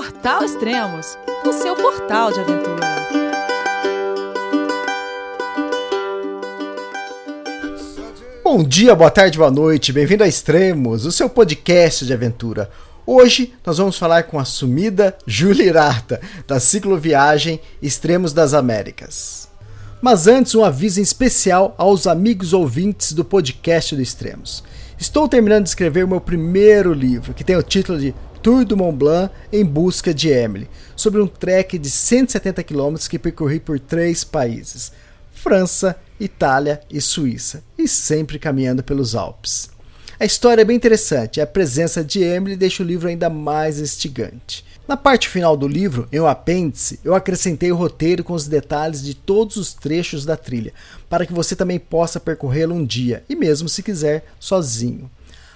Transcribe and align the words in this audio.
Portal 0.00 0.42
Extremos, 0.42 1.18
o 1.44 1.52
seu 1.52 1.76
portal 1.76 2.32
de 2.32 2.40
aventura. 2.40 2.86
Bom 8.42 8.64
dia, 8.64 8.94
boa 8.94 9.10
tarde, 9.10 9.36
boa 9.36 9.50
noite, 9.50 9.92
bem-vindo 9.92 10.24
a 10.24 10.26
Extremos, 10.26 11.04
o 11.04 11.12
seu 11.12 11.28
podcast 11.28 12.06
de 12.06 12.14
aventura. 12.14 12.70
Hoje 13.06 13.52
nós 13.62 13.76
vamos 13.76 13.98
falar 13.98 14.22
com 14.22 14.38
a 14.38 14.44
sumida 14.46 15.18
Júlia 15.26 15.64
Irata, 15.64 16.18
da 16.46 16.58
cicloviagem 16.58 17.60
Extremos 17.82 18.32
das 18.32 18.54
Américas. 18.54 19.50
Mas 20.00 20.26
antes, 20.26 20.54
um 20.54 20.64
aviso 20.64 20.98
especial 20.98 21.74
aos 21.76 22.06
amigos 22.06 22.54
ouvintes 22.54 23.12
do 23.12 23.22
podcast 23.22 23.94
do 23.94 24.00
Extremos. 24.00 24.64
Estou 24.98 25.28
terminando 25.28 25.64
de 25.64 25.68
escrever 25.68 26.06
o 26.06 26.08
meu 26.08 26.22
primeiro 26.22 26.94
livro, 26.94 27.34
que 27.34 27.44
tem 27.44 27.56
o 27.56 27.62
título 27.62 27.98
de 27.98 28.14
Tour 28.42 28.64
do 28.64 28.76
Mont 28.76 28.96
Blanc 28.96 29.32
em 29.52 29.64
busca 29.64 30.14
de 30.14 30.30
Emily, 30.30 30.68
sobre 30.96 31.20
um 31.20 31.26
trek 31.26 31.78
de 31.78 31.90
170 31.90 32.62
km 32.64 32.94
que 33.08 33.18
percorri 33.18 33.60
por 33.60 33.78
três 33.78 34.24
países: 34.24 34.92
França, 35.32 35.96
Itália 36.18 36.80
e 36.90 37.00
Suíça, 37.00 37.62
e 37.76 37.86
sempre 37.86 38.38
caminhando 38.38 38.82
pelos 38.82 39.14
Alpes. 39.14 39.70
A 40.18 40.24
história 40.24 40.62
é 40.62 40.64
bem 40.64 40.76
interessante, 40.76 41.40
a 41.40 41.46
presença 41.46 42.02
de 42.04 42.22
Emily 42.22 42.56
deixa 42.56 42.82
o 42.82 42.86
livro 42.86 43.08
ainda 43.08 43.28
mais 43.28 43.78
instigante. 43.78 44.64
Na 44.88 44.96
parte 44.96 45.28
final 45.28 45.56
do 45.56 45.68
livro, 45.68 46.08
em 46.10 46.18
um 46.18 46.26
apêndice, 46.26 46.98
eu 47.04 47.14
acrescentei 47.14 47.70
o 47.70 47.76
roteiro 47.76 48.24
com 48.24 48.32
os 48.32 48.48
detalhes 48.48 49.02
de 49.02 49.14
todos 49.14 49.56
os 49.56 49.72
trechos 49.72 50.24
da 50.24 50.36
trilha, 50.36 50.72
para 51.08 51.24
que 51.24 51.32
você 51.32 51.54
também 51.54 51.78
possa 51.78 52.18
percorrê-lo 52.18 52.74
um 52.74 52.84
dia, 52.84 53.22
e 53.28 53.36
mesmo 53.36 53.68
se 53.68 53.82
quiser, 53.82 54.24
sozinho. 54.38 55.10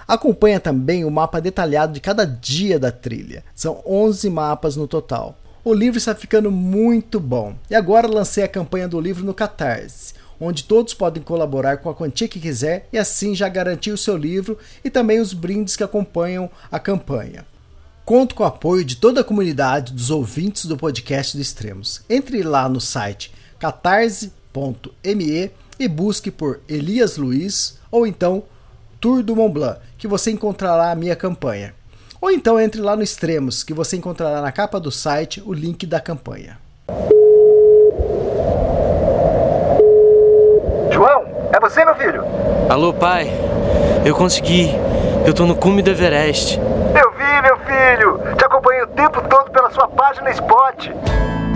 Acompanha 0.07 0.61
também 0.61 1.05
o 1.05 1.11
mapa 1.11 1.41
detalhado 1.41 1.93
de 1.93 2.01
cada 2.01 2.25
dia 2.25 2.79
da 2.79 2.91
trilha. 2.91 3.45
São 3.55 3.83
11 3.87 4.29
mapas 4.31 4.77
no 4.77 4.87
total. 4.87 5.39
O 5.65 5.73
livro 5.73 5.97
está 5.97 6.15
ficando 6.15 6.51
muito 6.51 7.19
bom. 7.19 7.55
E 7.71 7.75
agora 7.75 8.07
lancei 8.07 8.45
a 8.45 8.49
campanha 8.49 8.87
do 8.87 9.01
livro 9.01 9.25
no 9.25 9.33
Catarse, 9.33 10.13
onde 10.39 10.65
todos 10.65 10.93
podem 10.93 11.23
colaborar 11.23 11.79
com 11.79 11.89
a 11.89 11.95
quantia 11.95 12.29
que 12.29 12.39
quiser 12.39 12.87
e 12.93 12.99
assim 12.99 13.35
já 13.35 13.49
garantir 13.49 13.91
o 13.91 13.99
seu 13.99 14.17
livro 14.17 14.59
e 14.85 14.91
também 14.91 15.21
os 15.21 15.33
brindes 15.33 15.75
que 15.75 15.83
acompanham 15.83 16.51
a 16.71 16.79
campanha. 16.79 17.47
Conto 18.05 18.35
com 18.35 18.43
o 18.43 18.47
apoio 18.47 18.85
de 18.85 18.97
toda 18.97 19.23
a 19.23 19.25
comunidade 19.25 19.95
dos 19.95 20.11
ouvintes 20.11 20.67
do 20.67 20.77
podcast 20.77 21.35
do 21.35 21.41
Extremos. 21.41 22.03
Entre 22.11 22.43
lá 22.43 22.69
no 22.69 22.79
site 22.79 23.33
catarse.me 23.59 25.51
e 25.79 25.89
busque 25.89 26.31
por 26.31 26.61
Elias 26.69 27.17
Luiz 27.17 27.79
ou 27.91 28.07
então 28.07 28.43
Tour 29.05 29.23
do 29.23 29.37
Mont 29.37 29.53
Blanc, 29.53 29.79
que 29.99 30.09
você 30.09 30.31
encontrará 30.31 30.91
a 30.91 30.95
minha 30.95 31.15
campanha. 31.15 31.75
Ou 32.23 32.31
então 32.31 32.59
entre 32.59 32.81
lá 32.81 32.97
no 32.97 33.03
Extremos, 33.03 33.63
que 33.63 33.75
você 33.75 33.99
encontrará 33.99 34.41
na 34.41 34.51
capa 34.51 34.81
do 34.81 34.91
site 34.91 35.43
o 35.45 35.53
link 35.53 35.85
da 35.85 36.01
campanha. 36.01 36.57
João, 40.91 41.27
é 41.53 41.61
você, 41.61 41.85
meu 41.85 41.95
filho? 41.97 42.25
Alô, 42.71 42.95
pai. 42.95 43.31
Eu 44.07 44.15
consegui. 44.15 44.71
Eu 45.27 45.35
tô 45.35 45.45
no 45.45 45.55
cume 45.55 45.83
do 45.83 45.91
Everest. 45.91 46.59
Eu 46.59 47.11
vi, 47.13 47.43
meu 47.43 47.59
filho. 47.59 48.37
Te 48.39 48.45
acompanhei 48.47 48.85
o 48.85 48.87
tempo 48.87 49.21
todo 49.29 49.51
pela 49.51 49.71
sua 49.71 49.87
página 49.87 50.31
Spot. 50.31 50.89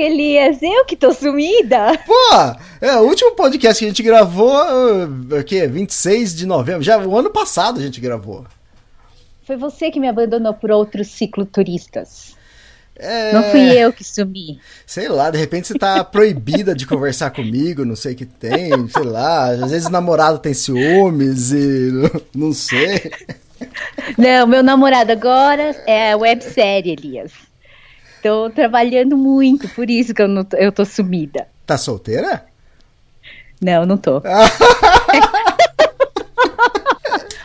Elias? 0.00 0.62
Eu 0.62 0.84
que 0.84 0.96
tô 0.96 1.12
sumida? 1.12 1.98
Pô, 2.06 2.56
é 2.80 2.96
o 2.96 3.04
último 3.04 3.32
podcast 3.32 3.78
que 3.78 3.84
a 3.84 3.88
gente 3.88 4.02
gravou, 4.02 4.56
o 4.56 5.44
quê? 5.44 5.66
26 5.66 6.34
de 6.34 6.46
novembro. 6.46 6.82
Já 6.82 6.98
o 6.98 7.18
ano 7.18 7.30
passado 7.30 7.80
a 7.80 7.82
gente 7.82 8.00
gravou. 8.00 8.46
Foi 9.44 9.56
você 9.56 9.90
que 9.90 9.98
me 9.98 10.08
abandonou 10.08 10.52
por 10.54 10.70
outros 10.70 11.08
cicloturistas. 11.08 12.36
É... 12.98 13.32
Não 13.32 13.44
fui 13.44 13.70
eu 13.78 13.92
que 13.92 14.02
sumi. 14.02 14.60
Sei 14.84 15.08
lá, 15.08 15.30
de 15.30 15.38
repente 15.38 15.68
você 15.68 15.74
tá 15.74 16.02
proibida 16.02 16.74
de 16.74 16.86
conversar 16.86 17.30
comigo, 17.30 17.84
não 17.84 17.94
sei 17.94 18.12
o 18.12 18.16
que 18.16 18.26
tem, 18.26 18.88
sei 18.88 19.04
lá. 19.04 19.50
Às 19.50 19.70
vezes 19.70 19.86
o 19.86 19.92
namorado 19.92 20.38
tem 20.38 20.52
ciúmes 20.52 21.52
e 21.52 21.90
não 22.34 22.52
sei. 22.52 23.10
Não, 24.16 24.46
meu 24.46 24.62
namorado 24.62 25.12
agora 25.12 25.74
é 25.86 26.14
websérie, 26.14 26.92
Elias. 26.92 27.47
Tô 28.22 28.50
trabalhando 28.50 29.16
muito, 29.16 29.68
por 29.70 29.88
isso 29.88 30.12
que 30.12 30.22
eu, 30.22 30.28
não, 30.28 30.46
eu 30.54 30.72
tô 30.72 30.84
sumida. 30.84 31.46
Tá 31.66 31.78
solteira? 31.78 32.44
Não, 33.60 33.84
não 33.86 33.96
tô. 33.96 34.22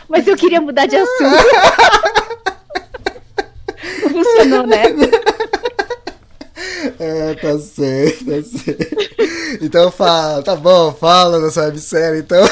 Mas 0.08 0.26
eu 0.26 0.36
queria 0.36 0.60
mudar 0.60 0.86
de 0.86 0.96
assunto. 0.96 1.22
Não 4.02 4.10
funcionou, 4.10 4.66
né? 4.66 4.84
É, 7.00 7.34
tá 7.34 7.58
certo, 7.58 8.24
tá 8.26 8.42
certo. 8.42 8.96
Então 9.60 9.90
fala, 9.90 10.42
tá 10.42 10.54
bom, 10.54 10.92
fala 10.92 11.40
da 11.40 11.50
sua 11.50 11.64
websérie, 11.64 12.20
então. 12.20 12.44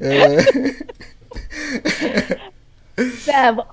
É. 0.00 0.42
Tá, 3.24 3.52
bom, 3.52 3.66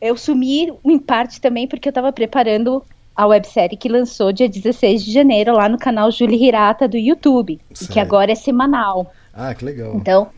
eu 0.00 0.16
sumi 0.16 0.72
em 0.84 0.98
parte 0.98 1.40
também 1.40 1.66
porque 1.66 1.88
eu 1.88 1.92
tava 1.92 2.12
preparando 2.12 2.82
a 3.14 3.26
websérie 3.26 3.76
que 3.76 3.88
lançou 3.88 4.32
dia 4.32 4.48
16 4.48 5.04
de 5.04 5.12
janeiro 5.12 5.52
lá 5.52 5.68
no 5.68 5.78
canal 5.78 6.10
Julie 6.10 6.48
Hirata 6.48 6.88
do 6.88 6.96
YouTube, 6.96 7.60
e 7.80 7.86
que 7.86 8.00
agora 8.00 8.32
é 8.32 8.34
semanal. 8.34 9.12
Ah, 9.32 9.54
que 9.54 9.64
legal. 9.64 9.94
Então, 9.94 10.28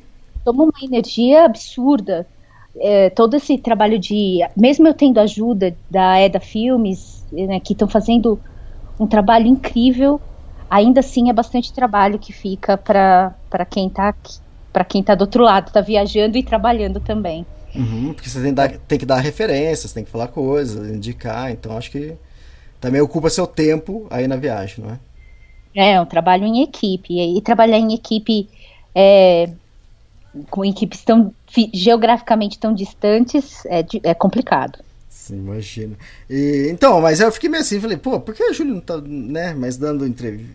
toma 0.44 0.64
uma 0.64 0.72
energia 0.82 1.44
absurda. 1.44 2.26
É, 2.78 3.08
todo 3.08 3.34
esse 3.34 3.56
trabalho 3.56 3.98
de. 3.98 4.40
Mesmo 4.54 4.86
eu 4.86 4.92
tendo 4.92 5.18
ajuda 5.18 5.74
da 5.90 6.20
EDA 6.20 6.40
Filmes, 6.40 7.24
né, 7.32 7.58
que 7.58 7.72
estão 7.72 7.88
fazendo 7.88 8.38
um 9.00 9.06
trabalho 9.06 9.46
incrível, 9.46 10.20
ainda 10.68 11.00
assim 11.00 11.30
é 11.30 11.32
bastante 11.32 11.72
trabalho 11.72 12.18
que 12.18 12.32
fica 12.32 12.76
para 12.76 13.34
quem 13.70 13.86
está 13.86 14.14
para 14.72 14.84
quem 14.84 15.02
tá 15.02 15.14
do 15.14 15.22
outro 15.22 15.42
lado, 15.42 15.68
está 15.68 15.80
viajando 15.80 16.36
e 16.36 16.42
trabalhando 16.42 17.00
também. 17.00 17.46
Uhum, 17.76 18.14
porque 18.14 18.28
você 18.28 18.40
tem, 18.40 18.54
dar, 18.54 18.70
tem, 18.70 18.98
que 18.98 19.06
dar 19.06 19.18
referências, 19.20 19.92
tem 19.92 20.04
que 20.04 20.10
falar 20.10 20.28
coisas, 20.28 20.88
indicar, 20.88 21.50
então 21.50 21.76
acho 21.76 21.90
que 21.90 22.14
também 22.80 23.00
ocupa 23.00 23.30
seu 23.30 23.46
tempo 23.46 24.06
aí 24.10 24.26
na 24.26 24.36
viagem, 24.36 24.84
não 24.84 24.90
é? 24.92 24.98
É, 25.74 26.00
um 26.00 26.06
trabalho 26.06 26.44
em 26.44 26.62
equipe, 26.62 27.14
e, 27.14 27.40
trabalhar 27.42 27.78
em 27.78 27.92
equipe 27.92 28.48
é, 28.94 29.50
com 30.48 30.64
equipes 30.64 31.04
tão 31.04 31.34
geograficamente 31.72 32.58
tão 32.58 32.74
distantes 32.74 33.64
é, 33.66 33.84
é 34.02 34.14
complicado. 34.14 34.78
Sim, 35.08 35.36
imagina. 35.36 35.96
E, 36.30 36.68
então, 36.70 37.00
mas 37.00 37.20
eu 37.20 37.30
fiquei 37.32 37.50
meio 37.50 37.62
assim, 37.62 37.80
falei, 37.80 37.96
pô, 37.96 38.20
por 38.20 38.34
que 38.34 38.42
a 38.42 38.52
Júlia 38.52 38.74
não 38.74 38.80
tá, 38.80 38.98
né, 38.98 39.54
mais 39.54 39.76
dando 39.76 40.06
entrev 40.06 40.46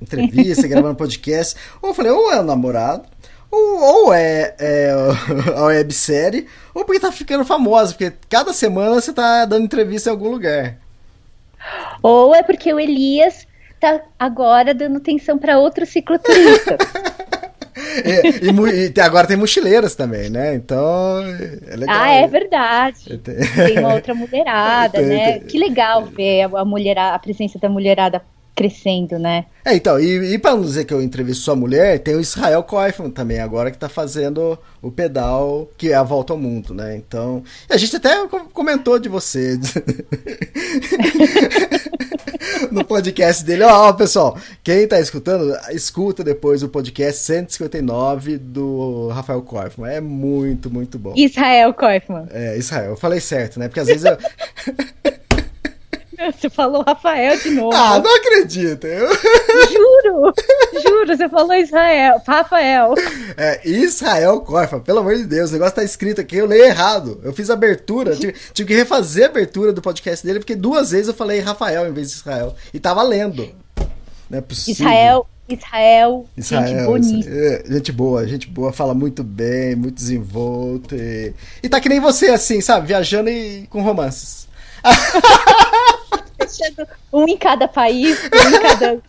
entrevista, 0.00 0.66
gravando 0.68 0.94
podcast? 0.94 1.56
Ou 1.80 1.90
eu 1.90 1.94
falei, 1.94 2.12
ou 2.12 2.30
é 2.30 2.38
o 2.38 2.44
namorado, 2.44 3.08
ou, 3.54 4.04
ou 4.06 4.14
é, 4.14 4.54
é 4.58 4.90
a 5.56 5.64
websérie, 5.64 6.46
ou 6.74 6.84
porque 6.84 7.00
tá 7.00 7.12
ficando 7.12 7.44
famosa, 7.44 7.92
porque 7.92 8.12
cada 8.28 8.52
semana 8.52 8.94
você 8.94 9.12
tá 9.12 9.44
dando 9.44 9.64
entrevista 9.64 10.10
em 10.10 10.12
algum 10.12 10.28
lugar. 10.28 10.76
Ou 12.02 12.34
é 12.34 12.42
porque 12.42 12.72
o 12.72 12.80
Elias 12.80 13.46
tá 13.80 14.00
agora 14.18 14.74
dando 14.74 14.98
atenção 14.98 15.38
para 15.38 15.58
outro 15.58 15.86
cicloturista. 15.86 16.76
e, 18.04 18.50
e, 18.50 18.92
e, 18.94 19.00
agora 19.00 19.26
tem 19.26 19.36
mochileiras 19.36 19.94
também, 19.94 20.28
né? 20.28 20.54
Então 20.54 21.22
é 21.66 21.76
legal. 21.76 21.96
Ah, 21.98 22.10
é 22.10 22.26
verdade. 22.26 23.18
Tem 23.18 23.78
uma 23.78 23.94
outra 23.94 24.14
mulherada, 24.14 24.98
tem, 24.98 25.06
né? 25.06 25.32
Tem. 25.38 25.46
Que 25.46 25.58
legal 25.58 26.04
ver 26.04 26.42
a, 26.42 26.64
mulherada, 26.64 27.14
a 27.14 27.18
presença 27.18 27.58
da 27.58 27.68
mulherada 27.68 28.22
crescendo, 28.54 29.18
né? 29.18 29.46
É, 29.64 29.74
então, 29.74 29.98
e, 29.98 30.34
e 30.34 30.38
para 30.38 30.54
não 30.54 30.62
dizer 30.62 30.84
que 30.84 30.94
eu 30.94 31.02
entrevisto 31.02 31.42
sua 31.42 31.56
mulher, 31.56 31.98
tem 31.98 32.14
o 32.14 32.20
Israel 32.20 32.62
Koifman 32.62 33.10
também, 33.10 33.40
agora 33.40 33.70
que 33.70 33.78
tá 33.78 33.88
fazendo 33.88 34.58
o 34.80 34.90
pedal, 34.90 35.68
que 35.76 35.90
é 35.90 35.94
a 35.94 36.02
volta 36.02 36.32
ao 36.32 36.38
mundo, 36.38 36.74
né? 36.74 36.96
Então, 36.96 37.42
a 37.68 37.76
gente 37.76 37.96
até 37.96 38.14
comentou 38.52 38.98
de 38.98 39.08
você 39.08 39.58
no 42.70 42.84
podcast 42.84 43.44
dele. 43.44 43.64
Ó, 43.64 43.88
ó, 43.88 43.92
pessoal, 43.92 44.38
quem 44.62 44.86
tá 44.86 45.00
escutando, 45.00 45.56
escuta 45.70 46.22
depois 46.22 46.62
o 46.62 46.68
podcast 46.68 47.22
159 47.22 48.38
do 48.38 49.08
Rafael 49.08 49.42
Koifman. 49.42 49.88
É 49.88 50.00
muito, 50.00 50.70
muito 50.70 50.98
bom. 50.98 51.14
Israel 51.16 51.72
Koifman. 51.72 52.26
É, 52.30 52.56
Israel. 52.56 52.90
Eu 52.90 52.96
falei 52.96 53.20
certo, 53.20 53.58
né? 53.58 53.68
Porque 53.68 53.80
às 53.80 53.86
vezes 53.86 54.04
eu... 54.04 54.16
Você 56.38 56.48
falou 56.48 56.84
Rafael 56.86 57.38
de 57.38 57.50
novo. 57.50 57.74
Ah, 57.74 57.98
não 57.98 58.16
acredito. 58.16 58.86
Eu... 58.86 59.08
Juro, 59.08 60.34
juro, 60.82 61.16
você 61.16 61.28
falou 61.28 61.54
Israel, 61.54 62.20
Rafael. 62.26 62.94
É 63.36 63.60
Israel 63.68 64.40
Corfa, 64.40 64.80
pelo 64.80 65.00
amor 65.00 65.16
de 65.16 65.24
Deus, 65.24 65.50
o 65.50 65.52
negócio 65.54 65.76
tá 65.76 65.84
escrito 65.84 66.20
aqui, 66.20 66.36
eu 66.36 66.46
leio 66.46 66.64
errado. 66.64 67.20
Eu 67.22 67.32
fiz 67.32 67.50
abertura, 67.50 68.16
tive, 68.16 68.34
tive 68.52 68.68
que 68.68 68.74
refazer 68.74 69.24
a 69.24 69.28
abertura 69.28 69.72
do 69.72 69.82
podcast 69.82 70.24
dele, 70.24 70.38
porque 70.38 70.56
duas 70.56 70.90
vezes 70.90 71.08
eu 71.08 71.14
falei 71.14 71.40
Rafael 71.40 71.86
em 71.88 71.92
vez 71.92 72.10
de 72.10 72.16
Israel. 72.16 72.54
E 72.72 72.80
tava 72.80 73.02
lendo. 73.02 73.48
Não 74.28 74.38
é 74.38 74.40
possível. 74.40 74.86
Israel, 74.86 75.26
Israel, 75.48 76.26
Israel, 76.36 76.66
gente 76.66 76.86
bonita. 76.86 77.30
é, 77.30 77.64
gente 77.68 77.92
boa, 77.92 78.26
gente 78.26 78.48
boa, 78.48 78.72
fala 78.72 78.94
muito 78.94 79.22
bem, 79.22 79.76
muito 79.76 79.94
desenvolto. 79.94 80.94
E, 80.94 81.34
e 81.62 81.68
tá 81.68 81.80
que 81.80 81.88
nem 81.88 82.00
você, 82.00 82.28
assim, 82.28 82.60
sabe? 82.60 82.86
Viajando 82.88 83.28
e 83.28 83.66
com 83.68 83.82
romances. 83.82 84.48
Um 87.12 87.26
em 87.28 87.36
cada 87.36 87.66
país, 87.68 88.18
um 88.24 88.48
em 88.56 88.60
cada. 88.60 89.00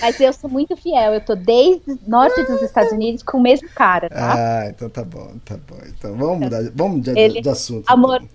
Mas 0.00 0.20
eu 0.20 0.32
sou 0.32 0.48
muito 0.50 0.76
fiel, 0.76 1.14
eu 1.14 1.20
tô 1.20 1.34
desde 1.34 1.98
norte 2.06 2.42
dos 2.42 2.60
Estados 2.62 2.92
Unidos 2.92 3.22
com 3.22 3.38
o 3.38 3.42
mesmo 3.42 3.68
cara, 3.70 4.10
tá? 4.10 4.34
Ah, 4.34 4.68
então 4.68 4.90
tá 4.90 5.02
bom, 5.02 5.32
tá 5.44 5.56
bom. 5.56 5.78
Então 5.88 6.14
vamos 6.16 6.40
mudar, 6.40 6.62
vamos 6.74 6.96
mudar 6.98 7.12
de, 7.14 7.18
Ele- 7.20 7.40
de 7.40 7.48
assunto. 7.48 7.84
Amor, 7.88 8.16
então. 8.16 8.28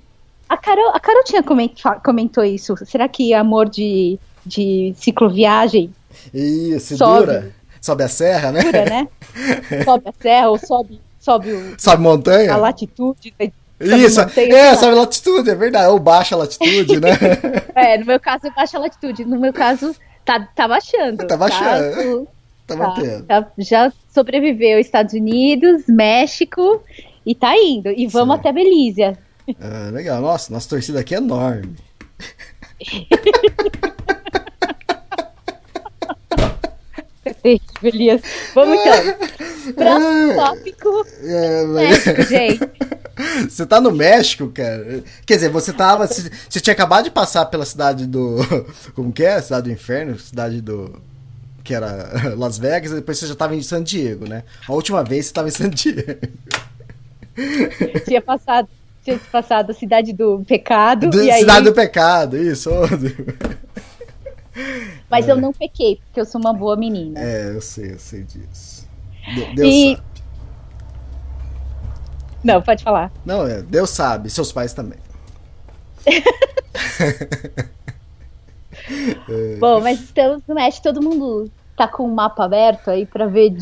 a 0.49 0.57
Carol, 0.57 0.89
a 0.89 0.99
Carol 0.99 1.23
tinha 1.23 1.43
coment- 1.43 1.79
fa- 1.79 1.99
comentou 1.99 2.43
isso. 2.43 2.75
Será 2.85 3.07
que 3.07 3.31
amor 3.33 3.69
de, 3.69 4.17
de 4.45 4.93
cicloviagem 4.97 5.93
Isso, 6.33 6.97
Sobe. 6.97 7.19
dura. 7.19 7.51
Sobe 7.79 8.03
a 8.03 8.07
serra, 8.07 8.51
né? 8.51 8.63
dura, 8.63 8.85
né? 8.85 9.07
sobe 9.85 10.09
a 10.09 10.13
serra 10.19 10.49
ou 10.49 10.57
sobe, 10.57 10.99
sobe 11.19 11.51
o- 11.53 11.75
Sobe 11.79 12.01
montanha? 12.03 12.53
a 12.53 12.57
latitude? 12.57 13.33
Isso, 13.81 14.21
é, 14.21 14.69
lá. 14.71 14.77
sobe 14.77 14.95
latitude, 14.95 15.49
é 15.49 15.55
verdade. 15.55 15.87
Ou 15.91 15.99
baixa 15.99 16.35
latitude, 16.35 16.99
né? 16.99 17.11
É, 17.75 17.97
no 17.97 18.05
meu 18.05 18.19
caso 18.19 18.47
é 18.47 18.51
baixa 18.51 18.77
latitude. 18.77 19.25
No 19.25 19.39
meu 19.39 19.51
caso, 19.53 19.95
tá, 20.25 20.47
tá 20.55 20.67
baixando. 20.67 21.25
Tá 21.25 21.37
baixando. 21.37 22.27
Tá, 22.67 22.75
tá 22.75 22.77
tá, 22.77 22.87
mantendo. 22.87 23.23
tá- 23.23 23.47
já 23.57 23.91
sobreviveu 24.13 24.79
Estados 24.79 25.13
Unidos, 25.13 25.83
México 25.87 26.81
e 27.25 27.33
tá 27.33 27.57
indo. 27.57 27.89
E 27.89 28.07
vamos 28.07 28.35
até 28.35 28.51
Belize. 28.51 29.03
Ah, 29.03 29.89
legal. 29.91 30.21
Nossa, 30.21 30.53
nossa 30.53 30.69
torcida 30.69 30.99
aqui 30.99 31.15
é 31.15 31.17
enorme. 31.17 31.75
Elias. 37.83 38.21
Vamos 38.53 38.79
então. 38.79 39.73
Próximo 39.73 40.35
tópico. 40.35 41.05
É, 41.23 41.63
mas- 41.65 42.05
México, 42.05 42.21
gente. 42.23 42.69
Você 43.49 43.65
tá 43.65 43.79
no 43.81 43.91
México, 43.91 44.47
cara? 44.49 45.03
Quer 45.25 45.35
dizer, 45.35 45.49
você 45.49 45.71
tava. 45.73 46.07
Você 46.07 46.59
tinha 46.59 46.73
acabado 46.73 47.03
de 47.05 47.11
passar 47.11 47.45
pela 47.45 47.65
cidade 47.65 48.05
do. 48.07 48.37
Como 48.95 49.11
que 49.11 49.23
é? 49.23 49.41
Cidade 49.41 49.63
do 49.69 49.71
Inferno? 49.73 50.17
Cidade 50.19 50.61
do. 50.61 51.01
Que 51.63 51.73
era 51.75 52.33
Las 52.35 52.57
Vegas, 52.57 52.91
e 52.91 52.95
depois 52.95 53.19
você 53.19 53.27
já 53.27 53.35
tava 53.35 53.55
em 53.55 53.61
San 53.61 53.83
Diego, 53.83 54.27
né? 54.27 54.43
A 54.67 54.73
última 54.73 55.03
vez 55.03 55.27
você 55.27 55.33
tava 55.33 55.47
em 55.47 55.51
San 55.51 55.69
Diego. 55.69 56.27
Tinha 58.05 58.21
passado, 58.21 58.67
tinha 59.03 59.19
passado 59.31 59.69
a 59.71 59.73
cidade 59.73 60.11
do 60.11 60.43
pecado. 60.47 61.09
Do- 61.09 61.23
e 61.23 61.29
aí, 61.31 61.41
Cidade 61.41 61.65
do 61.65 61.73
Pecado, 61.73 62.35
isso. 62.37 62.69
Mas 65.09 65.27
eu 65.27 65.35
não 65.37 65.53
pequei, 65.53 65.97
porque 66.05 66.19
eu 66.19 66.25
sou 66.25 66.39
uma 66.41 66.53
boa 66.53 66.75
menina. 66.75 67.19
É, 67.19 67.51
eu 67.55 67.61
sei, 67.61 67.93
eu 67.93 67.99
sei 67.99 68.23
disso. 68.23 68.87
De- 69.33 69.55
Deus 69.55 69.69
E- 69.73 69.95
sabe. 69.95 70.03
Não, 72.43 72.61
pode 72.61 72.83
falar. 72.83 73.11
Não, 73.25 73.47
é, 73.47 73.61
Deus 73.61 73.91
sabe, 73.91 74.29
seus 74.29 74.51
pais 74.51 74.73
também. 74.73 74.99
Bom, 79.59 79.81
mas 79.81 80.01
estamos 80.01 80.41
no 80.47 80.55
México, 80.55 80.83
todo 80.83 81.01
mundo 81.01 81.51
tá 81.75 81.87
com 81.87 82.03
o 82.03 82.13
mapa 82.13 82.45
aberto 82.45 82.89
aí 82.89 83.05
pra 83.05 83.27
ver, 83.27 83.53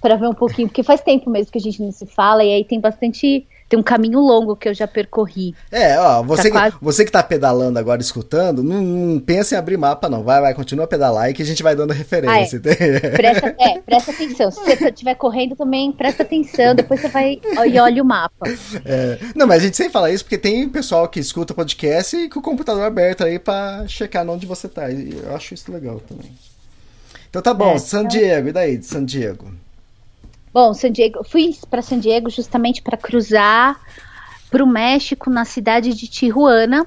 para 0.00 0.16
ver 0.16 0.28
um 0.28 0.34
pouquinho, 0.34 0.68
porque 0.68 0.82
faz 0.82 1.00
tempo 1.00 1.30
mesmo 1.30 1.52
que 1.52 1.58
a 1.58 1.60
gente 1.60 1.82
não 1.82 1.92
se 1.92 2.06
fala, 2.06 2.44
e 2.44 2.52
aí 2.52 2.64
tem 2.64 2.80
bastante. 2.80 3.46
Tem 3.68 3.76
um 3.78 3.82
caminho 3.82 4.20
longo 4.20 4.54
que 4.54 4.68
eu 4.68 4.74
já 4.74 4.86
percorri. 4.86 5.52
É, 5.72 5.98
ó, 5.98 6.22
você, 6.22 6.42
Tá 6.44 6.48
que, 6.48 6.50
quase. 6.52 6.76
você 6.80 7.04
que 7.04 7.10
tá 7.10 7.20
pedalando 7.22 7.78
agora, 7.80 8.00
escutando, 8.00 8.62
não, 8.62 8.80
não 8.80 9.18
pensa 9.18 9.54
em 9.54 9.58
abrir 9.58 9.76
mapa, 9.76 10.08
não. 10.08 10.22
Vai, 10.22 10.40
vai, 10.40 10.54
continua 10.54 10.84
a 10.84 10.88
pedalar 10.88 11.30
e 11.30 11.34
que 11.34 11.42
a 11.42 11.44
gente 11.44 11.64
vai 11.64 11.74
dando 11.74 11.92
referência. 11.92 12.58
entende? 12.58 13.00
Presta, 13.16 13.56
é, 13.58 13.80
presta 13.80 14.10
atenção. 14.12 14.50
Se 14.52 14.60
você 14.60 14.88
estiver 14.88 15.14
correndo 15.16 15.56
também, 15.56 15.90
presta 15.90 16.22
atenção. 16.22 16.76
Depois 16.76 17.00
você 17.00 17.08
vai 17.08 17.40
e 17.68 17.78
olha 17.80 18.02
o 18.02 18.06
mapa. 18.06 18.46
É, 18.84 19.18
não, 19.34 19.46
mas 19.48 19.62
a 19.62 19.66
gente 19.66 19.76
sempre 19.76 19.92
fala 19.92 20.10
isso 20.12 20.22
porque 20.24 20.38
tem 20.38 20.68
pessoal 20.68 21.08
que 21.08 21.18
escuta 21.18 21.52
podcast 21.52 22.16
e 22.16 22.28
com 22.28 22.38
o 22.38 22.42
computador 22.42 22.84
aberto 22.84 23.24
aí 23.24 23.38
pra 23.38 23.84
checar 23.88 24.28
onde 24.28 24.46
você 24.46 24.68
tá. 24.68 24.88
E 24.90 25.10
eu 25.24 25.34
acho 25.34 25.54
isso 25.54 25.72
legal 25.72 25.98
também. 26.00 26.30
Então 27.28 27.42
tá 27.42 27.52
bom, 27.52 27.72
É, 27.74 27.78
San 27.78 27.98
então- 28.04 28.08
Diego, 28.08 28.48
e 28.48 28.52
daí, 28.52 28.76
de 28.78 28.86
San 28.86 29.04
Diego? 29.04 29.50
Bom, 30.56 30.72
San 30.72 30.90
Diego, 30.90 31.22
fui 31.22 31.54
para 31.68 31.82
San 31.82 31.98
Diego 31.98 32.30
justamente 32.30 32.80
para 32.80 32.96
cruzar 32.96 33.78
para 34.50 34.64
o 34.64 34.66
México 34.66 35.28
na 35.28 35.44
cidade 35.44 35.92
de 35.92 36.08
Tijuana, 36.08 36.86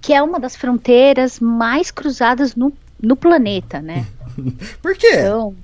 que 0.00 0.14
é 0.14 0.22
uma 0.22 0.40
das 0.40 0.56
fronteiras 0.56 1.38
mais 1.38 1.90
cruzadas 1.90 2.56
no, 2.56 2.72
no 2.98 3.14
planeta, 3.14 3.82
né? 3.82 4.06
Por 4.80 4.96
quê? 4.96 5.16
Então. 5.18 5.54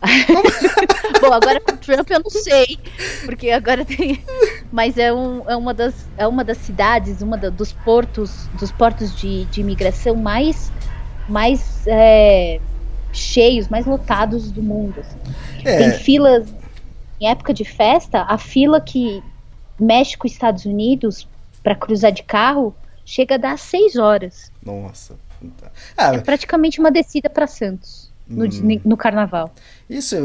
Bom, 1.20 1.34
agora 1.34 1.60
com 1.60 1.72
o 1.72 1.76
Trump 1.76 2.10
eu 2.10 2.20
não 2.20 2.30
sei, 2.30 2.78
porque 3.26 3.50
agora 3.50 3.84
tem. 3.84 4.24
Mas 4.72 4.96
é, 4.96 5.12
um, 5.12 5.42
é, 5.46 5.54
uma, 5.54 5.74
das, 5.74 5.94
é 6.16 6.26
uma 6.26 6.42
das 6.42 6.56
cidades, 6.56 7.20
uma 7.20 7.36
da- 7.36 7.50
dos 7.50 7.74
portos, 7.74 8.48
dos 8.58 8.72
portos 8.72 9.14
de, 9.14 9.44
de 9.44 9.60
imigração 9.60 10.16
mais, 10.16 10.72
mais 11.28 11.86
é, 11.86 12.58
cheios, 13.12 13.68
mais 13.68 13.84
lotados 13.84 14.50
do 14.50 14.62
mundo. 14.62 14.94
assim. 15.00 15.18
Tem 15.76 15.90
É, 15.90 15.92
filas. 15.92 16.48
Em 17.20 17.28
época 17.28 17.54
de 17.54 17.64
festa, 17.64 18.22
a 18.22 18.38
fila 18.38 18.80
que 18.80 19.22
México 19.78 20.26
e 20.26 20.30
Estados 20.30 20.64
Unidos 20.64 21.28
para 21.62 21.74
cruzar 21.74 22.12
de 22.12 22.22
carro 22.22 22.74
chega 23.04 23.36
a 23.36 23.38
dar 23.38 23.58
seis 23.58 23.96
horas. 23.96 24.52
nossa. 24.62 25.16
Ah, 25.96 26.14
É 26.14 26.18
praticamente 26.18 26.80
uma 26.80 26.90
descida 26.90 27.28
para 27.28 27.46
Santos 27.46 28.10
no, 28.34 28.46
Hum. 28.46 28.80
no 28.84 28.96
carnaval. 28.96 29.52
Isso, 29.88 30.16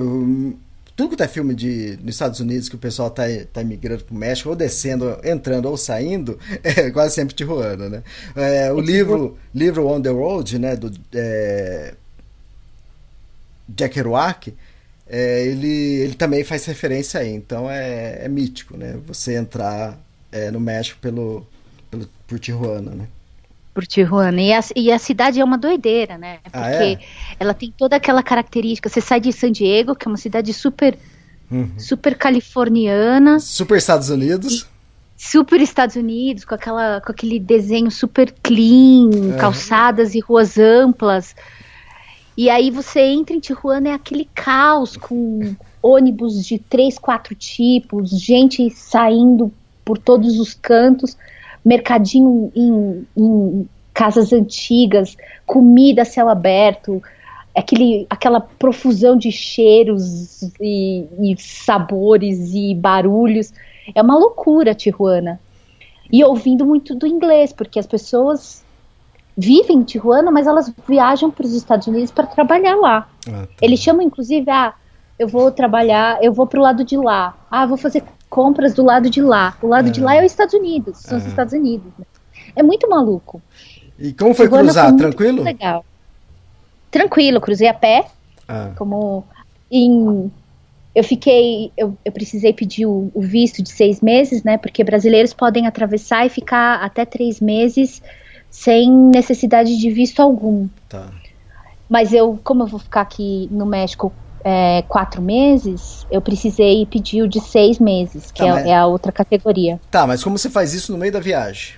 tudo 0.95 1.15
que 1.17 1.23
é 1.23 1.27
filme 1.27 1.53
de, 1.53 1.97
nos 2.01 2.15
Estados 2.15 2.39
Unidos 2.39 2.69
que 2.69 2.75
o 2.75 2.79
pessoal 2.79 3.09
tá, 3.09 3.23
tá 3.51 3.63
migrando 3.63 4.03
pro 4.05 4.15
México, 4.15 4.49
ou 4.49 4.55
descendo, 4.55 5.17
entrando 5.23 5.67
ou 5.69 5.77
saindo, 5.77 6.39
é 6.63 6.89
quase 6.91 7.15
sempre 7.15 7.35
Tijuana, 7.35 7.89
né? 7.89 8.03
É, 8.35 8.71
o 8.71 8.79
É 8.79 8.81
livro, 8.81 9.37
livro 9.53 9.87
On 9.87 10.01
the 10.01 10.09
Road, 10.09 10.57
né, 10.59 10.75
do 10.75 10.91
é, 11.13 11.95
Jack 13.67 13.93
Kerouac, 13.93 14.53
é, 15.09 15.45
ele, 15.47 15.67
ele 15.67 16.13
também 16.15 16.43
faz 16.43 16.65
referência 16.65 17.19
aí, 17.19 17.33
então 17.33 17.69
é, 17.69 18.25
é 18.25 18.27
mítico, 18.29 18.77
né? 18.77 18.97
Você 19.07 19.35
entrar 19.35 19.97
é, 20.31 20.51
no 20.51 20.59
México 20.59 20.99
pelo, 21.01 21.45
pelo, 21.89 22.07
por 22.27 22.39
Tijuana, 22.39 22.91
né? 22.91 23.07
por 23.73 23.85
Tijuana. 23.87 24.41
E 24.41 24.51
a, 24.51 24.59
e 24.75 24.91
a 24.91 24.99
cidade 24.99 25.39
é 25.39 25.43
uma 25.43 25.57
doideira, 25.57 26.17
né? 26.17 26.39
Porque 26.43 26.57
Ah, 26.57 26.69
é? 26.71 26.99
ela 27.39 27.53
tem 27.53 27.73
toda 27.77 27.95
aquela 27.95 28.21
característica. 28.21 28.89
Você 28.89 28.99
sai 28.99 29.21
de 29.21 29.31
San 29.31 29.51
Diego, 29.51 29.95
que 29.95 30.07
é 30.07 30.11
uma 30.11 30.17
cidade 30.17 30.53
super, 30.53 30.97
Uhum. 31.49 31.71
super 31.77 32.15
californiana, 32.17 33.39
Super 33.39 33.77
Estados 33.77 34.09
Unidos. 34.09 34.67
super 35.17 35.61
Estados 35.61 35.95
Unidos, 35.95 36.43
com, 36.45 36.55
aquela, 36.55 37.01
com 37.01 37.11
aquele 37.11 37.39
desenho 37.39 37.89
super 37.89 38.33
clean, 38.43 39.37
calçadas 39.39 40.13
e 40.13 40.19
ruas 40.19 40.57
amplas. 40.57 41.35
E 42.39 42.49
aí 42.49 42.71
você 42.71 43.01
entra 43.01 43.35
em 43.35 43.39
Tijuana, 43.41 43.89
é 43.89 43.91
aquele 43.91 44.23
caos 44.33 44.95
com 44.95 45.57
ônibus 45.83 46.41
de 46.45 46.57
três, 46.57 46.97
quatro 46.97 47.35
tipos, 47.35 48.11
gente 48.11 48.69
saindo 48.69 49.51
por 49.83 49.97
todos 49.97 50.39
os 50.39 50.53
cantos, 50.53 51.17
mercadinho 51.65 52.49
em, 52.55 53.05
em 53.17 53.69
casas 53.93 54.31
antigas, 54.31 55.17
comida 55.45 56.03
a 56.03 56.05
céu 56.05 56.29
aberto, 56.29 57.03
aquele, 57.53 58.07
aquela 58.09 58.39
profusão 58.39 59.17
de 59.17 59.33
cheiros 59.33 60.41
e, 60.61 61.07
e 61.19 61.35
sabores 61.37 62.53
e 62.53 62.73
barulhos. 62.73 63.51
É 63.93 64.01
uma 64.01 64.17
loucura, 64.17 64.73
Tijuana. 64.73 65.41
E 66.09 66.23
ouvindo 66.23 66.65
muito 66.65 66.95
do 66.95 67.05
inglês, 67.05 67.51
porque 67.51 67.79
as 67.79 67.85
pessoas 67.85 68.63
vivem 69.39 69.77
em 69.77 69.83
Tijuana, 69.83 70.29
mas 70.31 70.45
elas 70.47 70.71
viajam 70.87 71.31
para 71.31 71.45
os 71.45 71.53
Estados 71.53 71.87
Unidos 71.87 72.11
para 72.11 72.27
trabalhar 72.27 72.75
lá. 72.75 73.07
Ah, 73.27 73.45
tá. 73.45 73.47
Eles 73.61 73.79
chamam, 73.79 74.01
inclusive, 74.01 74.49
ah, 74.51 74.73
eu 75.17 75.27
vou 75.27 75.49
trabalhar, 75.51 76.21
eu 76.21 76.33
vou 76.33 76.45
pro 76.45 76.61
lado 76.61 76.83
de 76.83 76.97
lá. 76.97 77.35
Ah, 77.49 77.65
vou 77.65 77.77
fazer 77.77 78.03
compras 78.29 78.73
do 78.73 78.83
lado 78.83 79.09
de 79.09 79.21
lá. 79.21 79.55
O 79.61 79.67
lado 79.67 79.89
de 79.89 80.01
lá 80.01 80.15
é 80.15 80.19
os 80.25 80.31
Estados 80.31 80.53
Unidos, 80.53 80.97
são 80.97 81.17
os 81.17 81.25
Ah. 81.25 81.27
Estados 81.29 81.53
Unidos. 81.53 81.91
né? 81.97 82.05
É 82.55 82.61
muito 82.63 82.89
maluco. 82.89 83.41
E 83.97 84.11
como 84.13 84.33
foi 84.33 84.45
Tijuana 84.47 84.65
cruzar? 84.65 84.89
foi 84.89 84.97
Tranquilo? 84.97 85.43
Legal. 85.43 85.85
Tranquilo, 86.91 87.39
cruzei 87.39 87.67
a 87.67 87.73
pé, 87.73 88.05
Ah, 88.47 88.71
como 88.77 89.23
em 89.71 90.31
eu 90.95 91.03
fiquei, 91.03 91.71
eu, 91.77 91.95
eu 92.03 92.11
precisei 92.11 92.51
pedir 92.51 92.87
o, 92.87 93.11
o 93.13 93.21
visto 93.21 93.61
de 93.61 93.69
seis 93.69 94.01
meses, 94.01 94.43
né? 94.43 94.57
Porque 94.57 94.83
brasileiros 94.83 95.33
podem 95.33 95.67
atravessar 95.67 96.25
e 96.25 96.29
ficar 96.29 96.81
até 96.83 97.05
três 97.05 97.39
meses 97.39 98.01
sem 98.49 98.91
necessidade 98.91 99.77
de 99.77 99.89
visto 99.91 100.19
algum. 100.21 100.67
Tá. 100.87 101.07
Mas 101.89 102.13
eu, 102.13 102.39
como 102.43 102.63
eu 102.63 102.67
vou 102.67 102.79
ficar 102.79 103.01
aqui 103.01 103.47
no 103.51 103.65
México 103.65 104.11
é, 104.43 104.83
quatro 104.87 105.21
meses, 105.21 106.05
eu 106.09 106.21
precisei 106.21 106.85
pedir 106.85 107.21
o 107.23 107.27
de 107.27 107.41
seis 107.41 107.77
meses, 107.79 108.31
que 108.31 108.39
Tá, 108.41 108.47
é, 108.47 108.51
mas- 108.53 108.65
é 108.67 108.75
a 108.75 108.85
outra 108.85 109.11
categoria. 109.11 109.79
Tá, 109.91 110.05
mas 110.07 110.23
como 110.23 110.37
você 110.37 110.49
faz 110.49 110.73
isso 110.73 110.91
no 110.91 110.97
meio 110.97 111.11
da 111.11 111.19
viagem? 111.19 111.75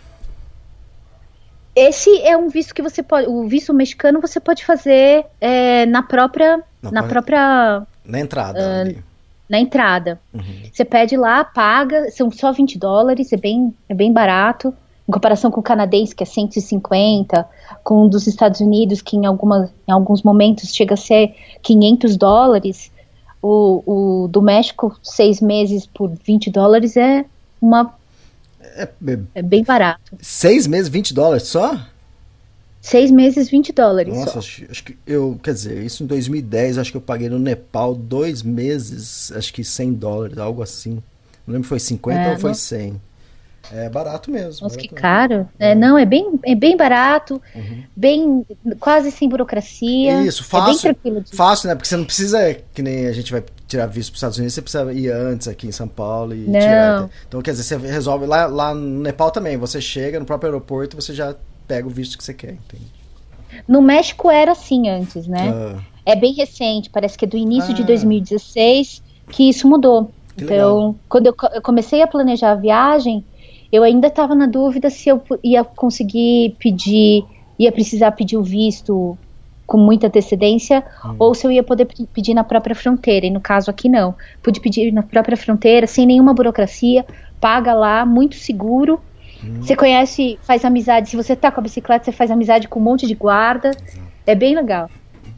Esse 1.76 2.22
é 2.24 2.36
um 2.36 2.50
visto 2.50 2.74
que 2.76 2.82
você 2.82 3.02
pode. 3.02 3.28
O 3.28 3.48
visto 3.48 3.74
mexicano 3.74 4.20
você 4.20 4.40
pode 4.40 4.66
fazer 4.66 5.26
é, 5.40 5.86
na 5.86 6.04
própria. 6.04 6.62
Na 6.82 6.92
Na 6.92 7.02
pró- 7.04 7.12
própria. 7.14 7.88
Na 8.06 8.20
entrada 8.20 8.82
ali. 8.82 9.04
Na 9.50 9.60
entrada. 9.60 10.20
Uhum. 10.34 10.44
Você 10.72 10.84
pede 10.84 11.16
lá, 11.16 11.44
paga, 11.46 12.10
são 12.12 12.30
só 12.32 12.52
20 12.52 12.78
dólares, 12.78 13.32
é 13.32 13.38
bem, 13.38 13.74
é 13.88 13.94
bem 13.94 14.12
barato. 14.12 14.74
Em 15.12 15.14
comparação 15.14 15.52
com 15.52 15.60
o 15.60 15.64
canadense, 15.64 16.16
que 16.16 16.24
é 16.24 16.26
150, 16.26 17.46
com 17.84 18.06
o 18.06 18.10
dos 18.10 18.28
Estados 18.28 18.62
Unidos, 18.62 19.02
que 19.02 19.18
em, 19.18 19.26
algumas, 19.26 19.70
em 19.86 19.92
alguns 19.92 20.24
momentos 20.24 20.74
chega 20.74 20.94
a 20.94 20.98
ser 20.98 21.36
500 21.62 22.16
dólares. 22.16 22.90
O, 23.42 24.24
o 24.24 24.28
do 24.30 24.42
México, 24.42 24.98
seis 25.04 25.42
meses 25.42 25.86
por 25.86 26.10
20 26.26 26.50
dólares 26.50 26.96
é, 26.96 27.26
uma, 27.62 27.94
É, 28.62 28.84
é, 29.06 29.20
é 29.36 29.42
bem 29.42 29.66
barato. 29.66 30.16
seis 30.22 30.66
meses, 30.66 30.88
20 30.88 31.14
dólares 31.14 31.44
só? 31.48 31.78
Seis 32.80 33.12
meses, 33.12 33.50
20 33.50 33.74
dólares. 33.74 34.16
Nossa, 34.16 34.40
acho, 34.40 34.64
acho 34.72 34.84
que 34.86 34.98
eu, 35.06 35.38
quer 35.44 35.54
dizer, 35.54 35.84
isso 35.84 36.04
em 36.04 36.08
2010, 36.08 36.78
acho 36.78 36.90
que 36.92 36.96
eu 36.98 37.02
paguei 37.02 37.28
no 37.28 37.38
Nepal 37.38 37.94
dois 37.94 38.42
meses, 38.44 39.30
acho 39.36 39.54
que 39.54 39.62
100 39.62 39.94
dólares, 39.94 40.38
algo 40.38 40.64
assim. 40.64 41.04
Não 41.46 41.54
lembro 41.54 41.64
se 41.66 41.70
foi 41.70 41.80
50 41.80 42.22
É, 42.22 42.32
ou 42.32 42.40
foi 42.40 42.52
não- 42.52 42.56
100. 42.56 43.02
É 43.74 43.90
barato 43.90 44.30
mesmo. 44.30 44.64
Nossa, 44.64 44.78
que 44.78 44.88
barato 44.90 45.02
caro. 45.02 45.50
É, 45.60 45.74
não, 45.74 45.98
é 45.98 46.06
bem, 46.06 46.40
é 46.46 46.54
bem 46.56 46.76
barato, 46.76 47.42
bem 47.96 48.46
quase 48.80 49.12
sem 49.12 49.30
burocracia. 49.30 50.16
Uhum. 50.16 50.26
Isso, 50.26 50.42
É 50.44 50.52
bem 50.58 50.66
fácil. 50.66 50.82
tranquilo. 50.82 51.22
de- 51.22 51.36
Fácil, 51.36 51.68
né? 51.70 51.76
Porque 51.76 51.88
você 51.88 51.98
não 51.98 52.06
precisa, 52.06 52.58
que 52.74 52.82
nem 52.82 53.08
a 53.08 53.14
gente 53.14 53.32
vai 53.32 53.44
tirar 53.68 53.86
visto 53.86 54.10
para 54.10 54.16
os 54.16 54.18
Estados 54.18 54.38
Unidos, 54.38 54.54
você 54.54 54.62
precisa 54.62 54.92
ir 54.94 55.10
antes 55.12 55.48
aqui 55.48 55.68
em 55.68 55.72
São 55.72 55.88
Paulo 55.88 56.34
e 56.36 56.40
Não. 56.48 56.60
tirar. 56.60 57.10
Então, 57.28 57.42
quer 57.42 57.52
dizer, 57.52 57.64
você 57.64 57.78
resolve 57.88 58.26
lá, 58.26 58.46
lá 58.48 58.74
no 58.74 59.00
Nepal 59.02 59.32
também. 59.32 59.56
Você 59.58 59.80
chega 59.80 60.20
no 60.20 60.26
próprio 60.26 60.50
aeroporto 60.50 60.96
e 60.96 61.02
você 61.02 61.14
já 61.14 61.34
pega 61.68 61.88
o 61.88 61.90
visto 61.92 62.18
que 62.18 62.24
você 62.24 62.34
quer, 62.34 62.52
entende? 62.54 62.86
No 63.68 63.82
México 63.82 64.30
era 64.30 64.52
assim 64.52 64.90
antes, 64.90 65.28
né? 65.28 65.50
Ah, 65.54 65.80
É 66.06 66.16
bem 66.16 66.34
recente, 66.34 66.90
parece 66.90 67.16
que 67.18 67.26
é 67.26 67.28
do 67.28 67.38
início 67.38 67.74
de 67.76 67.84
Ah. 67.84 67.86
2016 67.86 69.02
que 69.30 69.48
isso 69.50 69.68
mudou. 69.68 70.12
Que 70.36 70.46
então, 70.46 70.96
quando 71.08 71.28
eu, 71.28 71.34
co- 71.34 71.50
eu 71.54 71.62
comecei 71.62 72.02
a 72.02 72.08
planejar 72.08 72.52
a 72.52 72.56
viagem, 72.56 73.24
eu 73.72 73.84
ainda 73.84 74.08
estava 74.08 74.36
na 74.36 74.46
dúvida 74.46 74.90
se 74.90 75.10
eu 75.10 75.22
ia 75.44 75.64
conseguir 75.64 76.56
pedir, 76.60 77.24
ia 77.58 77.72
precisar 77.72 78.12
pedir 78.12 78.38
o 78.38 78.44
visto 78.44 79.18
com 79.66 79.78
muita 79.78 80.08
antecedência 80.08 80.84
Hum. 81.06 81.16
ou 81.18 81.34
se 81.34 81.48
eu 81.48 81.52
ia 81.52 81.64
poder 81.64 81.86
pe- 81.86 82.06
pedir 82.14 82.34
na 82.34 82.44
própria 82.44 82.76
fronteira. 82.76 83.26
E 83.26 83.30
no 83.30 83.40
caso 83.40 83.72
aqui 83.72 83.88
não. 83.88 84.14
Pude 84.44 84.60
pedir 84.60 84.92
na 84.92 85.02
própria 85.04 85.38
fronteira, 85.38 85.88
sem 85.88 86.06
nenhuma 86.06 86.34
burocracia, 86.34 87.06
paga 87.40 87.74
lá, 87.74 88.06
muito 88.06 88.36
seguro. 88.36 89.00
Hum. 89.44 89.62
Você 89.62 89.76
conhece, 89.76 90.38
faz 90.44 90.66
amizade. 90.66 91.10
Se 91.10 91.16
você 91.16 91.36
tá 91.36 91.50
com 91.52 91.62
a 91.62 91.64
bicicleta, 91.64 92.04
você 92.06 92.12
faz 92.12 92.30
amizade 92.30 92.68
com 92.68 92.80
um 92.80 92.84
monte 92.84 93.08
de 93.08 93.16
guarda. 93.16 93.72
É 94.28 94.36
bem 94.36 94.56
legal. 94.56 94.90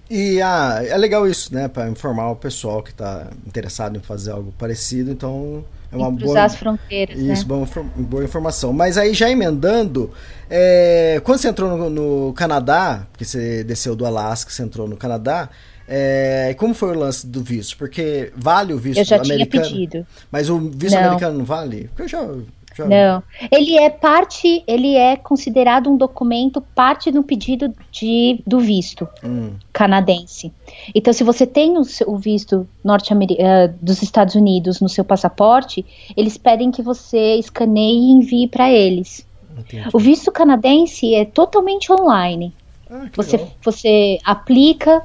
E 0.09 0.41
ah, 0.41 0.79
é 0.83 0.97
legal 0.97 1.27
isso, 1.27 1.53
né? 1.53 1.67
Para 1.67 1.87
informar 1.89 2.29
o 2.31 2.35
pessoal 2.35 2.81
que 2.83 2.89
está 2.91 3.27
interessado 3.47 3.97
em 3.97 4.01
fazer 4.01 4.31
algo 4.31 4.51
parecido. 4.57 5.11
Então, 5.11 5.63
é 5.93 5.97
uma 5.97 6.07
cruzar 6.17 6.33
boa. 6.33 6.45
as 6.45 6.55
fronteiras, 6.55 7.17
Isso, 7.17 7.41
né? 7.43 7.47
boa, 7.47 7.61
infor- 7.61 7.83
boa 7.95 8.23
informação. 8.23 8.73
Mas 8.73 8.97
aí 8.97 9.13
já 9.13 9.29
emendando, 9.29 10.11
é, 10.49 11.21
quando 11.23 11.37
você 11.39 11.47
entrou 11.49 11.77
no, 11.77 11.89
no 11.89 12.33
Canadá, 12.33 13.05
porque 13.11 13.25
você 13.25 13.63
desceu 13.63 13.95
do 13.95 14.05
Alasca, 14.05 14.51
você 14.51 14.63
entrou 14.63 14.87
no 14.87 14.97
Canadá, 14.97 15.49
é, 15.87 16.55
como 16.57 16.73
foi 16.73 16.95
o 16.95 16.99
lance 16.99 17.27
do 17.27 17.41
visto? 17.43 17.77
Porque 17.77 18.31
vale 18.35 18.73
o 18.73 18.77
visto 18.77 18.99
Eu 18.99 19.05
já 19.05 19.19
tinha 19.19 19.35
americano, 19.35 19.63
pedido. 19.65 20.07
mas 20.31 20.49
o 20.49 20.57
visto 20.59 20.95
Não. 20.95 21.03
americano 21.05 21.37
não 21.39 21.45
vale? 21.45 21.87
Porque 21.89 22.03
eu 22.03 22.07
já, 22.07 22.27
já 22.75 22.85
Não. 22.87 23.23
Ele 23.51 23.77
é 23.77 23.89
parte, 23.89 24.63
ele 24.67 24.95
é 24.95 25.15
considerado 25.15 25.89
um 25.89 25.97
documento 25.97 26.61
parte 26.75 27.11
do 27.11 27.23
pedido 27.23 27.73
de, 27.91 28.43
do 28.45 28.59
visto 28.59 29.07
Hum, 29.23 29.57
canadense. 29.73 30.53
Então, 30.93 31.11
se 31.13 31.23
você 31.23 31.47
tem 31.47 31.77
o, 31.77 31.83
seu- 31.83 32.09
o 32.09 32.17
visto 32.17 32.67
norte-americano 32.83 33.75
dos 33.81 34.01
Estados 34.03 34.35
Unidos 34.35 34.79
no 34.81 34.89
seu 34.89 35.03
passaporte, 35.03 35.85
eles 36.15 36.37
pedem 36.37 36.71
que 36.71 36.81
você 36.83 37.35
escaneie 37.35 37.97
e 37.97 38.11
envie 38.11 38.47
para 38.47 38.71
eles. 38.71 39.25
entendi. 39.59 39.89
O 39.93 39.99
visto 39.99 40.31
canadense 40.31 41.13
é 41.15 41.25
totalmente 41.25 41.91
online. 41.91 42.55
Ah, 42.89 43.09
Você, 43.15 43.37
legal. 43.37 43.57
você 43.63 44.19
aplica, 44.25 45.01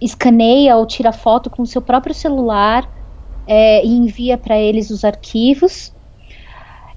escaneia 0.00 0.76
ou 0.76 0.86
tira 0.86 1.12
foto 1.12 1.50
com 1.50 1.62
o 1.62 1.66
seu 1.66 1.82
próprio 1.82 2.14
celular 2.14 2.88
é, 3.46 3.84
e 3.84 3.88
envia 3.88 4.38
para 4.38 4.58
eles 4.58 4.90
os 4.90 5.04
arquivos. 5.04 5.92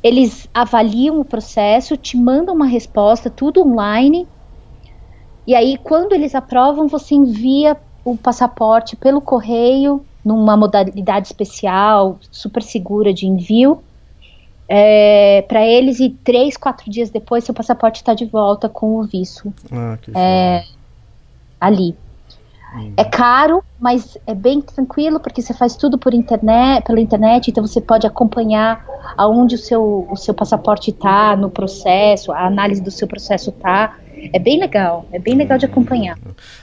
Eles 0.03 0.47
avaliam 0.53 1.19
o 1.19 1.25
processo, 1.25 1.95
te 1.95 2.17
mandam 2.17 2.53
uma 2.53 2.67
resposta, 2.67 3.29
tudo 3.29 3.65
online. 3.65 4.27
E 5.47 5.55
aí, 5.55 5.77
quando 5.77 6.13
eles 6.13 6.35
aprovam, 6.35 6.87
você 6.87 7.15
envia 7.15 7.77
o 8.03 8.17
passaporte 8.17 8.97
pelo 8.97 9.21
correio, 9.21 10.05
numa 10.23 10.57
modalidade 10.57 11.27
especial, 11.27 12.19
super 12.29 12.61
segura 12.61 13.13
de 13.13 13.25
envio, 13.25 13.83
para 15.47 15.65
eles. 15.65 15.99
E 15.99 16.09
três, 16.09 16.57
quatro 16.57 16.89
dias 16.91 17.09
depois, 17.09 17.43
seu 17.43 17.53
passaporte 17.53 17.97
está 17.97 18.13
de 18.13 18.25
volta 18.25 18.67
com 18.67 18.97
o 18.97 19.03
visto 19.03 19.53
Ah, 19.71 19.97
que 20.01 20.11
é, 20.15 20.63
ali. 21.59 21.95
Uhum. 22.73 22.93
É 22.97 23.03
caro, 23.03 23.63
mas 23.79 24.17
é 24.25 24.33
bem 24.33 24.61
tranquilo 24.61 25.19
porque 25.19 25.41
você 25.41 25.53
faz 25.53 25.75
tudo 25.75 25.97
por 25.97 26.13
internet, 26.13 26.85
pela 26.85 26.99
internet, 26.99 27.49
então 27.49 27.65
você 27.65 27.79
pode 27.79 28.07
acompanhar 28.07 28.85
aonde 29.15 29.55
o 29.55 29.57
seu, 29.57 30.07
o 30.09 30.15
seu 30.15 30.33
passaporte 30.33 30.89
está 30.89 31.35
no 31.35 31.49
processo, 31.49 32.31
a 32.31 32.45
análise 32.47 32.81
do 32.81 32.91
seu 32.91 33.07
processo 33.07 33.51
tá. 33.51 33.97
É 34.31 34.39
bem 34.39 34.57
legal, 34.59 35.05
é 35.11 35.19
bem 35.19 35.35
legal 35.35 35.57
de 35.57 35.65
acompanhar. 35.65 36.17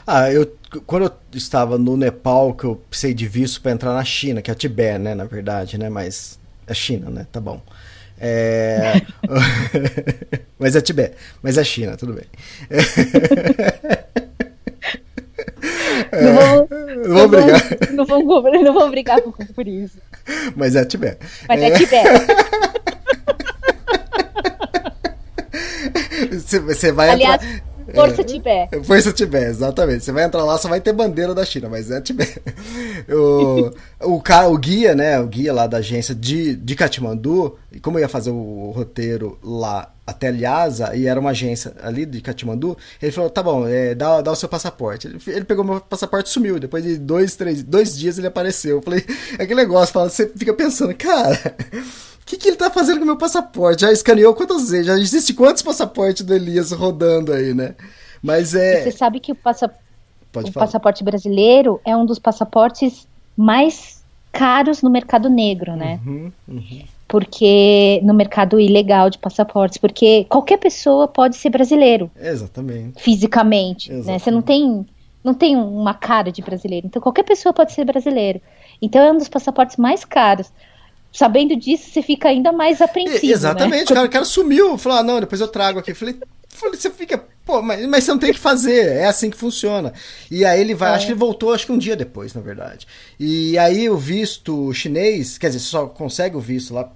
Ah, 0.07 0.31
eu 0.33 0.51
quando 0.87 1.05
eu 1.05 1.13
estava 1.33 1.77
no 1.77 1.97
Nepal, 1.97 2.55
que 2.55 2.65
eu 2.65 2.81
precisei 2.89 3.13
de 3.13 3.27
visto 3.27 3.61
para 3.61 3.73
entrar 3.73 3.93
na 3.93 4.05
China, 4.05 4.41
que 4.41 4.51
é 4.51 4.55
a 4.55 4.57
Tibete, 4.57 4.99
né, 4.99 5.15
na 5.15 5.25
verdade, 5.25 5.77
né, 5.77 5.89
mas 5.89 6.39
é 6.67 6.75
China, 6.75 7.11
né, 7.11 7.27
tá 7.31 7.41
bom. 7.41 7.61
É... 8.21 9.03
mas 10.59 10.77
é 10.77 10.81
Tibete, 10.81 11.17
mas 11.43 11.59
é 11.59 11.65
China, 11.65 11.97
tudo 11.97 12.15
bem. 12.15 12.25
Não 16.13 16.35
vou, 16.35 16.69
Não 17.07 17.17
vou 17.17 17.29
brigar, 17.29 17.63
não 17.93 18.05
vou, 18.05 18.43
não 18.63 18.73
vou 18.73 18.91
brigar 18.91 19.21
por, 19.23 19.35
por 19.55 19.69
isso. 19.69 19.99
mas 20.57 20.75
é 20.77 20.85
Tibete. 20.85 21.19
Mas 21.49 21.63
é 21.63 21.71
Tibete. 21.71 22.09
Você, 26.31 26.61
você 26.61 26.93
vai 26.93 27.11
Aliás, 27.11 27.43
entrar... 27.43 27.95
força 27.95 28.25
Tibete. 28.25 28.85
Força 28.85 29.13
Tibete, 29.13 29.47
exatamente. 29.47 30.05
Você 30.05 30.13
vai 30.13 30.25
entrar 30.25 30.45
lá, 30.45 30.59
só 30.59 30.69
vai 30.69 30.81
ter 30.81 30.93
bandeira 30.93 31.35
da 31.35 31.45
China, 31.45 31.69
mas 31.69 31.91
é 31.91 32.01
Tibete. 32.01 32.41
O, 33.09 33.71
o, 34.17 34.21
cara, 34.21 34.49
o 34.49 34.59
guia, 34.59 34.95
né? 34.95 35.19
O 35.19 35.27
guia 35.27 35.53
lá 35.53 35.67
da 35.67 35.79
agência 35.79 36.15
de, 36.15 36.55
de 36.55 36.75
Katmandu, 36.77 37.59
e 37.73 37.81
como 37.81 37.99
eu 37.99 38.03
ia 38.03 38.09
fazer 38.09 38.31
o 38.31 38.71
roteiro 38.75 39.39
lá 39.43 39.91
até 40.11 40.31
Lhasa, 40.31 40.95
e 40.97 41.07
era 41.07 41.19
uma 41.19 41.31
agência 41.31 41.73
ali 41.83 42.05
de 42.05 42.21
Katmandu, 42.21 42.77
ele 43.01 43.13
falou: 43.13 43.31
tá 43.31 43.43
bom, 43.43 43.67
é, 43.67 43.95
dá, 43.95 44.21
dá 44.21 44.33
o 44.33 44.37
seu 44.37 44.49
passaporte. 44.49 45.07
Ele, 45.07 45.21
ele 45.27 45.45
pegou 45.45 45.65
meu 45.65 45.81
passaporte 45.81 46.29
e 46.29 46.33
sumiu. 46.33 46.59
Depois 46.59 46.85
de 46.85 46.99
dois, 46.99 47.37
três, 47.37 47.63
dois 47.63 47.97
dias 47.97 48.19
ele 48.19 48.27
apareceu. 48.27 48.77
Eu 48.77 48.83
falei: 48.83 49.05
é 49.39 49.43
aquele 49.45 49.55
negócio, 49.55 49.93
fala, 49.93 50.09
você 50.09 50.29
fica 50.29 50.53
pensando, 50.53 50.95
cara. 50.95 51.57
O 52.21 52.25
que, 52.27 52.37
que 52.37 52.49
ele 52.49 52.57
tá 52.57 52.71
fazendo 52.71 52.99
com 52.99 53.05
o 53.05 53.07
meu 53.07 53.17
passaporte? 53.17 53.83
Já 53.83 53.93
escaneou 53.93 54.35
quantas 54.35 54.71
vezes? 54.71 54.87
Já 54.87 54.99
existe 54.99 55.33
quantos 55.35 55.63
passaportes 55.63 56.25
do 56.25 56.35
Elias 56.35 56.73
rodando 56.73 57.33
aí, 57.33 57.55
né? 57.55 57.75
Mas 58.23 58.55
é. 58.55 58.83
Você 58.83 58.93
sabe 58.93 59.21
que 59.21 59.33
o, 59.33 59.35
passa, 59.35 59.71
Pode 60.33 60.51
o 60.51 60.53
falar. 60.53 60.67
passaporte 60.67 61.03
brasileiro 61.03 61.81
é 61.85 61.97
um 61.97 62.05
dos 62.05 62.19
passaportes 62.19 63.07
mais 63.37 64.03
caros 64.33 64.83
no 64.83 64.91
mercado 64.91 65.29
negro, 65.29 65.77
né? 65.77 66.01
Uhum, 66.05 66.33
uhum. 66.49 66.85
Porque 67.11 68.01
no 68.05 68.15
mercado 68.15 68.61
ilegal 68.61 69.11
de 69.11 69.19
passaportes, 69.19 69.79
porque 69.79 70.25
qualquer 70.29 70.59
pessoa 70.59 71.09
pode 71.09 71.35
ser 71.35 71.51
brasileiro 71.51 72.09
Exatamente. 72.17 73.03
fisicamente, 73.03 73.93
né? 73.93 74.17
Você 74.19 74.31
não 74.31 74.41
tem 74.41 74.87
não 75.23 75.35
tem 75.35 75.55
uma 75.57 75.93
cara 75.93 76.31
de 76.33 76.41
brasileiro, 76.41 76.87
então 76.87 77.03
qualquer 77.03 77.25
pessoa 77.25 77.53
pode 77.53 77.73
ser 77.73 77.85
brasileiro. 77.85 78.41
Então 78.81 79.03
é 79.03 79.13
um 79.13 79.19
dos 79.19 79.29
passaportes 79.29 79.77
mais 79.77 80.05
caros. 80.05 80.51
Sabendo 81.13 81.57
disso, 81.57 81.91
você 81.91 82.01
fica 82.01 82.29
ainda 82.29 82.53
mais 82.53 82.81
apreensivo. 82.81 83.27
E- 83.27 83.33
exatamente, 83.33 83.91
né? 83.91 83.95
cara, 83.97 84.07
o 84.07 84.11
cara 84.11 84.25
sumiu. 84.25 84.79
Falou, 84.79 84.99
ah, 84.99 85.03
não, 85.03 85.19
depois 85.21 85.41
eu 85.41 85.49
trago 85.49 85.81
aqui. 85.81 85.93
Falei, 85.93 86.17
falei, 86.49 86.79
você 86.79 86.89
fica, 86.89 87.23
pô, 87.45 87.61
mas, 87.61 87.85
mas 87.89 88.05
você 88.05 88.13
não 88.13 88.19
tem 88.19 88.31
o 88.31 88.35
que 88.35 88.39
fazer, 88.39 88.87
é 88.97 89.07
assim 89.07 89.29
que 89.29 89.37
funciona. 89.37 89.93
E 90.31 90.45
aí 90.45 90.61
ele 90.61 90.73
vai, 90.75 90.93
É. 90.93 90.95
acho 90.95 91.07
que 91.07 91.13
ele 91.13 91.19
voltou, 91.19 91.53
acho 91.53 91.67
que 91.67 91.73
um 91.73 91.79
dia 91.79 91.97
depois, 91.97 92.33
na 92.33 92.41
verdade. 92.41 92.87
E 93.19 93.59
aí 93.59 93.91
o 93.91 93.97
visto 93.99 94.73
chinês, 94.73 95.37
quer 95.37 95.49
dizer, 95.49 95.59
você 95.59 95.67
só 95.67 95.87
consegue 95.87 96.37
o 96.37 96.41
visto 96.41 96.73
lá 96.73 96.89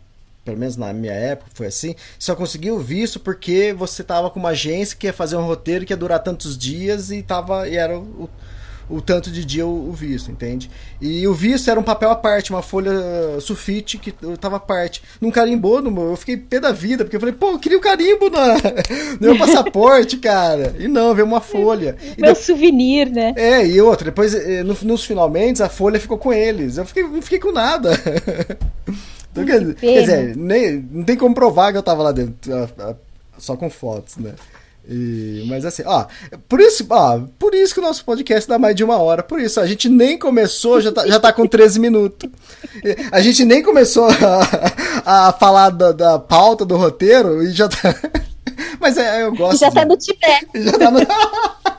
pelo 0.45 0.59
menos 0.59 0.77
na 0.77 0.93
minha 0.93 1.13
época 1.13 1.51
foi 1.55 1.67
assim, 1.69 1.95
só 2.19 2.35
conseguia 2.35 2.75
o 2.75 2.79
visto 2.79 3.19
porque 3.19 3.73
você 3.73 4.05
tava 4.05 4.31
com 4.31 4.39
uma 4.39 4.51
agência 4.51 4.97
que 4.97 5.07
ia 5.07 5.13
fazer 5.13 5.37
um 5.37 5.47
roteiro 5.47 5.85
que 5.87 5.93
ia 5.93 5.97
durar 5.97 6.19
tantos 6.19 6.57
dias 6.59 7.11
e 7.11 7.23
tava 7.23 7.67
e 7.69 7.77
era 7.77 7.99
o, 7.99 8.29
o 8.89 9.01
tanto 9.01 9.31
de 9.31 9.45
dia 9.45 9.67
o, 9.67 9.89
o 9.89 9.93
visto, 9.93 10.31
entende? 10.31 10.71
E 11.01 11.27
o 11.27 11.35
visto 11.35 11.71
era 11.71 11.79
um 11.79 11.83
papel 11.83 12.11
à 12.11 12.17
parte, 12.17 12.51
uma 12.51 12.63
folha 12.63 12.93
sulfite 13.41 13.99
que 13.99 14.13
tava 14.37 14.57
à 14.57 14.61
parte. 14.61 15.03
Não 15.21 15.31
carimbou 15.31 15.81
no 15.81 16.11
eu 16.11 16.17
fiquei 16.17 16.37
pé 16.37 16.61
da 16.61 16.73
vida, 16.73 17.05
porque 17.05 17.17
eu 17.17 17.21
falei, 17.21 17.35
pô, 17.35 17.53
eu 17.53 17.59
queria 17.59 17.79
o 17.79 17.81
carimbo 17.81 18.29
na, 18.31 18.55
no 19.21 19.29
meu 19.29 19.39
passaporte, 19.39 20.19
cara. 20.19 20.75
E 20.79 20.87
não, 20.89 21.15
veio 21.15 21.27
uma 21.27 21.41
folha. 21.41 21.97
E 22.17 22.21
Meu 22.21 22.35
souvenir, 22.35 23.11
né? 23.11 23.33
é, 23.37 23.67
e 23.67 23.81
outra, 23.81 24.07
depois 24.07 24.35
eh, 24.35 24.63
no- 24.63 24.77
nos 24.83 25.05
finalmente 25.05 25.63
a 25.63 25.69
folha 25.69 25.99
ficou 26.01 26.19
com 26.19 26.33
eles. 26.33 26.77
Eu 26.77 26.85
fiquei, 26.85 27.03
não 27.03 27.23
fiquei 27.23 27.39
com 27.39 27.53
nada. 27.53 27.91
Então, 29.35 29.45
quer, 29.45 29.59
dizer- 29.61 29.75
quer 29.75 30.01
dizer, 30.01 30.37
nem, 30.37 30.89
não 30.93 31.03
tem 31.05 31.17
como 31.17 31.35
provar 31.35 31.73
que 31.73 31.79
eu 31.79 31.83
tava 31.83 32.03
lá 32.05 32.13
dentro, 32.13 32.53
só 33.37 33.57
com 33.57 33.69
fotos, 33.69 34.17
né? 34.17 34.33
E- 34.89 35.45
mas 35.49 35.65
assim, 35.65 35.83
ó, 35.87 36.05
por 36.49 36.61
isso, 36.61 36.87
ó, 36.91 37.19
por 37.39 37.55
isso 37.55 37.73
que 37.75 37.81
o 37.81 37.83
nosso 37.83 38.05
podcast 38.05 38.47
dá 38.49 38.59
mais 38.59 38.77
de 38.77 38.85
uma 38.85 38.99
hora. 38.99 39.23
Por 39.23 39.41
isso, 39.41 39.59
a 39.59 39.67
gente 39.67 39.89
nem 39.89 40.19
começou, 40.19 40.81
já 40.81 40.93
tá, 40.93 41.07
já 41.07 41.19
tá 41.19 41.33
com 41.33 41.47
13 41.47 41.81
minutos. 41.81 42.29
E 42.85 42.95
A 43.11 43.21
gente 43.21 43.45
nem 43.47 43.63
começou 43.63 44.07
a, 45.05 45.29
a 45.29 45.33
falar 45.33 45.71
da, 45.71 45.91
da 45.91 46.19
pauta 46.19 46.65
do 46.67 46.77
roteiro 46.77 47.43
e 47.43 47.51
já 47.51 47.67
tá. 47.69 47.95
Mas 48.79 48.97
é, 48.99 49.23
eu 49.23 49.35
gosto. 49.35 49.59
Já 49.59 49.71
tá 49.71 49.83
de- 49.85 49.89
no 49.89 49.97
Tibete, 49.97 50.49
já 50.63 50.73
tá 50.73 50.91
no- 50.91 51.01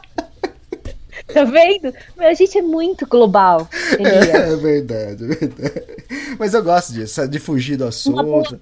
tá 1.35 1.43
vendo? 1.43 1.93
Meu, 2.17 2.27
a 2.29 2.33
gente 2.33 2.57
é 2.57 2.61
muito 2.61 3.05
global, 3.07 3.67
Elias. 3.99 4.27
É 4.35 4.55
verdade, 4.55 5.23
é 5.23 5.27
verdade. 5.27 5.83
Mas 6.39 6.53
eu 6.53 6.63
gosto 6.63 6.93
disso, 6.93 7.27
de 7.27 7.39
fugir 7.39 7.77
do 7.77 7.89
Uma 8.07 8.23
boa- 8.23 8.41
assunto. 8.41 8.59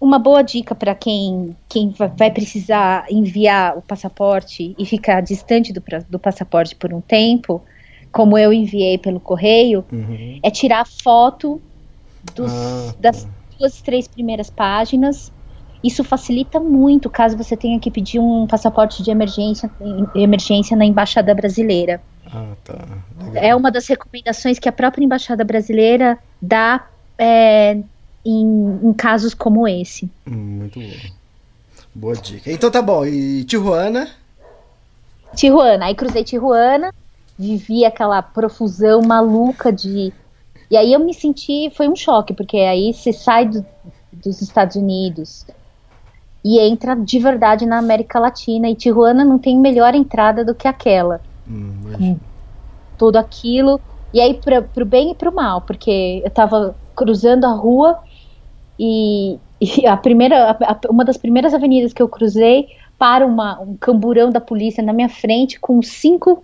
Uma 0.00 0.18
boa 0.18 0.42
dica 0.42 0.74
para 0.76 0.94
quem, 0.94 1.56
quem 1.68 1.90
va- 1.90 2.06
vai 2.06 2.30
precisar 2.30 3.04
enviar 3.10 3.76
o 3.76 3.82
passaporte 3.82 4.74
e 4.78 4.86
ficar 4.86 5.20
distante 5.22 5.72
do, 5.72 5.82
do 6.08 6.18
passaporte 6.20 6.76
por 6.76 6.94
um 6.94 7.00
tempo, 7.00 7.60
como 8.12 8.38
eu 8.38 8.52
enviei 8.52 8.96
pelo 8.96 9.18
correio, 9.18 9.84
Uhum. 9.90 10.38
é 10.42 10.50
tirar 10.50 10.86
foto 10.86 11.60
dos- 12.34 12.52
Ah, 12.52 12.94
das 13.00 13.26
duas, 13.58 13.80
três 13.82 14.06
primeiras 14.06 14.48
páginas. 14.50 15.32
Isso 15.82 16.02
facilita 16.02 16.58
muito 16.58 17.08
caso 17.08 17.36
você 17.36 17.56
tenha 17.56 17.78
que 17.78 17.90
pedir 17.90 18.18
um 18.18 18.46
passaporte 18.46 19.02
de 19.02 19.10
emergência, 19.10 19.70
em- 19.80 20.06
emergência 20.22 20.76
na 20.76 20.84
Embaixada 20.84 21.34
Brasileira. 21.34 22.00
Ah, 22.26 22.52
tá. 22.64 22.74
Legal. 23.24 23.42
É 23.44 23.54
uma 23.56 23.70
das 23.70 23.86
recomendações 23.86 24.58
que 24.58 24.68
a 24.68 24.72
própria 24.72 25.04
Embaixada 25.04 25.44
Brasileira 25.44 26.18
dá 26.42 26.86
é, 27.16 27.78
em, 28.24 28.78
em 28.82 28.92
casos 28.92 29.34
como 29.34 29.66
esse. 29.68 30.10
Hum, 30.26 30.32
Muito 30.58 30.78
bom. 30.80 30.86
Boa 31.94 32.14
dica. 32.14 32.50
Então 32.52 32.70
tá 32.70 32.82
bom. 32.82 33.04
E 33.06 33.44
Tijuana? 33.44 34.08
Tijuana, 35.34 35.86
aí 35.86 35.94
cruzei 35.94 36.24
Tijuana, 36.24 36.92
vivi 37.38 37.84
aquela 37.84 38.20
profusão 38.22 39.00
maluca 39.02 39.72
de. 39.72 40.12
E 40.70 40.76
aí 40.76 40.92
eu 40.92 41.00
me 41.00 41.14
senti, 41.14 41.70
foi 41.76 41.88
um 41.88 41.96
choque, 41.96 42.34
porque 42.34 42.58
aí 42.58 42.92
você 42.92 43.12
sai 43.12 43.46
do- 43.48 43.64
dos 44.12 44.42
Estados 44.42 44.76
Unidos 44.76 45.46
e 46.44 46.58
entra 46.60 46.94
de 46.94 47.18
verdade 47.18 47.66
na 47.66 47.78
América 47.78 48.18
Latina, 48.18 48.68
e 48.68 48.74
Tijuana 48.74 49.24
não 49.24 49.38
tem 49.38 49.58
melhor 49.58 49.94
entrada 49.94 50.44
do 50.44 50.54
que 50.54 50.68
aquela. 50.68 51.20
Hum. 51.48 52.16
Tudo 52.96 53.16
aquilo. 53.16 53.80
E 54.12 54.20
aí, 54.20 54.34
pra, 54.34 54.62
pro 54.62 54.84
bem 54.86 55.10
e 55.10 55.14
pro 55.14 55.34
mal, 55.34 55.60
porque 55.62 56.22
eu 56.24 56.30
tava 56.30 56.74
cruzando 56.96 57.44
a 57.44 57.52
rua 57.52 57.98
e, 58.78 59.38
e 59.60 59.86
a 59.86 59.96
primeira, 59.96 60.50
a- 60.50 60.72
a- 60.72 60.80
uma 60.90 61.04
das 61.04 61.16
primeiras 61.16 61.52
avenidas 61.54 61.92
que 61.92 62.02
eu 62.02 62.08
cruzei 62.08 62.68
para 62.98 63.26
uma, 63.26 63.60
um 63.60 63.76
camburão 63.76 64.30
da 64.30 64.40
polícia 64.40 64.82
na 64.82 64.92
minha 64.92 65.08
frente 65.08 65.58
com 65.60 65.80
cinco, 65.82 66.42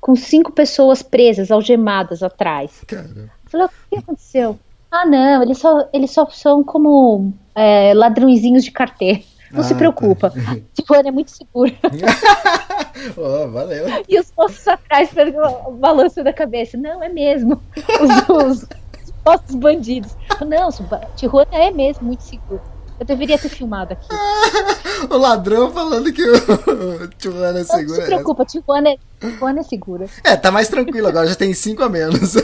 com 0.00 0.14
cinco 0.14 0.52
pessoas 0.52 1.02
presas, 1.02 1.50
algemadas 1.50 2.22
atrás. 2.22 2.82
Cara. 2.86 3.08
Eu 3.16 3.50
falei, 3.50 3.66
o 3.66 3.70
que 3.90 3.96
aconteceu? 3.98 4.58
Ah, 4.90 5.04
não, 5.04 5.42
eles 5.42 5.58
só, 5.58 5.88
eles 5.92 6.10
só 6.10 6.26
são 6.30 6.62
como 6.62 7.32
é, 7.54 7.92
ladrõezinhos 7.94 8.64
de 8.64 8.70
carteira. 8.70 9.20
Não 9.52 9.62
se 9.62 9.72
Ah, 9.72 9.76
preocupa. 9.76 10.30
tá. 10.30 10.56
Tijuana 10.74 11.08
é 11.08 11.12
muito 11.12 11.30
seguro. 11.30 11.72
Ó, 13.16 13.46
valeu. 13.48 13.86
E 14.08 14.18
os 14.18 14.30
postos 14.30 14.66
atrás 14.66 15.10
fazendo 15.10 15.40
balanço 15.78 16.22
da 16.22 16.32
cabeça. 16.32 16.76
Não, 16.76 17.02
é 17.02 17.08
mesmo. 17.08 17.60
Os, 17.76 18.28
os, 18.28 18.62
os 18.62 19.10
postos 19.24 19.54
bandidos. 19.54 20.16
Não, 20.46 20.68
Tijuana 21.16 21.48
é 21.52 21.70
mesmo 21.70 22.06
muito 22.06 22.22
seguro. 22.22 22.60
Eu 22.98 23.06
deveria 23.06 23.38
ter 23.38 23.48
filmado 23.48 23.92
aqui. 23.92 24.08
O 25.08 25.16
ladrão 25.16 25.70
falando 25.70 26.12
que 26.12 26.22
o 26.28 27.08
Tijuana 27.16 27.60
é 27.60 27.64
Não 27.64 27.86
se 27.94 28.02
preocupa, 28.02 28.44
Tijuana 28.44 28.88
é, 28.90 28.98
Tijuana 29.20 29.60
é 29.60 29.62
segura. 29.62 30.06
É, 30.24 30.36
tá 30.36 30.50
mais 30.50 30.68
tranquilo 30.68 31.06
agora, 31.06 31.28
já 31.28 31.36
tem 31.36 31.54
cinco 31.54 31.84
a 31.84 31.88
menos. 31.88 32.34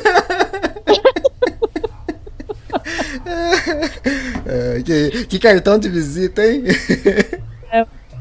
É, 4.46 4.82
que, 4.82 5.26
que 5.26 5.38
cartão 5.38 5.78
de 5.78 5.88
visita, 5.88 6.44
hein? 6.46 6.64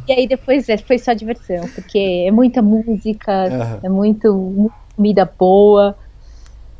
E 0.08 0.12
aí 0.12 0.28
depois 0.28 0.68
é, 0.70 0.78
foi 0.78 0.98
só 0.98 1.14
diversão, 1.14 1.68
porque 1.76 2.26
é 2.28 2.32
muita 2.32 2.62
música, 2.62 3.32
Aham. 3.46 3.80
é 3.84 3.90
muito, 3.90 4.34
muita 4.34 4.76
comida 4.96 5.32
boa. 5.38 5.96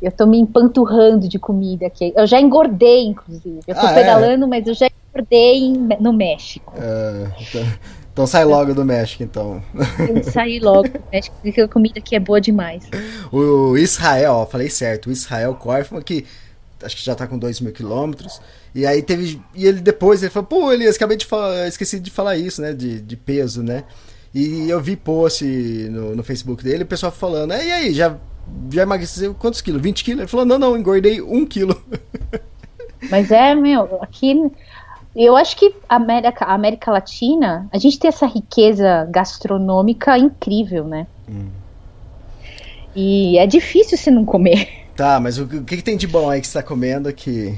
Eu 0.02 0.12
tô 0.12 0.26
me 0.26 0.38
empanturrando 0.38 1.26
de 1.28 1.38
comida 1.38 1.86
aqui. 1.86 2.12
Eu 2.14 2.26
já 2.26 2.40
engordei, 2.40 3.06
inclusive. 3.06 3.60
Eu 3.66 3.74
tô 3.74 3.86
Ah, 3.86 3.92
é? 3.92 3.94
pedalando, 3.94 4.46
mas 4.46 4.66
eu 4.66 4.74
já 4.74 4.86
engordei 5.10 5.72
no 6.00 6.12
México. 6.12 6.74
É, 6.76 7.28
então, 7.40 7.66
então 8.12 8.26
sai 8.26 8.44
logo 8.44 8.74
do 8.74 8.84
México, 8.84 9.22
então. 9.22 9.62
Eu 10.06 10.22
saí 10.24 10.58
logo 10.58 10.88
do 10.88 11.02
México, 11.10 11.34
porque 11.42 11.60
a 11.62 11.68
comida 11.68 11.98
aqui 11.98 12.16
é 12.16 12.20
boa 12.20 12.40
demais. 12.40 12.84
O 13.32 13.78
Israel, 13.78 14.32
ó, 14.34 14.46
falei 14.46 14.68
certo, 14.68 15.06
o 15.08 15.12
Israel 15.12 15.54
Korfman, 15.54 16.02
que 16.02 16.26
acho 16.84 16.96
que 16.96 17.04
já 17.04 17.14
tá 17.14 17.26
com 17.26 17.38
2 17.38 17.60
mil 17.60 17.72
quilômetros. 17.72 18.40
E 18.74 18.86
aí 18.86 19.02
teve. 19.02 19.40
E 19.54 19.66
ele 19.66 19.80
depois, 19.80 20.22
ele 20.22 20.30
falou, 20.30 20.46
pô, 20.46 20.72
Elias, 20.72 20.96
acabei 20.96 21.16
de 21.16 21.26
falar, 21.26 21.66
esqueci 21.66 21.98
de 21.98 22.10
falar 22.10 22.36
isso, 22.36 22.60
né? 22.60 22.72
De, 22.72 23.00
de 23.00 23.16
peso, 23.16 23.62
né? 23.62 23.84
E 24.34 24.68
eu 24.68 24.80
vi 24.80 24.96
post 24.96 25.44
no, 25.44 26.16
no 26.16 26.24
Facebook 26.24 26.64
dele, 26.64 26.82
o 26.82 26.86
pessoal 26.86 27.12
falando, 27.12 27.52
"É, 27.52 27.66
e 27.66 27.72
aí, 27.72 27.94
já, 27.94 28.16
já 28.70 28.82
emagreceu 28.82 29.32
quantos 29.32 29.60
quilos? 29.60 29.80
20 29.80 30.02
quilos? 30.02 30.20
Ele 30.22 30.28
falou, 30.28 30.44
não, 30.44 30.58
não, 30.58 30.76
engordei 30.76 31.22
um 31.22 31.46
quilo. 31.46 31.80
Mas 33.10 33.30
é, 33.30 33.54
meu, 33.54 34.02
aqui. 34.02 34.50
Eu 35.14 35.36
acho 35.36 35.56
que 35.56 35.72
a 35.88 35.94
América, 35.94 36.44
a 36.44 36.54
América 36.54 36.90
Latina, 36.90 37.68
a 37.72 37.78
gente 37.78 38.00
tem 38.00 38.08
essa 38.08 38.26
riqueza 38.26 39.06
gastronômica 39.08 40.18
incrível, 40.18 40.84
né? 40.84 41.06
E 42.96 43.38
é 43.38 43.46
difícil 43.46 43.96
você 43.96 44.10
não 44.10 44.24
comer. 44.24 44.83
Tá, 44.96 45.18
mas 45.20 45.38
o, 45.38 45.44
o 45.44 45.64
que, 45.64 45.76
que 45.76 45.82
tem 45.82 45.96
de 45.96 46.06
bom 46.06 46.28
aí 46.30 46.40
que 46.40 46.46
você 46.46 46.58
tá 46.58 46.62
comendo 46.62 47.12
que. 47.12 47.56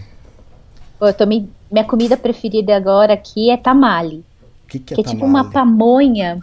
Pô, 0.99 1.07
eu 1.09 1.15
tomei, 1.15 1.47
minha 1.71 1.85
comida 1.85 2.17
preferida 2.17 2.77
agora 2.77 3.13
aqui 3.15 3.51
é 3.51 3.57
tamale. 3.57 4.25
O 4.65 4.69
que, 4.69 4.79
que 4.79 4.95
é 4.95 4.97
que 4.97 5.01
é 5.03 5.05
tipo 5.05 5.21
tamale? 5.21 5.31
uma 5.47 5.51
pamonha. 5.51 6.41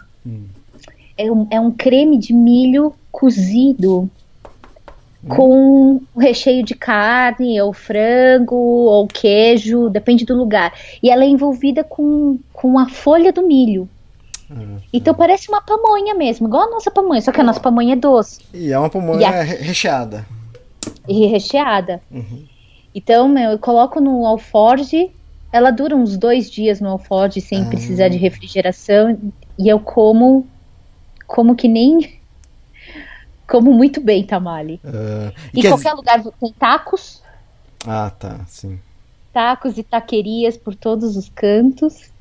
É, 1.16 1.30
um, 1.30 1.46
é 1.50 1.60
um 1.60 1.70
creme 1.70 2.18
de 2.18 2.32
milho 2.32 2.92
cozido 3.12 4.10
com 5.28 6.00
um 6.14 6.18
recheio 6.20 6.62
de 6.62 6.74
carne, 6.74 7.60
ou 7.62 7.72
frango, 7.72 8.54
ou 8.56 9.06
queijo, 9.06 9.88
depende 9.88 10.24
do 10.24 10.34
lugar. 10.36 10.72
E 11.02 11.08
ela 11.10 11.24
é 11.24 11.28
envolvida 11.28 11.82
com, 11.82 12.38
com 12.52 12.78
a 12.78 12.88
folha 12.88 13.32
do 13.32 13.46
milho. 13.46 13.88
Então 14.92 15.14
parece 15.14 15.48
uma 15.48 15.62
pamonha 15.62 16.14
mesmo, 16.14 16.46
igual 16.46 16.68
a 16.68 16.70
nossa 16.70 16.90
pamonha, 16.90 17.20
só 17.22 17.32
que 17.32 17.40
a 17.40 17.44
nossa 17.44 17.58
pamonha 17.58 17.94
é 17.94 17.96
doce 17.96 18.40
E 18.52 18.70
é 18.70 18.78
uma 18.78 18.90
pamonha 18.90 19.26
a- 19.28 19.42
re- 19.42 19.56
recheada. 19.56 20.26
E 21.08 21.26
recheada. 21.26 22.00
Então, 22.94 23.28
meu, 23.28 23.52
eu 23.52 23.58
coloco 23.58 24.00
no 24.00 24.24
alforge, 24.26 25.10
ela 25.52 25.70
dura 25.70 25.96
uns 25.96 26.16
dois 26.16 26.50
dias 26.50 26.80
no 26.80 26.88
alforge 26.88 27.40
sem 27.40 27.64
precisar 27.64 28.08
de 28.08 28.16
refrigeração 28.16 29.18
e 29.58 29.68
eu 29.68 29.80
como 29.80 30.46
como 31.26 31.56
que 31.56 31.66
nem 31.68 31.98
como 33.48 33.72
muito 33.72 34.00
bem 34.00 34.24
tamale. 34.24 34.80
Ah, 34.84 35.32
Em 35.54 35.60
quer 35.60 35.68
qualquer 35.70 35.92
lugar 35.94 36.22
tem 36.22 36.52
tacos, 36.52 37.22
Ah, 37.86 38.10
tá, 38.10 38.44
sim. 38.46 38.78
tacos 39.32 39.76
e 39.76 39.82
taquerias 39.82 40.56
por 40.56 40.74
todos 40.74 41.16
os 41.16 41.28
cantos. 41.28 42.12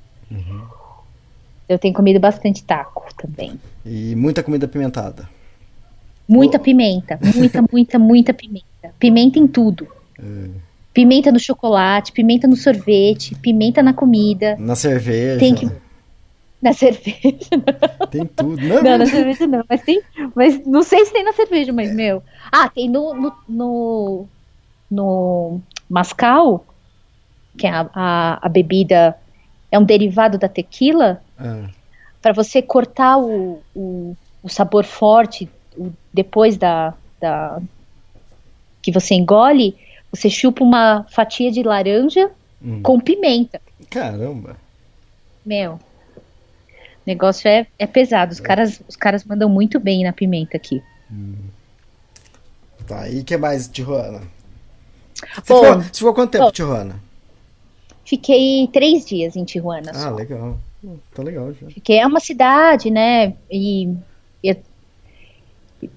Eu 1.69 1.80
tenho 1.80 1.93
comido 1.93 2.19
bastante 2.19 2.63
taco 2.63 3.06
também. 3.15 3.60
E 3.86 4.15
muita 4.15 4.43
comida 4.43 4.65
apimentada. 4.65 5.30
Muita 6.27 6.57
pimenta, 6.57 7.19
muita, 7.36 7.63
muita, 7.71 7.99
muita 7.99 8.33
pimenta. 8.33 8.93
Pimenta 8.99 9.39
em 9.39 9.47
tudo. 9.47 9.88
Pimenta 10.93 11.31
no 11.31 11.39
chocolate, 11.39 12.12
pimenta 12.12 12.47
no 12.47 12.55
sorvete, 12.55 13.36
pimenta 13.36 13.81
na 13.81 13.93
comida, 13.93 14.55
Na 14.59 14.75
cerveja. 14.75 15.39
Tem 15.39 15.55
que- 15.55 15.69
na 16.62 16.71
cerveja. 16.71 17.49
Tem 18.09 18.25
tudo. 18.25 18.65
Não, 18.65 18.81
Não, 18.81 18.97
na 18.97 19.05
cerveja 19.05 19.47
não, 19.47 19.63
mas 19.69 19.81
tem. 19.81 20.01
Mas 20.36 20.65
não 20.65 20.81
sei 20.83 21.03
se 21.05 21.12
tem 21.12 21.23
na 21.23 21.33
cerveja, 21.33 21.73
mas 21.73 21.93
meu. 21.93 22.23
Ah, 22.51 22.69
tem 22.69 22.88
no. 22.89 23.13
no, 23.13 23.33
no, 23.49 24.25
no 24.89 25.59
mascal. 25.89 26.65
que 27.57 27.67
é 27.67 27.69
a, 27.71 27.89
a, 27.93 28.39
a 28.47 28.49
bebida, 28.49 29.15
é 29.71 29.77
um 29.77 29.83
derivado 29.83 30.38
da 30.38 30.47
tequila, 30.47 31.21
Ah, 31.38 31.67
para 32.21 32.31
você 32.33 32.62
cortar 32.62 33.17
o, 33.17 33.62
o, 33.75 34.15
o 34.41 34.47
sabor 34.49 34.86
forte 34.86 35.49
depois 36.13 36.57
da, 36.57 36.93
da 37.19 37.62
que 38.81 38.91
você 38.91 39.15
engole, 39.15 39.75
você 40.12 40.29
chupa 40.29 40.63
uma 40.63 41.05
fatia 41.09 41.51
de 41.51 41.63
laranja 41.63 42.29
hum. 42.62 42.81
com 42.81 42.99
pimenta. 42.99 43.62
Caramba. 43.89 44.57
Meu, 45.45 45.73
o 45.73 45.79
negócio 47.05 47.47
é, 47.47 47.67
é 47.77 47.88
pesado. 47.88 48.31
Os 48.31 48.39
caras, 48.39 48.81
os 48.88 48.95
caras 48.95 49.23
mandam 49.23 49.49
muito 49.49 49.79
bem 49.79 50.03
na 50.03 50.13
pimenta 50.13 50.57
aqui. 50.57 50.81
Tá, 52.88 53.09
e 53.09 53.19
o 53.19 53.23
que 53.23 53.38
mais, 53.38 53.67
Tijuana? 53.67 54.21
Você, 55.36 55.53
Bom, 55.53 55.63
ficou, 55.63 55.81
você 55.81 55.93
ficou 55.93 56.13
quanto 56.13 56.31
tempo, 56.31 56.45
bom. 56.45 56.51
Tijuana? 56.51 56.95
Fiquei 58.05 58.67
três 58.67 59.05
dias 59.05 59.36
em 59.36 59.45
Tijuana. 59.45 59.91
Ah, 59.91 59.99
só. 59.99 60.09
legal. 60.15 60.59
Hum, 60.83 60.97
Tá 61.13 61.23
legal 61.23 61.53
já. 61.53 61.67
Porque 61.67 61.93
é 61.93 62.05
uma 62.05 62.19
cidade, 62.19 62.91
né? 62.91 63.33
E, 63.49 63.93
e, 64.43 64.57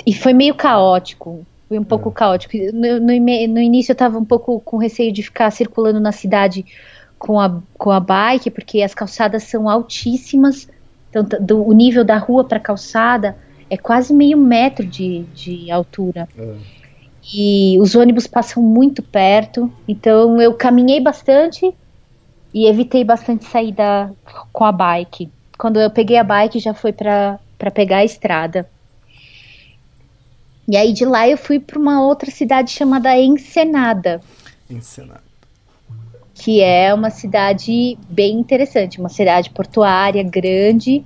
e 0.07 0.15
foi 0.15 0.33
meio 0.33 0.55
caótico. 0.55 1.47
Foi 1.69 1.79
um 1.79 1.85
pouco 1.85 2.11
caótico. 2.13 2.57
No, 2.73 3.01
no, 3.01 3.07
no 3.07 3.61
início 3.61 3.93
eu 3.93 3.97
tava 3.97 4.19
um 4.19 4.25
pouco 4.25 4.61
com 4.61 4.77
receio 4.77 5.13
de 5.13 5.23
ficar 5.23 5.51
circulando 5.51 5.99
na 5.99 6.13
cidade 6.13 6.65
com 7.19 7.41
a, 7.41 7.61
com 7.77 7.91
a 7.91 7.99
bike, 7.99 8.51
porque 8.51 8.83
as 8.83 8.95
calçadas 8.95 9.45
são 9.45 9.69
altíssimas. 9.69 10.69
Então, 11.11 11.25
do, 11.41 11.67
o 11.67 11.73
nível 11.73 12.05
da 12.05 12.19
rua 12.19 12.45
para 12.45 12.61
calçada 12.61 13.37
é 13.69 13.77
quase 13.77 14.15
meio 14.15 14.39
metro 14.39 14.87
de, 14.87 15.25
de 15.35 15.71
altura. 15.71 16.29
Ah, 16.39 16.55
E 17.35 17.77
os 17.81 17.95
ônibus 17.97 18.27
passam 18.27 18.63
muito 18.63 19.03
perto. 19.03 19.73
Então 19.89 20.41
eu 20.41 20.55
caminhei 20.55 21.01
bastante 21.01 21.75
e 22.55 22.67
evitei 22.67 23.03
bastante 23.03 23.45
sair 23.45 23.73
da, 23.73 24.11
com 24.53 24.65
a 24.65 24.71
bike. 24.71 25.31
Quando 25.59 25.81
eu 25.81 25.91
peguei 25.91 26.17
a 26.17 26.25
bike 26.25 26.61
já 26.61 26.73
foi 26.73 26.93
para 26.93 27.41
pegar 27.75 27.99
a 27.99 28.05
estrada. 28.05 28.69
E 30.69 30.77
aí 30.77 30.93
de 30.93 31.05
lá 31.05 31.29
eu 31.29 31.39
fui 31.39 31.59
para 31.61 31.79
uma 31.79 32.03
outra 32.05 32.31
cidade 32.31 32.71
chamada 32.73 33.17
Ensenada, 33.17 34.21
Ensenada. 34.69 35.23
que 36.35 36.61
é 36.61 36.93
uma 36.93 37.09
cidade 37.11 37.97
bem 38.09 38.35
interessante, 38.39 38.99
uma 38.99 39.09
cidade 39.09 39.51
portuária 39.51 40.23
grande 40.25 41.05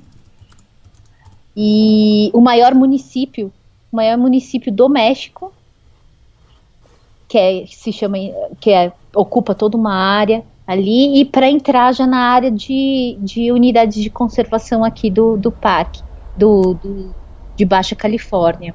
e 1.57 2.31
o 2.33 2.41
maior 2.41 2.75
município, 2.75 3.53
o 3.93 3.97
maior 3.97 4.17
município 4.17 4.73
do 4.73 4.89
México, 4.89 5.53
que 7.29 7.37
é, 7.39 7.67
se 7.67 7.93
chama, 7.93 8.17
que 8.61 8.71
é, 8.71 8.93
ocupa 9.15 9.55
toda 9.55 9.77
uma 9.77 9.95
área 9.95 10.43
ali 10.67 11.21
e 11.21 11.25
para 11.25 11.51
entrar 11.51 11.93
já 11.93 12.07
na 12.07 12.19
área 12.19 12.51
de, 12.51 13.17
de 13.21 13.53
unidades 13.53 14.03
de 14.03 14.09
conservação 14.09 14.85
aqui 14.85 15.11
do, 15.11 15.37
do 15.37 15.51
parque, 15.53 16.01
do, 16.37 16.75
do- 16.75 17.15
de 17.57 17.65
Baixa 17.65 17.95
Califórnia. 17.95 18.75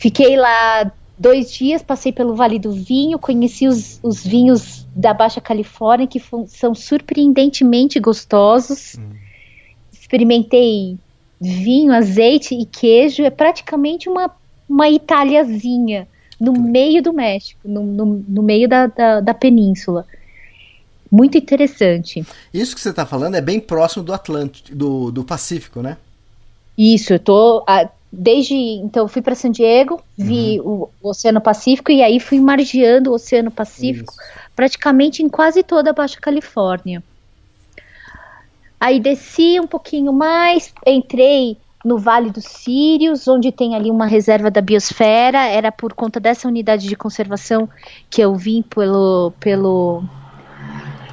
Fiquei 0.00 0.34
lá 0.34 0.90
dois 1.18 1.52
dias, 1.52 1.82
passei 1.82 2.10
pelo 2.10 2.34
Vale 2.34 2.58
do 2.58 2.72
Vinho, 2.72 3.18
conheci 3.18 3.68
os, 3.68 4.00
os 4.02 4.24
vinhos 4.24 4.86
da 4.96 5.12
Baixa 5.12 5.42
Califórnia, 5.42 6.06
que 6.06 6.18
são 6.46 6.74
surpreendentemente 6.74 8.00
gostosos. 8.00 8.96
Experimentei 9.92 10.96
vinho, 11.38 11.92
azeite 11.92 12.54
e 12.54 12.64
queijo. 12.64 13.22
É 13.22 13.28
praticamente 13.28 14.08
uma, 14.08 14.30
uma 14.66 14.88
Italiazinha 14.88 16.08
no 16.40 16.54
meio 16.54 17.02
do 17.02 17.12
México, 17.12 17.60
no, 17.68 17.82
no, 17.82 18.24
no 18.26 18.42
meio 18.42 18.66
da, 18.66 18.86
da, 18.86 19.20
da 19.20 19.34
península. 19.34 20.06
Muito 21.12 21.36
interessante. 21.36 22.24
Isso 22.54 22.74
que 22.74 22.80
você 22.80 22.94
tá 22.94 23.04
falando 23.04 23.34
é 23.34 23.42
bem 23.42 23.60
próximo 23.60 24.02
do 24.02 24.14
Atlântico, 24.14 24.74
do, 24.74 25.10
do 25.10 25.24
Pacífico, 25.24 25.82
né? 25.82 25.98
Isso, 26.78 27.12
eu 27.12 27.18
tô 27.18 27.62
ah, 27.66 27.86
desde 28.12 28.54
então 28.54 29.04
eu 29.04 29.08
fui 29.08 29.22
para 29.22 29.34
San 29.34 29.50
Diego, 29.50 30.02
vi 30.16 30.60
o, 30.60 30.88
o 31.00 31.10
Oceano 31.10 31.40
Pacífico 31.40 31.92
e 31.92 32.02
aí 32.02 32.18
fui 32.18 32.40
margeando 32.40 33.10
o 33.10 33.14
Oceano 33.14 33.50
Pacífico 33.50 34.12
praticamente 34.56 35.22
em 35.22 35.28
quase 35.28 35.62
toda 35.62 35.90
a 35.90 35.92
Baixa 35.92 36.20
Califórnia. 36.20 37.02
Aí 38.78 38.98
desci 38.98 39.60
um 39.60 39.66
pouquinho 39.66 40.12
mais, 40.12 40.72
entrei 40.86 41.56
no 41.84 41.98
Vale 41.98 42.30
dos 42.30 42.44
Sírios, 42.44 43.26
onde 43.28 43.52
tem 43.52 43.74
ali 43.74 43.90
uma 43.90 44.06
reserva 44.06 44.50
da 44.50 44.60
biosfera. 44.60 45.46
Era 45.46 45.70
por 45.70 45.92
conta 45.94 46.18
dessa 46.18 46.48
unidade 46.48 46.86
de 46.86 46.96
conservação 46.96 47.68
que 48.08 48.20
eu 48.20 48.34
vim 48.34 48.62
pelo, 48.62 49.32
pelo 49.40 50.02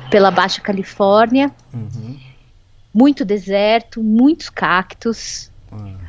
pela 0.09 0.31
Baixa 0.31 0.61
Califórnia. 0.61 1.51
Uhum. 1.73 2.17
Muito 2.93 3.23
deserto, 3.23 4.01
muitos 4.01 4.49
cactos. 4.49 5.51
Ah. 5.71 6.06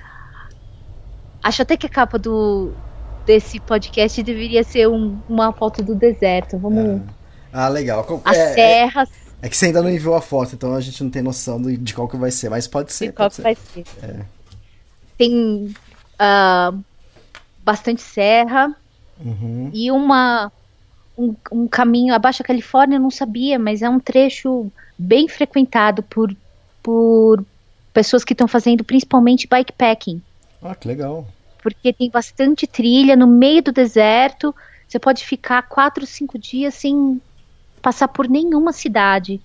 Acho 1.43 1.63
até 1.63 1.77
que 1.77 1.87
a 1.87 1.91
capa 1.91 2.19
do 2.19 2.73
desse 3.27 3.61
podcast 3.61 4.23
deveria 4.23 4.65
ser 4.65 4.89
um- 4.89 5.19
uma 5.29 5.53
foto 5.53 5.83
do 5.83 5.95
deserto. 5.95 6.57
Vamos. 6.59 7.03
Ah, 7.53 7.69
legal. 7.69 8.03
Co- 8.05 8.21
As 8.25 8.37
É, 8.37 8.51
é, 8.51 8.55
serras 8.55 9.09
é 9.43 9.49
que 9.49 9.57
você 9.57 9.67
ainda 9.67 9.83
não 9.83 9.91
enviou 9.91 10.15
a 10.15 10.21
foto, 10.21 10.55
então 10.55 10.75
a 10.75 10.81
gente 10.81 11.03
não 11.05 11.11
tem 11.11 11.23
noção 11.23 11.61
de 11.63 11.95
qual 11.95 12.09
que 12.09 12.17
vai 12.17 12.31
ser, 12.31 12.49
mas 12.49 12.67
pode 12.67 12.93
ser. 12.93 13.09
de 13.09 13.13
qual 13.13 13.29
que 13.29 13.37
ser. 13.37 13.43
vai 13.43 13.55
ser. 13.55 13.85
Tem 15.17 15.75
ah, 16.19 16.73
bastante 17.65 18.01
serra 18.03 18.75
Uhum. 19.25 19.71
e 19.75 19.91
uma 19.91 20.51
um, 21.17 21.35
um 21.51 21.67
caminho. 21.69 22.15
A 22.15 22.19
Baixa 22.19 22.45
Califórnia 22.45 22.97
eu 22.97 23.01
não 23.01 23.11
sabia, 23.11 23.59
mas 23.59 23.83
é 23.83 23.89
um 23.91 23.99
trecho 24.01 24.71
bem 24.97 25.27
frequentado 25.29 26.03
por, 26.03 26.35
por 26.83 27.45
pessoas 27.93 28.23
que 28.25 28.33
estão 28.33 28.47
fazendo 28.49 28.85
principalmente 28.85 29.49
bikepacking. 29.49 30.23
Ah, 30.63 30.75
que 30.75 30.89
legal. 30.89 31.27
porque 31.63 31.93
tem 31.93 32.11
bastante 32.11 32.67
trilha 32.67 33.17
no 33.17 33.27
meio 33.27 33.63
do 33.63 33.73
deserto. 33.73 34.55
Você 34.87 34.99
pode 34.99 35.25
ficar 35.25 35.63
quatro, 35.63 36.07
cinco 36.07 36.39
dias 36.39 36.75
sem 36.75 37.21
passar 37.83 38.09
por 38.09 38.29
nenhuma 38.29 38.73
cidade. 38.73 39.41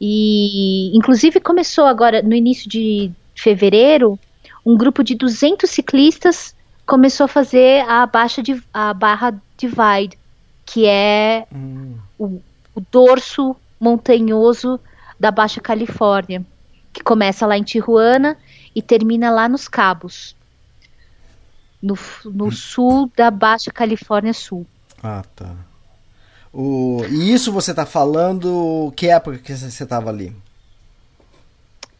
E, 0.00 0.96
inclusive, 0.96 1.40
começou 1.40 1.84
agora, 1.84 2.22
no 2.22 2.34
início 2.34 2.68
de 2.68 3.10
fevereiro, 3.34 4.18
um 4.64 4.76
grupo 4.76 5.02
de 5.02 5.14
200 5.14 5.68
ciclistas 5.68 6.54
começou 6.86 7.24
a 7.24 7.28
fazer 7.28 7.84
a, 7.88 8.04
baixa 8.06 8.42
de, 8.42 8.60
a 8.72 8.92
Barra 8.92 9.40
Divide, 9.56 10.18
que 10.66 10.86
é 10.86 11.46
Hum, 11.52 11.96
o, 12.18 12.40
o 12.74 12.82
dorso 12.90 13.54
montanhoso 13.78 14.80
da 15.18 15.30
Baixa 15.30 15.60
Califórnia, 15.60 16.44
que 16.92 17.02
começa 17.02 17.46
lá 17.46 17.56
em 17.56 17.62
Tijuana 17.62 18.36
e 18.74 18.80
termina 18.82 19.30
lá 19.30 19.48
nos 19.48 19.66
Cabos, 19.68 20.34
no, 21.82 21.96
no 22.24 22.50
sul 22.52 23.10
da 23.16 23.30
Baixa 23.30 23.70
Califórnia 23.70 24.32
Sul. 24.34 24.66
Ah, 25.02 25.24
tá. 25.34 25.54
O... 26.52 27.02
E 27.08 27.32
isso 27.32 27.52
você 27.52 27.72
tá 27.72 27.86
falando 27.86 28.92
que 28.96 29.06
época 29.08 29.38
que 29.38 29.56
você 29.56 29.70
você 29.70 29.86
tava 29.86 30.10
ali? 30.10 30.34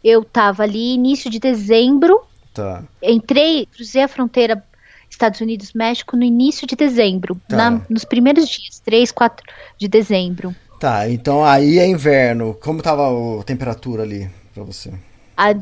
Eu 0.02 0.24
tava 0.24 0.62
ali 0.62 0.94
início 0.94 1.30
de 1.30 1.38
dezembro, 1.38 2.22
Tá. 2.54 2.82
entrei, 3.02 3.66
cruzei 3.66 4.02
a 4.02 4.08
fronteira 4.08 4.64
Estados 5.08 5.40
Unidos-México 5.40 6.16
no 6.16 6.24
início 6.24 6.66
de 6.66 6.74
dezembro, 6.74 7.40
Tá. 7.48 7.56
na- 7.56 7.82
nos 7.88 8.04
primeiros 8.04 8.48
dias, 8.48 8.78
3, 8.80 9.10
4 9.12 9.44
de 9.78 9.88
dezembro. 9.88 10.54
Tá, 10.78 11.08
então 11.08 11.44
aí 11.44 11.78
é 11.78 11.86
inverno. 11.86 12.54
Como 12.54 12.80
tava 12.82 13.02
a 13.40 13.42
temperatura 13.44 14.02
ali 14.02 14.30
pra 14.54 14.62
você? 14.64 14.92
a 15.36 15.54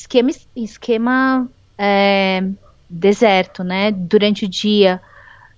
esquema, 0.00 0.30
esquema 0.56 1.48
é, 1.76 2.42
deserto, 2.88 3.62
né? 3.62 3.90
Durante 3.90 4.44
o 4.44 4.48
dia 4.48 5.00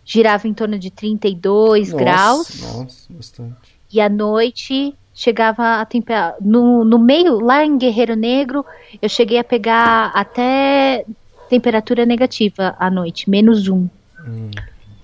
girava 0.05 0.49
em 0.49 0.55
torno 0.55 0.79
de 0.79 0.91
32 0.91 1.93
Nossa, 1.93 2.05
graus 2.05 2.61
Nossa, 2.61 3.07
bastante. 3.09 3.55
e 3.93 4.01
à 4.01 4.09
noite 4.09 4.95
chegava 5.15 5.81
a 5.81 5.87
temperatura 5.87 6.37
no, 6.41 6.85
no 6.85 6.99
meio 6.99 7.39
lá 7.39 7.65
em 7.65 7.79
Guerreiro 7.79 8.17
Negro 8.17 8.67
eu 9.01 9.09
cheguei 9.09 9.39
a 9.39 9.45
pegar 9.45 10.11
até 10.13 11.05
temperatura 11.49 12.05
negativa 12.05 12.75
à 12.81 12.91
noite 12.91 13.31
menos 13.31 13.69
um 13.69 13.89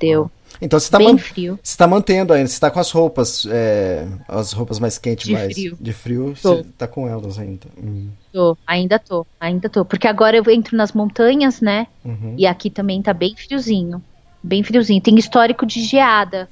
deu 0.01 0.29
Então 0.61 0.79
você 0.79 0.91
tá, 0.91 0.99
man- 0.99 1.17
você 1.17 1.77
tá 1.77 1.87
mantendo 1.87 2.33
ainda, 2.33 2.49
você 2.49 2.59
tá 2.59 2.71
com 2.71 2.81
as 2.81 2.91
roupas, 2.91 3.47
é, 3.51 4.07
as 4.27 4.53
roupas 4.53 4.79
mais 4.81 4.99
quentes, 4.99 5.27
De 5.27 5.33
mais 5.33 5.53
frio. 5.53 5.79
de 5.81 5.93
frio, 5.93 6.35
Tô. 6.43 6.57
você 6.57 6.65
tá 6.77 6.89
com 6.89 7.09
elas 7.09 7.39
ainda. 7.39 7.67
Hum, 7.81 8.09
tô, 8.33 8.57
ainda 8.67 8.99
tô 8.99 9.27
ainda 9.41 9.69
tô 9.69 9.85
porque 9.85 10.09
agora 10.09 10.37
eu 10.37 10.45
entro 10.51 10.77
nas 10.77 10.93
montanhas 10.93 11.61
né 11.61 11.87
uhum. 12.05 12.35
E 12.37 12.47
aqui 12.47 12.71
também 12.71 13.01
tá 13.03 13.13
bem 13.13 13.35
friozinho. 13.37 14.03
Bem 14.43 14.63
friozinho. 14.63 15.01
Tem 15.01 15.17
histórico 15.17 15.65
de 15.65 15.83
geada 15.83 16.49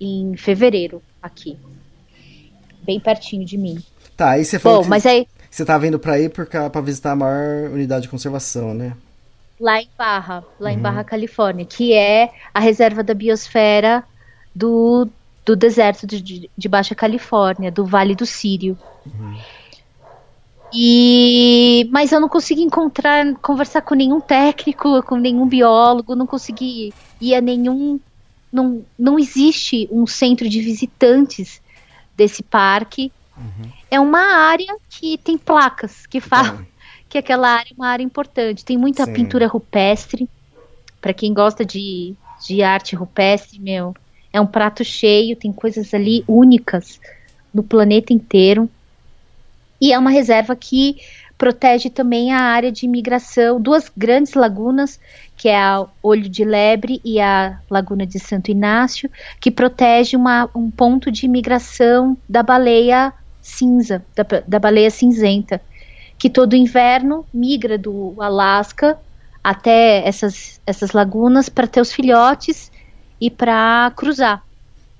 em 0.00 0.36
fevereiro 0.36 1.02
aqui. 1.22 1.56
Bem 2.82 3.00
pertinho 3.00 3.44
de 3.44 3.56
mim. 3.58 3.78
Tá, 4.16 4.30
aí 4.30 4.44
você 4.44 4.58
falou 4.58 4.78
Bom, 4.78 4.84
que 4.84 4.90
mas 4.90 5.04
aí 5.06 5.26
você 5.50 5.64
tá 5.64 5.76
vindo 5.78 5.98
pra 5.98 6.14
aí 6.14 6.28
cá, 6.28 6.68
pra 6.68 6.80
visitar 6.80 7.12
a 7.12 7.16
maior 7.16 7.70
unidade 7.70 8.02
de 8.02 8.08
conservação, 8.08 8.74
né? 8.74 8.92
Lá 9.60 9.80
em 9.80 9.88
Barra, 9.96 10.44
lá 10.60 10.72
em 10.72 10.78
Barra, 10.78 11.04
Califórnia, 11.04 11.64
que 11.64 11.92
é 11.92 12.30
a 12.52 12.60
reserva 12.60 13.02
da 13.02 13.14
biosfera 13.14 14.04
do 14.54 15.08
do 15.44 15.54
deserto 15.54 16.08
de, 16.08 16.50
de 16.58 16.68
Baixa 16.68 16.92
Califórnia, 16.92 17.70
do 17.70 17.86
Vale 17.86 18.16
do 18.16 18.26
Sírio. 18.26 18.76
Uhum. 19.06 19.38
E 20.74 21.88
mas 21.92 22.10
eu 22.10 22.20
não 22.20 22.28
consegui 22.28 22.62
encontrar, 22.62 23.32
conversar 23.36 23.82
com 23.82 23.94
nenhum 23.94 24.20
técnico, 24.20 25.02
com 25.04 25.16
nenhum 25.16 25.46
biólogo, 25.46 26.16
não 26.16 26.26
consegui 26.26 26.92
ir 27.20 27.34
a 27.34 27.40
nenhum 27.40 28.00
não, 28.52 28.84
não 28.98 29.18
existe 29.18 29.88
um 29.90 30.06
centro 30.06 30.48
de 30.48 30.60
visitantes 30.60 31.60
desse 32.16 32.42
parque. 32.42 33.12
Uhum. 33.36 33.70
É 33.90 34.00
uma 34.00 34.48
área 34.48 34.76
que 34.88 35.18
tem 35.18 35.36
placas 35.36 36.06
que 36.06 36.20
falam. 36.20 36.66
Que 37.08 37.18
aquela 37.18 37.48
área 37.48 37.70
é 37.70 37.74
uma 37.74 37.88
área 37.88 38.04
importante. 38.04 38.64
Tem 38.64 38.76
muita 38.76 39.04
Sim. 39.04 39.12
pintura 39.12 39.46
rupestre. 39.46 40.28
Para 41.00 41.14
quem 41.14 41.32
gosta 41.32 41.64
de, 41.64 42.14
de 42.46 42.62
arte 42.62 42.96
rupestre, 42.96 43.60
meu, 43.60 43.94
é 44.32 44.40
um 44.40 44.46
prato 44.46 44.84
cheio. 44.84 45.36
Tem 45.36 45.52
coisas 45.52 45.92
ali 45.94 46.24
únicas 46.26 47.00
no 47.52 47.62
planeta 47.62 48.12
inteiro. 48.12 48.68
E 49.80 49.92
é 49.92 49.98
uma 49.98 50.10
reserva 50.10 50.56
que 50.56 50.96
protege 51.38 51.90
também 51.90 52.32
a 52.32 52.40
área 52.40 52.72
de 52.72 52.88
migração, 52.88 53.60
duas 53.60 53.90
grandes 53.94 54.32
lagunas, 54.32 54.98
que 55.36 55.48
é 55.48 55.58
a 55.58 55.86
Olho 56.02 56.28
de 56.28 56.44
Lebre 56.44 57.00
e 57.04 57.20
a 57.20 57.60
Laguna 57.70 58.06
de 58.06 58.18
Santo 58.18 58.50
Inácio, 58.50 59.10
que 59.38 59.50
protege 59.50 60.16
uma, 60.16 60.48
um 60.54 60.70
ponto 60.70 61.10
de 61.10 61.28
migração 61.28 62.16
da 62.28 62.42
baleia 62.42 63.12
cinza, 63.42 64.02
da, 64.14 64.24
da 64.46 64.58
baleia 64.58 64.90
cinzenta, 64.90 65.60
que 66.18 66.30
todo 66.30 66.56
inverno 66.56 67.26
migra 67.32 67.76
do 67.76 68.14
Alasca 68.20 68.98
até 69.42 70.06
essas, 70.06 70.60
essas 70.66 70.92
lagunas 70.92 71.48
para 71.48 71.66
ter 71.66 71.80
os 71.80 71.92
filhotes 71.92 72.70
e 73.20 73.30
para 73.30 73.92
cruzar, 73.94 74.44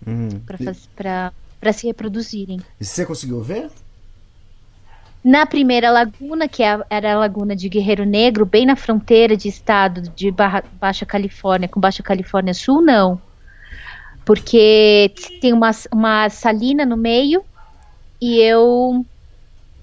hum. 0.06 0.28
para 0.94 1.72
se 1.72 1.86
reproduzirem. 1.86 2.60
E 2.80 2.84
você 2.84 3.04
conseguiu 3.04 3.42
ver? 3.42 3.70
Na 5.24 5.44
primeira 5.44 5.90
laguna, 5.90 6.46
que 6.46 6.62
é 6.62 6.78
era 6.88 7.14
a 7.14 7.18
laguna 7.18 7.56
de 7.56 7.68
Guerreiro 7.68 8.04
Negro, 8.04 8.46
bem 8.46 8.64
na 8.64 8.76
fronteira 8.76 9.36
de 9.36 9.48
estado 9.48 10.02
de 10.14 10.32
Baixa 10.80 11.04
Califórnia 11.04 11.68
com 11.68 11.80
Baixa 11.80 12.00
Califórnia 12.00 12.54
Sul, 12.54 12.80
não. 12.80 13.20
Porque 14.24 15.12
tem 15.40 15.52
uma, 15.52 15.72
uma 15.92 16.28
salina 16.28 16.86
no 16.86 16.96
meio 16.96 17.44
e 18.20 18.38
eu 18.38 19.04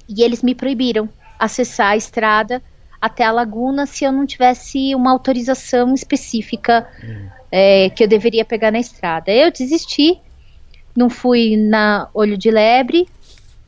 e 0.08 0.24
eles 0.24 0.42
me 0.42 0.56
proibiram 0.56 1.10
acessar 1.44 1.92
a 1.92 1.98
estrada 1.98 2.62
até 3.02 3.26
a 3.26 3.32
laguna 3.32 3.86
se 3.86 4.06
eu 4.06 4.12
não 4.12 4.26
tivesse 4.26 4.96
uma 4.96 5.12
autorização 5.12 5.94
específica 5.94 6.88
hum. 7.04 7.28
é, 7.52 7.90
que 7.90 8.04
eu 8.04 8.08
deveria 8.08 8.46
pegar 8.46 8.72
na 8.72 8.80
estrada. 8.80 9.32
Eu 9.32 9.52
desisti, 9.52 10.18
não 10.96 11.10
fui 11.10 11.58
na 11.58 12.08
Olho 12.14 12.38
de 12.38 12.50
Lebre, 12.50 13.08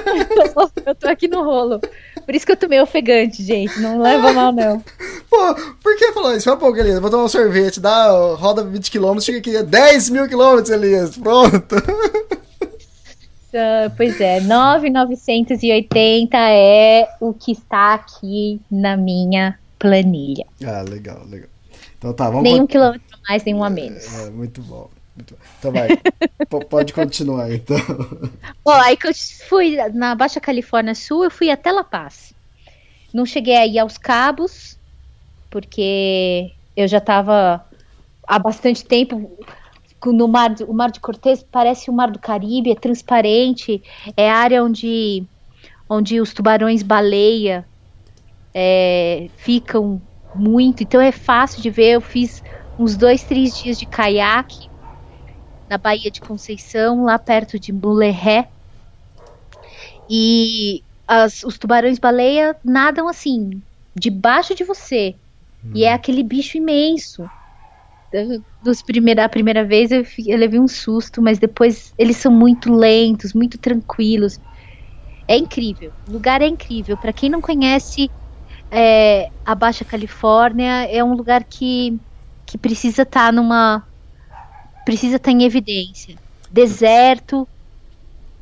Eu 0.06 0.54
tô, 0.54 0.70
eu 0.86 0.94
tô 0.94 1.08
aqui 1.08 1.26
no 1.26 1.42
rolo. 1.42 1.80
Por 2.24 2.34
isso 2.34 2.46
que 2.46 2.52
eu 2.52 2.56
tô 2.56 2.68
meio 2.68 2.84
ofegante, 2.84 3.42
gente. 3.42 3.80
Não 3.80 4.00
leva 4.00 4.32
mal, 4.32 4.52
não. 4.52 4.82
Pô, 5.28 5.54
por 5.82 5.96
que 5.96 6.12
falou 6.12 6.32
isso? 6.34 6.44
Fala, 6.44 6.56
pô, 6.56 6.74
Elias, 6.76 7.00
vou 7.00 7.10
tomar 7.10 7.24
um 7.24 7.28
sorvete, 7.28 7.80
dá, 7.80 8.10
roda 8.34 8.62
20 8.62 8.90
km, 8.90 9.18
chega 9.20 9.38
aqui, 9.38 9.62
10 9.62 10.10
mil 10.10 10.28
quilômetros, 10.28 10.70
Elias. 10.70 11.16
Pronto. 11.16 11.74
Uh, 13.54 13.88
pois 13.96 14.20
é, 14.20 14.40
9,980 14.40 16.36
é 16.36 17.08
o 17.20 17.32
que 17.32 17.52
está 17.52 17.94
aqui 17.94 18.60
na 18.68 18.96
minha 18.96 19.56
planilha. 19.78 20.44
Ah, 20.66 20.82
legal, 20.82 21.24
legal. 21.24 21.48
Então 21.96 22.12
tá, 22.12 22.28
vamos. 22.28 22.42
Nenhum 22.42 22.66
quilômetro 22.66 23.06
a 23.12 23.30
mais, 23.30 23.44
nenhum 23.44 23.62
a 23.62 23.70
menos. 23.70 24.12
É, 24.18 24.26
é 24.26 24.30
muito 24.30 24.60
bom. 24.60 24.90
Então 25.16 25.70
vai, 25.70 25.88
pode 26.68 26.92
continuar 26.92 27.52
então. 27.52 27.76
Bom, 28.64 28.72
aí 28.72 28.96
que 28.96 29.06
eu 29.06 29.12
fui 29.48 29.76
na 29.92 30.16
Baixa 30.16 30.40
Califórnia 30.40 30.96
Sul, 30.96 31.22
eu 31.22 31.30
fui 31.30 31.48
até 31.48 31.70
La 31.70 31.84
Paz. 31.84 32.34
Não 33.12 33.24
cheguei 33.24 33.56
aí 33.56 33.78
aos 33.78 33.96
Cabos, 33.96 34.76
porque 35.48 36.50
eu 36.76 36.88
já 36.88 36.98
estava 36.98 37.64
há 38.26 38.38
bastante 38.40 38.84
tempo 38.84 39.30
no 40.12 40.28
mar, 40.28 40.54
o 40.66 40.72
Mar 40.72 40.90
de 40.90 41.00
Cortez 41.00 41.42
parece 41.42 41.90
o 41.90 41.92
Mar 41.92 42.10
do 42.10 42.18
Caribe, 42.18 42.70
é 42.70 42.74
transparente, 42.74 43.82
é 44.16 44.30
área 44.30 44.62
onde, 44.62 45.24
onde 45.88 46.20
os 46.20 46.32
tubarões 46.32 46.82
baleia 46.82 47.66
é, 48.54 49.28
ficam 49.36 50.00
muito, 50.34 50.82
então 50.82 51.00
é 51.00 51.12
fácil 51.12 51.62
de 51.62 51.70
ver. 51.70 51.92
Eu 51.92 52.00
fiz 52.00 52.42
uns 52.78 52.96
dois, 52.96 53.22
três 53.22 53.56
dias 53.56 53.78
de 53.78 53.86
caiaque 53.86 54.68
na 55.68 55.78
Baía 55.78 56.10
de 56.10 56.20
Conceição, 56.20 57.04
lá 57.04 57.18
perto 57.18 57.58
de 57.58 57.72
Mulerré. 57.72 58.48
E 60.08 60.82
as, 61.08 61.42
os 61.42 61.58
tubarões-baleia 61.58 62.56
nadam 62.64 63.08
assim, 63.08 63.62
debaixo 63.94 64.54
de 64.54 64.64
você. 64.64 65.14
Hum. 65.64 65.72
E 65.74 65.84
é 65.84 65.92
hum. 65.92 65.94
aquele 65.94 66.22
bicho 66.22 66.58
imenso. 66.58 67.28
Dos 68.62 68.82
primeira, 68.82 69.24
a 69.24 69.28
primeira 69.28 69.64
vez 69.64 69.90
eu, 69.90 70.04
eu 70.26 70.38
levei 70.38 70.60
um 70.60 70.68
susto, 70.68 71.20
mas 71.20 71.38
depois 71.38 71.92
eles 71.98 72.16
são 72.16 72.32
muito 72.32 72.72
lentos, 72.72 73.32
muito 73.32 73.58
tranquilos. 73.58 74.38
É 75.26 75.36
incrível. 75.36 75.92
O 76.08 76.12
lugar 76.12 76.40
é 76.42 76.46
incrível. 76.46 76.96
Para 76.96 77.12
quem 77.12 77.28
não 77.28 77.40
conhece 77.40 78.10
é, 78.70 79.28
a 79.44 79.54
Baixa 79.54 79.84
Califórnia, 79.84 80.86
é 80.90 81.02
um 81.02 81.14
lugar 81.14 81.44
que, 81.44 81.98
que 82.46 82.58
precisa 82.58 83.02
estar 83.02 83.26
tá 83.26 83.32
numa 83.32 83.84
precisa 84.84 85.16
estar 85.16 85.30
em 85.30 85.44
evidência. 85.44 86.16
Deserto, 86.50 87.48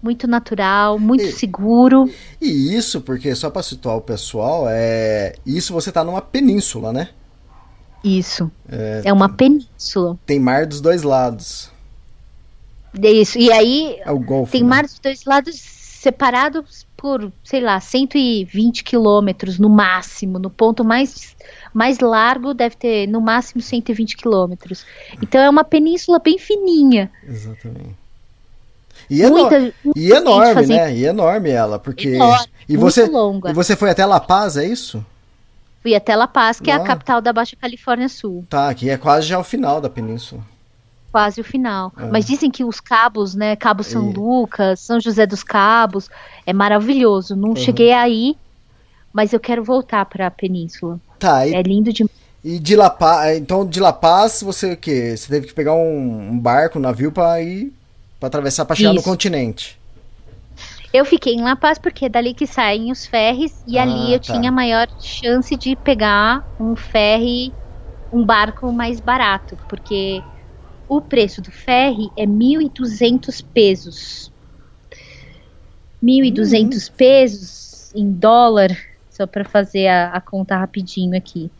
muito 0.02 0.26
natural, 0.26 0.98
muito 0.98 1.24
e, 1.24 1.32
seguro. 1.32 2.10
E 2.40 2.74
isso, 2.74 3.00
porque 3.00 3.34
só 3.34 3.48
para 3.48 3.62
situar 3.62 3.96
o 3.96 4.02
pessoal, 4.02 4.66
é 4.68 5.34
isso 5.46 5.72
você 5.72 5.92
tá 5.92 6.02
numa 6.02 6.20
península, 6.20 6.92
né? 6.92 7.10
Isso. 8.04 8.50
É, 8.68 9.02
é 9.06 9.12
uma 9.12 9.28
península. 9.28 10.18
Tem 10.26 10.38
mar 10.40 10.66
dos 10.66 10.80
dois 10.80 11.02
lados. 11.02 11.70
Isso. 13.02 13.38
E 13.38 13.50
aí 13.52 13.98
é 14.04 14.10
o 14.10 14.18
Golfo, 14.18 14.52
tem 14.52 14.62
né? 14.62 14.68
mar 14.68 14.82
dos 14.84 14.98
dois 14.98 15.24
lados 15.24 15.54
separados 15.56 16.84
por, 16.96 17.32
sei 17.44 17.60
lá, 17.60 17.80
120 17.80 18.82
quilômetros 18.84 19.58
no 19.58 19.68
máximo, 19.68 20.38
no 20.38 20.50
ponto 20.50 20.84
mais 20.84 21.34
mais 21.72 22.00
largo 22.00 22.52
deve 22.52 22.76
ter 22.76 23.06
no 23.08 23.20
máximo 23.20 23.62
120 23.62 24.16
quilômetros. 24.16 24.84
Então 25.22 25.40
é 25.40 25.48
uma 25.48 25.64
península 25.64 26.18
bem 26.18 26.38
fininha. 26.38 27.10
Exatamente. 27.26 27.96
E, 29.08 29.22
eno- 29.22 29.38
Muita- 29.38 29.58
e 29.58 29.72
muita 29.84 30.00
gente 30.00 30.12
enorme, 30.12 30.54
fazendo- 30.54 30.76
né? 30.76 30.94
E 30.96 31.04
enorme 31.06 31.50
ela, 31.50 31.78
porque. 31.78 32.08
Enorme, 32.10 32.46
e 32.68 32.76
muito 32.76 32.92
você 32.92 33.06
longa. 33.06 33.50
E 33.50 33.54
você 33.54 33.74
foi 33.74 33.90
até 33.90 34.04
La 34.04 34.20
Paz, 34.20 34.56
é 34.56 34.66
isso? 34.66 35.04
Fui 35.82 35.94
até 35.94 36.14
La 36.14 36.28
Paz, 36.28 36.60
que 36.60 36.70
é 36.70 36.74
Ah. 36.74 36.76
a 36.76 36.80
capital 36.84 37.20
da 37.20 37.32
Baixa 37.32 37.56
Califórnia 37.60 38.08
Sul. 38.08 38.44
Tá, 38.48 38.68
aqui 38.68 38.88
é 38.88 38.96
quase 38.96 39.26
já 39.26 39.38
o 39.38 39.44
final 39.44 39.80
da 39.80 39.90
península. 39.90 40.40
Quase 41.10 41.40
o 41.40 41.44
final. 41.44 41.92
Ah. 41.96 42.06
Mas 42.10 42.24
dizem 42.24 42.50
que 42.50 42.64
os 42.64 42.80
cabos, 42.80 43.34
né? 43.34 43.56
Cabo 43.56 43.82
São 43.82 44.10
E- 44.10 44.14
Lucas, 44.14 44.80
São 44.80 45.00
José 45.00 45.26
dos 45.26 45.42
Cabos, 45.42 46.08
é 46.46 46.52
maravilhoso. 46.52 47.34
Não 47.36 47.54
cheguei 47.56 47.92
aí, 47.92 48.36
mas 49.12 49.32
eu 49.32 49.40
quero 49.40 49.62
voltar 49.62 50.04
para 50.06 50.28
a 50.28 50.30
península. 50.30 50.98
Tá, 51.18 51.46
e, 51.46 51.52
É 51.54 51.62
lindo 51.62 51.92
demais. 51.92 52.12
e 52.44 52.58
de 52.58 52.74
La 52.76 52.88
Paz, 52.88 53.36
então 53.36 53.66
de 53.66 53.78
La 53.80 53.92
Paz 53.92 54.42
você 54.42 54.72
o 54.72 54.76
quê? 54.76 55.14
Você 55.16 55.28
teve 55.28 55.48
que 55.48 55.52
pegar 55.54 55.74
um, 55.74 56.30
um 56.30 56.38
barco, 56.38 56.78
um 56.78 56.82
navio 56.82 57.12
pra 57.12 57.42
ir 57.42 57.72
para 58.18 58.28
atravessar 58.28 58.64
para 58.64 58.76
chegar 58.76 58.90
no 58.92 59.00
Isso. 59.00 59.04
continente. 59.08 59.78
Eu 60.92 61.04
fiquei 61.04 61.34
em 61.34 61.40
La 61.42 61.56
Paz 61.56 61.78
porque 61.78 62.04
é 62.04 62.08
dali 62.08 62.34
que 62.34 62.46
saem 62.46 62.92
os 62.92 63.06
ferries 63.06 63.62
e 63.66 63.78
Ah, 63.78 63.82
ali 63.82 64.12
eu 64.12 64.20
tá. 64.20 64.32
tinha 64.32 64.52
maior 64.52 64.86
chance 64.98 65.56
de 65.56 65.74
pegar 65.74 66.46
um 66.60 66.76
ferry, 66.76 67.56
um 68.12 68.24
barco 68.24 68.70
mais 68.72 69.00
barato, 69.00 69.56
porque 69.68 70.22
o 70.88 71.00
preço 71.00 71.40
do 71.40 71.50
ferry 71.50 72.12
é 72.16 72.26
1.200 72.26 73.40
pesos. 73.40 74.30
1.200 76.00 76.88
Uhum. 76.88 76.96
pesos 76.96 77.92
em 77.94 78.12
dólar, 78.12 78.70
só 79.08 79.26
para 79.26 79.44
fazer 79.44 79.86
a, 79.88 80.08
a 80.12 80.20
conta 80.20 80.56
rapidinho 80.56 81.16
aqui. 81.16 81.50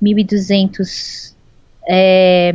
1.200 0.00 1.36
é, 1.88 2.54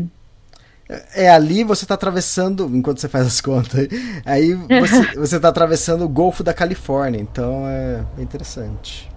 É 1.15 1.29
ali 1.29 1.63
você 1.63 1.85
tá 1.85 1.95
atravessando, 1.95 2.69
enquanto 2.75 2.99
você 3.01 3.09
faz 3.09 3.25
as 3.25 3.41
contas, 3.41 3.87
aí 4.25 4.53
você, 4.53 5.01
você 5.17 5.39
tá 5.39 5.49
atravessando 5.49 6.05
o 6.05 6.09
Golfo 6.09 6.43
da 6.43 6.53
Califórnia, 6.53 7.19
então 7.19 7.67
é 7.67 8.05
interessante. 8.21 9.09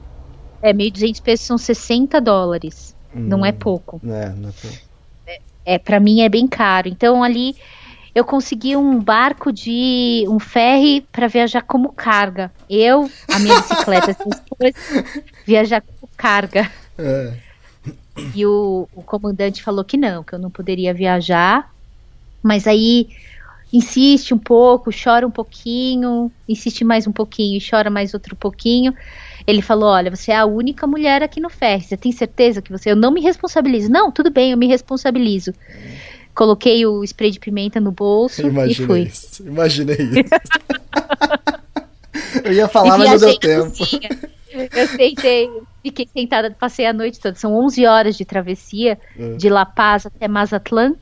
é 0.62 0.72
1.200 0.72 1.20
pesos 1.22 1.46
são 1.46 1.58
60 1.58 2.20
dólares. 2.20 2.94
Não 3.12 3.44
é 3.44 3.50
Hum, 3.50 3.56
pouco. 3.58 4.00
É, 4.04 4.30
não 4.30 4.48
é 4.50 4.52
pouco. 4.52 4.76
é 5.64 5.78
para 5.78 6.00
mim 6.00 6.20
é 6.22 6.28
bem 6.28 6.46
caro. 6.46 6.88
Então 6.88 7.22
ali 7.22 7.54
eu 8.14 8.24
consegui 8.24 8.76
um 8.76 8.98
barco 9.02 9.52
de 9.52 10.24
um 10.28 10.38
ferry 10.38 11.02
para 11.12 11.28
viajar 11.28 11.62
como 11.62 11.92
carga. 11.92 12.52
Eu, 12.68 13.10
a 13.30 13.38
minha 13.38 13.56
bicicleta, 13.56 14.10
essas 14.12 14.40
coisas, 14.58 14.74
viajar 15.46 15.82
como 15.82 16.10
carga. 16.16 16.70
É. 16.98 17.34
E 18.34 18.46
o, 18.46 18.88
o 18.94 19.02
comandante 19.02 19.62
falou 19.62 19.84
que 19.84 19.96
não, 19.96 20.22
que 20.22 20.32
eu 20.34 20.38
não 20.38 20.50
poderia 20.50 20.92
viajar. 20.94 21.72
Mas 22.42 22.66
aí 22.66 23.08
insiste 23.72 24.32
um 24.32 24.38
pouco, 24.38 24.90
chora 24.90 25.26
um 25.26 25.30
pouquinho, 25.30 26.30
insiste 26.48 26.84
mais 26.84 27.06
um 27.06 27.12
pouquinho 27.12 27.58
e 27.58 27.62
chora 27.66 27.90
mais 27.90 28.14
outro 28.14 28.34
pouquinho. 28.36 28.94
Ele 29.46 29.62
falou: 29.62 29.88
Olha, 29.88 30.14
você 30.14 30.32
é 30.32 30.36
a 30.36 30.44
única 30.46 30.86
mulher 30.86 31.22
aqui 31.22 31.40
no 31.40 31.48
ferry. 31.50 31.82
Você 31.82 31.96
tem 31.96 32.12
certeza 32.12 32.60
que 32.62 32.70
você. 32.70 32.90
Eu 32.90 32.96
não 32.96 33.10
me 33.10 33.20
responsabilizo. 33.20 33.90
Não, 33.90 34.10
tudo 34.10 34.30
bem, 34.30 34.52
eu 34.52 34.58
me 34.58 34.66
responsabilizo. 34.66 35.52
Coloquei 36.34 36.86
o 36.86 37.02
spray 37.02 37.30
de 37.30 37.40
pimenta 37.40 37.80
no 37.80 37.90
bolso 37.90 38.42
e 38.42 38.46
Imaginei 38.46 38.86
fui. 38.86 39.02
isso. 39.02 39.42
Imaginei 39.44 39.96
isso. 39.96 40.30
Eu 42.44 42.52
ia 42.52 42.68
falar, 42.68 42.96
e 42.96 42.98
mas 42.98 43.10
não 43.10 43.18
deu 43.18 43.38
tempo. 43.38 43.74
Eu 44.74 44.86
sentei, 44.88 45.48
fiquei 45.82 46.08
sentada, 46.12 46.50
passei 46.50 46.86
a 46.86 46.92
noite 46.92 47.18
toda. 47.20 47.36
São 47.36 47.54
11 47.54 47.86
horas 47.86 48.16
de 48.16 48.24
travessia 48.24 48.98
É. 49.18 49.36
de 49.36 49.48
La 49.48 49.64
Paz 49.66 50.06
até 50.06 50.26
Mazatlán, 50.28 50.94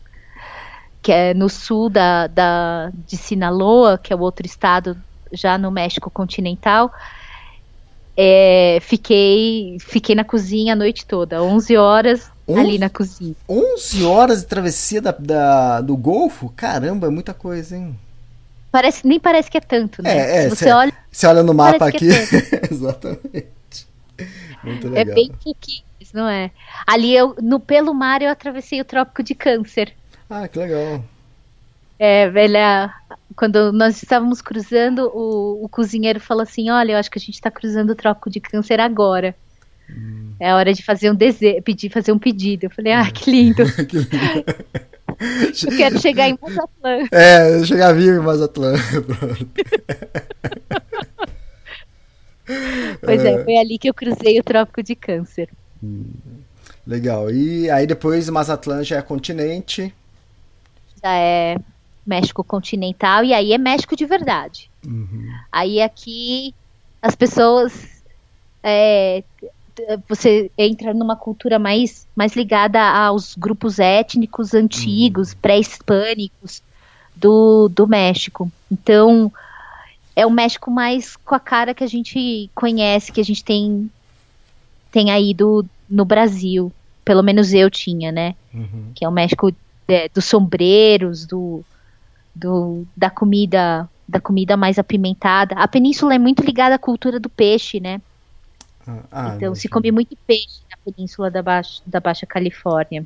que 1.03 1.13
é 1.13 1.33
no 1.35 1.49
sul 1.49 1.89
da, 1.89 2.27
da, 2.27 2.91
de 3.07 3.17
Sinaloa, 3.17 3.97
que 3.99 4.13
é 4.13 4.17
o 4.17 4.21
outro 4.21 4.45
estado 4.47 4.97
já 5.33 5.57
no 5.59 5.71
México 5.71 6.11
continental. 6.11 6.93
É, 8.17 8.79
fiquei, 8.81 9.77
fiquei 9.81 10.15
na 10.15 10.25
cozinha 10.25 10.73
a 10.73 10.77
noite 10.77 11.05
toda, 11.05 11.43
11 11.43 11.77
horas 11.77 12.31
Onze? 12.49 12.61
ali 12.61 12.79
na 12.79 12.89
cozinha. 12.89 13.35
11 13.49 14.05
horas 14.05 14.41
de 14.41 14.47
travessia 14.47 15.03
da, 15.03 15.13
da- 15.13 15.81
do 15.83 15.95
Golfo? 15.97 16.51
Caramba, 16.57 17.09
é 17.09 17.11
muita 17.11 17.35
coisa, 17.35 17.77
hein? 17.77 17.95
Parece, 18.71 19.07
nem 19.07 19.19
parece 19.19 19.51
que 19.51 19.57
é 19.57 19.61
tanto, 19.61 20.03
né? 20.03 20.17
É, 20.17 20.45
é, 20.45 20.49
você 20.49 20.65
cê- 20.65 20.73
olha, 20.73 20.93
Você 21.11 21.27
olha 21.27 21.43
no 21.43 21.55
mapa 21.55 21.87
aqui. 21.87 22.09
que 22.09 22.75
Exatamente. 22.75 23.47
Muito 24.63 24.87
é 24.89 24.91
legal. 24.91 25.15
bem 25.15 25.31
pouquinho, 25.43 25.83
não 26.13 26.29
é? 26.29 26.51
Ali 26.87 27.15
eu, 27.15 27.37
no 27.41 27.59
pelo 27.61 27.95
mar 27.95 28.21
eu 28.23 28.31
atravessei 28.31 28.81
o 28.81 28.85
trópico 28.85 29.23
de 29.23 29.35
Câncer. 29.35 29.93
Ah, 30.29 30.47
que 30.49 30.59
legal. 30.59 31.03
É, 31.99 32.29
velha, 32.29 32.93
quando 33.35 33.73
nós 33.73 34.03
estávamos 34.03 34.43
cruzando, 34.43 35.11
o, 35.15 35.65
o 35.65 35.69
cozinheiro 35.69 36.21
falou 36.21 36.43
assim: 36.43 36.69
Olha, 36.69 36.93
eu 36.93 36.99
acho 36.99 37.11
que 37.11 37.19
a 37.19 37.21
gente 37.21 37.35
está 37.35 37.51
cruzando 37.51 37.91
o 37.91 37.95
trópico 37.95 38.29
de 38.29 38.41
câncer 38.41 38.81
agora. 38.81 39.35
Hum. 39.89 40.33
É 40.39 40.53
hora 40.53 40.75
de 40.75 40.83
fazer 40.83 41.11
um 41.11 41.15
desejo, 41.15 41.63
pedir, 41.63 41.91
fazer 41.91 42.13
um 42.13 42.19
pedido. 42.19 42.65
Eu 42.65 42.71
falei, 42.71 42.93
ah, 42.93 43.11
que 43.11 43.31
lindo. 43.31 43.63
Que 43.87 43.97
lindo. 43.99 44.45
Eu 45.71 45.77
quero 45.77 45.99
chegar 45.99 46.29
em 46.29 46.39
Mazatlán. 46.41 47.09
É, 47.11 47.65
chegar 47.65 47.93
vivo 47.95 48.23
em. 48.23 48.75
Pronto. 49.07 49.49
Pois 53.01 53.25
é, 53.25 53.43
foi 53.43 53.57
ali 53.57 53.79
que 53.79 53.89
eu 53.89 53.95
cruzei 53.95 54.39
o 54.39 54.45
trópico 54.45 54.83
de 54.83 54.95
câncer. 54.95 55.49
Legal. 56.87 57.31
E 57.31 57.69
aí 57.71 57.87
depois 57.87 58.29
Mazatlán 58.29 58.85
já 58.85 58.99
é 58.99 59.03
continente. 59.03 59.93
Já 61.03 61.17
é 61.17 61.57
México 62.07 62.45
continental 62.45 63.25
e 63.25 63.35
aí 63.35 63.53
é 63.53 63.59
México 63.59 63.97
de 63.97 64.07
verdade. 64.07 64.71
Aí 65.51 65.83
aqui 65.83 66.55
as 67.03 67.17
pessoas 67.17 67.73
é, 68.63 69.25
você 70.09 70.51
entra 70.57 70.95
numa 70.95 71.17
cultura 71.17 71.59
mais, 71.59 72.07
mais 72.15 72.35
ligada 72.35 72.81
aos 72.81 73.35
grupos 73.35 73.79
étnicos 73.79 74.55
antigos, 74.55 75.35
pré-hispânicos 75.35 76.63
do, 77.15 77.69
do 77.69 77.87
México. 77.87 78.51
Então 78.71 79.33
é 80.15 80.25
o 80.27 80.31
México 80.31 80.71
mais 80.71 81.17
com 81.17 81.35
a 81.35 81.41
cara 81.41 81.75
que 81.75 81.85
a 81.85 81.87
gente 81.87 82.51
conhece, 82.55 83.13
que 83.13 83.21
a 83.21 83.25
gente 83.25 83.45
tem, 83.45 83.91
tem 84.91 85.11
aí 85.11 85.35
do, 85.35 85.65
no 85.89 86.05
Brasil. 86.05 86.73
Pelo 87.05 87.23
menos 87.23 87.53
eu 87.53 87.71
tinha, 87.71 88.11
né? 88.11 88.35
Que 88.95 89.05
é 89.05 89.09
o 89.09 89.13
México 89.13 89.55
é, 89.87 90.09
dos 90.09 90.25
sombreros, 90.25 91.27
do, 91.27 91.65
do, 92.35 92.87
da 92.97 93.11
comida 93.11 93.89
da 94.09 94.21
comida 94.21 94.57
mais 94.57 94.79
apimentada. 94.79 95.57
A 95.57 95.67
península 95.67 96.15
é 96.15 96.19
muito 96.19 96.41
ligada 96.41 96.77
à 96.77 96.79
cultura 96.79 97.19
do 97.19 97.29
peixe, 97.29 97.81
né? 97.81 98.01
Ah, 98.87 99.03
ah, 99.11 99.35
então 99.35 99.55
se 99.55 99.69
come 99.69 99.91
muito 99.91 100.17
peixe 100.27 100.61
na 100.71 100.77
península 100.93 101.31
da 101.31 101.43
Baixa, 101.43 101.83
da 101.87 102.01
Baixa 102.01 102.27
Califórnia. 102.27 103.05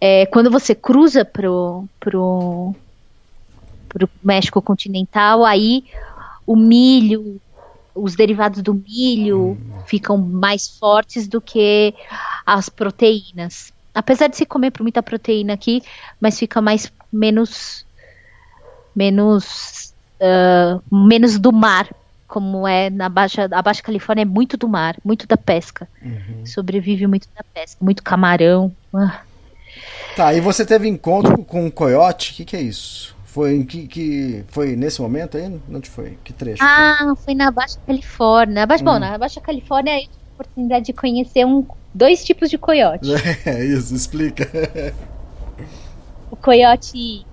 É, 0.00 0.26
quando 0.26 0.50
você 0.50 0.74
cruza 0.74 1.24
pro, 1.24 1.84
pro, 1.98 2.74
pro 3.88 4.08
México 4.22 4.62
continental, 4.62 5.44
aí 5.44 5.84
o 6.46 6.54
milho, 6.54 7.40
os 7.94 8.14
derivados 8.14 8.62
do 8.62 8.72
milho 8.74 9.58
ficam 9.86 10.16
mais 10.16 10.68
fortes 10.68 11.26
do 11.26 11.40
que 11.40 11.92
as 12.46 12.68
proteínas. 12.68 13.72
Apesar 13.92 14.28
de 14.28 14.36
se 14.36 14.46
comer 14.46 14.72
muita 14.80 15.02
proteína 15.02 15.54
aqui, 15.54 15.82
mas 16.20 16.38
fica 16.38 16.62
mais 16.62 16.92
menos 17.12 17.84
menos 18.94 19.92
ah, 20.20 20.80
menos 20.90 21.38
do 21.38 21.52
mar, 21.52 21.88
como 22.28 22.68
é 22.68 22.90
na 22.90 23.08
Baixa 23.08 23.48
a 23.50 23.62
Baixa 23.62 23.82
Califórnia 23.82 24.22
é 24.22 24.26
muito 24.26 24.56
do 24.56 24.68
mar, 24.68 24.96
muito 25.02 25.26
da 25.26 25.36
pesca. 25.36 25.88
Sobrevive 26.44 27.06
muito 27.06 27.26
da 27.34 27.42
pesca, 27.42 27.82
muito 27.82 28.02
camarão. 28.02 28.70
Ah. 28.94 29.22
Tá, 30.14 30.34
e 30.34 30.40
você 30.40 30.64
teve 30.66 30.86
encontro 30.88 31.42
com 31.44 31.64
um 31.66 31.70
coiote? 31.70 32.32
O 32.32 32.34
que, 32.36 32.44
que 32.44 32.56
é 32.56 32.60
isso? 32.60 33.16
Foi 33.24 33.64
que, 33.64 33.86
que 33.86 34.44
foi 34.48 34.76
nesse 34.76 35.00
momento 35.00 35.36
aí? 35.36 35.60
Onde 35.70 35.88
foi? 35.88 36.18
Que 36.22 36.32
trecho? 36.32 36.62
Ah, 36.62 37.14
foi 37.24 37.34
na 37.34 37.50
Baixa 37.50 37.78
Califórnia. 37.86 38.66
Baixa, 38.66 38.82
Hum. 38.82 38.86
Bom, 38.86 38.98
na 38.98 39.16
Baixa 39.16 39.40
Califórnia 39.40 39.94
eu 39.94 40.02
tive 40.02 40.14
a 40.14 40.34
oportunidade 40.34 40.86
de 40.86 40.92
conhecer 40.92 41.46
um, 41.46 41.66
dois 41.94 42.24
tipos 42.24 42.50
de 42.50 42.58
coiote. 42.58 43.08
É 43.46 43.64
isso, 43.64 43.94
explica. 43.94 44.46
O 46.30 46.36
coiote, 46.36 47.24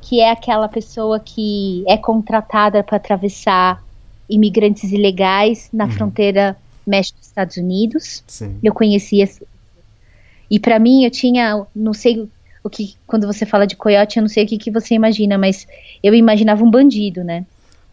que 0.00 0.20
é 0.20 0.30
aquela 0.30 0.68
pessoa 0.68 1.20
que 1.20 1.84
é 1.86 1.96
contratada 1.96 2.82
para 2.82 2.96
atravessar 2.96 3.82
imigrantes 4.30 4.92
ilegais 4.92 5.68
na 5.72 5.88
fronteira 5.90 6.56
México-Estados 6.86 7.56
Unidos. 7.56 8.22
Sim. 8.26 8.58
Eu 8.62 8.72
conhecia. 8.72 9.28
E 10.50 10.58
para 10.58 10.78
mim, 10.78 11.04
eu 11.04 11.10
tinha, 11.10 11.66
não 11.74 11.92
sei 11.92 12.28
o 12.62 12.70
que, 12.70 12.96
quando 13.06 13.26
você 13.26 13.44
fala 13.46 13.66
de 13.66 13.76
coiote, 13.76 14.18
eu 14.18 14.22
não 14.22 14.28
sei 14.28 14.44
o 14.44 14.46
que, 14.46 14.58
que 14.58 14.70
você 14.70 14.94
imagina, 14.94 15.38
mas 15.38 15.66
eu 16.02 16.14
imaginava 16.14 16.62
um 16.64 16.70
bandido, 16.70 17.24
né? 17.24 17.46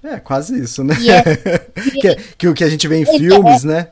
É, 0.04 0.20
quase 0.20 0.60
isso, 0.62 0.84
né? 0.84 0.96
E 1.00 1.10
é- 1.12 2.16
que, 2.38 2.48
o 2.48 2.54
que 2.54 2.64
a 2.64 2.70
gente 2.70 2.88
vê 2.88 2.98
em 2.98 3.06
filmes, 3.06 3.64
né? 3.64 3.92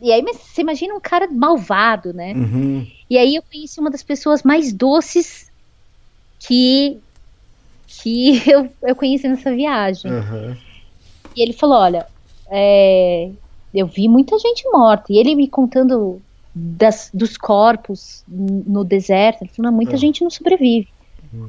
E 0.00 0.12
aí, 0.12 0.22
mas 0.22 0.36
você 0.36 0.60
imagina 0.60 0.94
um 0.94 1.00
cara 1.00 1.28
malvado, 1.30 2.12
né? 2.12 2.32
Uhum. 2.34 2.86
E 3.08 3.16
aí 3.16 3.36
eu 3.36 3.42
conheci 3.42 3.80
uma 3.80 3.90
das 3.90 4.02
pessoas 4.02 4.42
mais 4.42 4.72
doces 4.72 5.46
que 6.38 6.98
que 7.86 8.42
eu, 8.50 8.68
eu 8.82 8.96
conheci 8.96 9.28
nessa 9.28 9.54
viagem. 9.54 10.10
Aham. 10.10 10.56
E 11.36 11.42
ele 11.42 11.52
falou: 11.52 11.76
Olha, 11.78 12.06
é, 12.50 13.30
eu 13.72 13.86
vi 13.86 14.08
muita 14.08 14.38
gente 14.38 14.64
morta. 14.72 15.12
E 15.12 15.18
ele 15.18 15.34
me 15.34 15.48
contando 15.48 16.22
das, 16.54 17.10
dos 17.12 17.36
corpos 17.36 18.22
no 18.28 18.84
deserto. 18.84 19.42
Ele 19.42 19.50
falou: 19.50 19.70
"Não, 19.70 19.76
Muita 19.76 19.94
Ah. 19.94 19.98
gente 19.98 20.22
não 20.22 20.30
sobrevive 20.30 20.88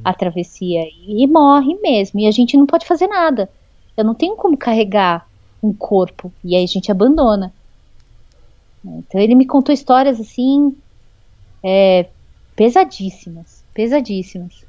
à 0.03 0.13
travessia 0.13 0.81
e, 0.83 1.23
e 1.23 1.27
morre 1.27 1.75
mesmo. 1.81 2.19
E 2.19 2.27
a 2.27 2.31
gente 2.31 2.57
não 2.57 2.65
pode 2.65 2.86
fazer 2.86 3.07
nada. 3.07 3.49
Eu 3.97 4.03
não 4.03 4.15
tenho 4.15 4.36
como 4.36 4.57
carregar 4.57 5.27
um 5.61 5.73
corpo. 5.73 6.33
E 6.43 6.55
aí 6.55 6.63
a 6.63 6.67
gente 6.67 6.91
abandona. 6.91 7.53
Então 8.83 9.19
ele 9.19 9.36
me 9.36 9.45
contou 9.45 9.73
histórias 9.73 10.19
assim. 10.19 10.75
é, 11.63 12.09
pesadíssimas. 12.55 13.63
Pesadíssimas. 13.73 14.64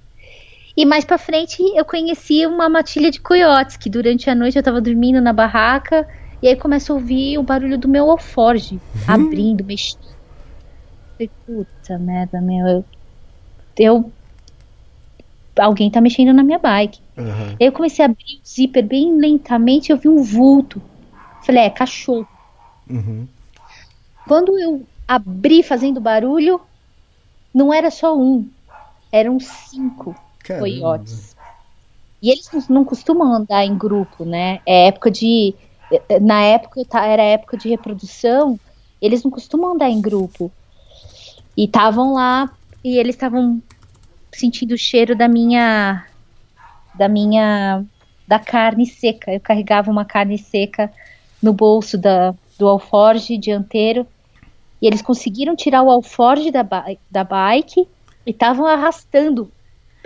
E 0.77 0.85
mais 0.85 1.05
pra 1.05 1.17
frente 1.19 1.63
eu 1.75 1.85
conheci 1.85 2.47
uma 2.47 2.69
matilha 2.69 3.11
de 3.11 3.21
coiotes, 3.21 3.77
que 3.77 3.89
durante 3.89 4.29
a 4.29 4.35
noite 4.35 4.57
eu 4.59 4.63
tava 4.63 4.81
dormindo 4.81 5.21
na 5.21 5.33
barraca, 5.33 6.07
e 6.43 6.49
aí 6.49 6.57
começa 6.57 6.93
a 6.93 6.97
ouvir 6.97 7.39
o 7.39 7.43
barulho 7.43 7.79
do 7.79 7.89
meu 7.89 8.11
alforge 8.11 8.79
abrindo, 9.09 9.65
mexendo. 9.65 10.05
Falei, 11.17 11.31
Puta 11.47 11.99
merda, 11.99 12.41
meu. 12.43 12.67
Eu, 12.67 12.85
eu- 13.79 14.13
Alguém 15.59 15.91
tá 15.91 16.03
mexendo 16.03 16.35
na 16.35 16.43
minha 16.43 16.59
bike. 16.59 17.01
Aí 17.59 17.67
eu 17.67 17.73
comecei 17.73 18.05
a 18.05 18.09
abrir 18.09 18.41
o 18.43 18.47
zíper 18.47 18.85
bem 18.85 19.17
lentamente, 19.19 19.91
eu 19.91 19.97
vi 19.97 20.09
um 20.09 20.23
vulto. 20.23 20.83
Falei, 21.43 21.63
é 21.65 21.71
cachorro. 21.71 22.29
Uhum. 22.91 23.27
Quando 24.29 24.59
eu 24.59 24.87
abri 25.09 25.63
fazendo 25.63 25.99
barulho, 26.01 26.61
não 27.55 27.73
era 27.73 27.91
só 27.91 28.15
um, 28.15 28.47
eram 29.11 29.41
cinco 29.41 30.15
Caramba. 30.47 30.67
coiotes. 30.67 31.37
E 32.23 32.31
eles 32.31 32.69
não, 32.69 32.85
costumam 32.85 33.33
andar 33.33 33.65
em 33.65 33.77
grupo, 33.77 34.25
né? 34.25 34.61
É 34.67 34.89
época 34.89 35.11
de. 35.11 35.55
Na 36.21 36.43
época, 36.43 36.85
tá, 36.85 37.07
era 37.07 37.23
época 37.23 37.57
de 37.57 37.69
reprodução, 37.69 38.59
eles 39.01 39.23
não 39.23 39.31
costumam 39.31 39.75
andar 39.75 39.91
em 39.91 40.01
grupo. 40.01 40.51
E 41.57 41.65
estavam 41.65 42.15
lá, 42.15 42.51
e 42.83 42.99
eles 42.99 43.15
estavam 43.15 43.63
sentindo 44.33 44.75
o 44.75 44.79
cheiro 44.79 45.15
da 45.15 45.29
minha. 45.29 46.07
Da 46.95 47.09
minha. 47.09 47.85
Da 48.27 48.39
carne 48.39 48.87
seca. 48.87 49.33
Eu 49.33 49.41
carregava 49.41 49.91
uma 49.91 50.05
carne 50.05 50.39
seca 50.39 50.93
no 51.41 51.53
bolso 51.53 51.97
da, 51.97 52.35
do 52.59 52.67
alforge 52.67 53.39
dianteiro. 53.39 54.07
E 54.83 54.87
eles 54.87 55.01
conseguiram 55.01 55.55
tirar 55.55 55.83
o 55.83 55.91
alforge 55.91 56.51
da, 56.51 56.67
da 57.11 57.25
bike 57.25 57.87
e 58.27 58.31
estavam 58.31 58.67
arrastando 58.67 59.51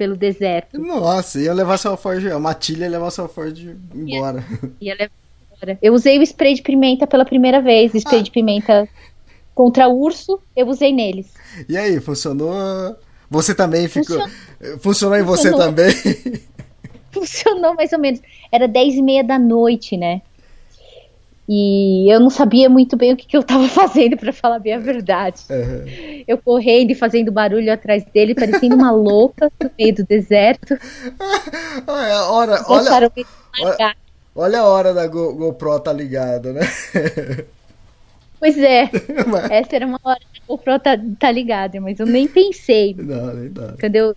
pelo 0.01 0.17
deserto. 0.17 0.81
Nossa, 0.81 1.39
ia 1.39 1.53
levar 1.53 1.77
seu 1.77 1.91
alforge, 1.91 2.31
a 2.31 2.39
matilha 2.39 2.85
ia 2.85 2.91
levar 2.91 3.11
seu 3.11 3.25
alforge 3.25 3.77
embora. 3.95 4.43
Ia 4.81 4.95
levar 4.95 5.13
embora. 5.53 5.79
Eu 5.83 5.93
usei 5.93 6.19
o 6.19 6.23
spray 6.23 6.55
de 6.55 6.63
pimenta 6.63 7.07
pela 7.07 7.23
primeira 7.23 7.61
vez. 7.61 7.93
Spray 7.95 8.23
de 8.23 8.31
pimenta 8.31 8.89
contra 9.55 9.91
urso, 9.91 10.41
eu 10.57 10.69
usei 10.69 10.91
neles. 10.91 11.35
E 11.69 11.77
aí, 11.77 12.01
funcionou? 12.01 12.97
Você 13.29 13.55
também 13.55 13.89
ficou. 13.89 14.17
Funcionou. 14.17 14.79
Funcionou 14.79 15.19
em 15.19 15.23
você 15.23 15.51
Funcionou. 15.51 15.67
também? 15.67 15.93
Funcionou 17.13 17.75
mais 17.75 17.93
ou 17.93 17.99
menos. 17.99 18.23
Era 18.51 18.67
10 18.67 18.95
e 18.95 19.03
meia 19.03 19.23
da 19.23 19.39
noite, 19.39 19.99
né? 19.99 20.23
E 21.53 22.07
eu 22.09 22.21
não 22.21 22.31
sabia 22.31 22.71
muito 22.71 22.97
bem 22.97 23.13
o 23.13 23.17
que, 23.17 23.27
que 23.27 23.37
eu 23.37 23.43
tava 23.43 23.67
fazendo, 23.69 24.17
pra 24.17 24.33
falar 24.33 24.61
bem 24.61 24.75
a 24.75 24.79
verdade. 24.79 25.41
Aham. 25.51 25.85
Eu 26.29 26.39
correndo 26.39 26.93
e 26.93 26.95
fazendo 26.95 27.33
barulho 27.33 27.73
atrás 27.73 28.05
dele, 28.05 28.37
parecendo 28.37 28.77
uma 28.77 28.93
louca 28.95 29.51
no 29.61 29.69
meio 29.77 29.93
do 29.97 30.05
deserto. 30.07 30.79
Olha, 31.89 32.23
hora, 32.27 32.65
olha, 32.69 33.13
ele 33.17 33.27
largar. 33.59 33.97
olha 34.37 34.61
a 34.61 34.65
hora 34.69 34.95
da 34.95 35.09
Go- 35.09 35.35
GoPro 35.35 35.81
tá 35.81 35.93
ligada, 35.93 36.53
né? 36.53 36.61
Pois 38.39 38.57
é, 38.57 38.89
Mas- 39.27 39.51
essa 39.51 39.75
era 39.77 39.87
uma 39.87 39.99
hora 40.05 40.21
o 40.47 40.57
GoPro 40.57 40.79
tá, 40.79 40.97
tá 41.19 41.33
ligado, 41.33 41.81
mas 41.81 41.99
eu 41.99 42.07
nem 42.07 42.29
pensei. 42.29 42.95
Não, 42.97 43.35
nem 43.35 43.53
dá. 43.53 43.75
Quando 43.81 43.97
eu... 43.97 44.17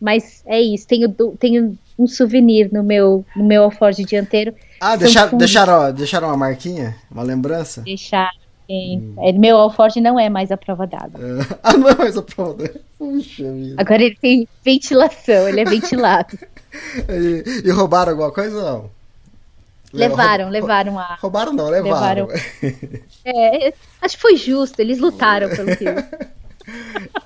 Mas 0.00 0.42
é 0.46 0.60
isso, 0.60 0.86
tenho, 0.86 1.10
tenho 1.38 1.78
um 1.98 2.06
souvenir 2.06 2.72
no 2.72 2.82
meu, 2.82 3.24
no 3.36 3.44
meu 3.44 3.64
alforge 3.64 4.04
dianteiro. 4.04 4.54
Ah, 4.80 4.90
São 4.90 4.98
deixaram, 4.98 5.30
fundos. 5.30 5.46
deixaram, 5.46 5.92
deixaram 5.92 6.28
uma 6.28 6.36
marquinha? 6.36 6.96
Uma 7.10 7.22
lembrança? 7.22 7.82
Deixar. 7.82 8.30
em- 8.68 9.14
é, 9.18 9.32
meu 9.32 9.56
alforge 9.58 10.00
não 10.00 10.18
é 10.18 10.28
mais 10.30 10.50
a 10.50 10.56
prova 10.56 10.86
d'água. 10.86 11.20
É. 11.20 11.56
Ah, 11.62 11.76
não 11.76 11.88
é 11.88 11.94
mais 11.94 12.16
a 12.16 12.22
prova. 12.22 12.68
Puxa 12.98 13.52
vida. 13.52 13.74
Agora 13.80 14.02
ele 14.02 14.16
tem 14.16 14.48
ventilação, 14.64 15.48
ele 15.48 15.60
é 15.60 15.64
ventilado. 15.64 16.38
E, 17.06 17.66
e 17.68 17.70
roubaram 17.70 18.12
alguma 18.12 18.32
coisa 18.32 18.56
ou 18.56 18.62
não? 18.62 18.90
levaram, 19.92 20.48
levaram 20.48 20.98
a. 20.98 21.16
Roubaram 21.20 21.52
não, 21.52 21.68
levaram. 21.68 22.28
É, 23.26 23.74
acho 24.00 24.16
que 24.16 24.22
foi 24.22 24.36
justo, 24.38 24.80
eles 24.80 24.98
lutaram 24.98 25.50
pelo 25.50 25.76
que 25.76 25.84
eu 25.84 25.94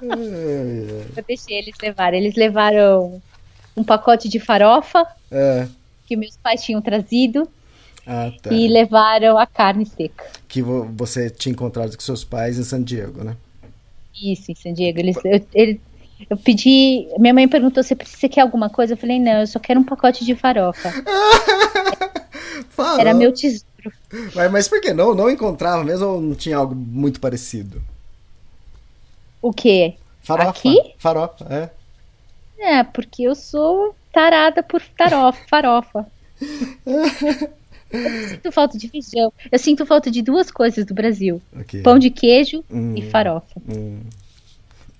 É, 0.03 1.23
deixei 1.27 1.59
eles 1.59 1.75
levarem. 1.81 2.21
Eles 2.21 2.35
levaram 2.35 3.23
um 3.77 3.85
pacote 3.85 4.29
de 4.29 4.41
farofa 4.41 5.07
é. 5.31 5.67
que 6.07 6.17
meus 6.17 6.37
pais 6.37 6.63
tinham 6.63 6.81
trazido 6.81 7.49
Ah, 8.07 8.33
tá. 8.43 8.53
e 8.53 8.69
levaram 8.69 9.37
a 9.37 9.47
carne 9.47 9.85
seca. 9.85 10.25
Que 10.49 10.63
vo- 10.63 10.89
você 10.97 11.29
tinha 11.31 11.53
encontrado 11.53 11.95
com 11.97 12.03
seus 12.03 12.25
pais 12.25 12.59
em 12.59 12.65
San 12.65 12.83
Diego, 12.83 13.23
né? 13.25 13.37
Isso, 14.21 14.51
em 14.51 14.55
San 14.55 14.73
Diego. 14.73 14.99
Eles, 14.99 15.17
eu, 15.25 15.45
ele- 15.53 15.81
eu 16.31 16.37
pedi. 16.39 17.07
Minha 17.19 17.35
mãe 17.35 17.47
perguntou 17.47 17.83
se 17.83 17.95
você 17.95 18.29
quer 18.29 18.41
alguma 18.41 18.71
coisa. 18.71 18.95
Eu 18.95 18.97
falei, 18.97 19.19
não, 19.21 19.41
eu 19.41 19.47
só 19.47 19.59
quero 19.59 19.79
um 19.81 19.85
pacote 19.85 20.25
de 20.25 20.35
farofa. 20.35 20.91
Era 22.99 23.15
meu 23.15 23.33
tesouro. 23.33 23.67
Mas, 24.35 24.51
mas 24.51 24.69
por 24.69 24.81
que 24.81 24.93
não? 24.93 25.15
Não 25.15 25.31
encontrava 25.31 25.85
mesmo 25.85 26.07
ou 26.07 26.21
não 26.21 26.35
tinha 26.35 26.57
algo 26.57 26.75
muito 26.75 27.21
parecido? 27.21 27.81
O 29.41 29.53
quê? 29.53 29.95
Farofa. 30.23 30.51
Aqui? 30.51 30.95
Farofa, 30.99 31.47
é. 31.51 31.71
É, 32.59 32.83
porque 32.85 33.23
eu 33.25 33.35
sou 33.35 33.95
tarada 34.13 34.63
por 34.63 34.81
tarofa, 34.97 35.41
farofa. 35.49 36.07
Eu 37.91 38.29
sinto 38.29 38.53
falta 38.53 38.77
de 38.79 38.89
feijão. 38.89 39.33
Eu 39.51 39.59
sinto 39.59 39.87
falta 39.87 40.11
de 40.11 40.23
duas 40.23 40.51
coisas 40.51 40.85
do 40.85 40.95
Brasil: 40.95 41.41
Ok. 41.59 41.83
pão 41.83 41.99
de 41.99 42.11
queijo 42.11 42.65
Hum. 42.71 42.95
e 42.97 43.03
farofa. 43.11 43.61
Hum. 43.69 44.01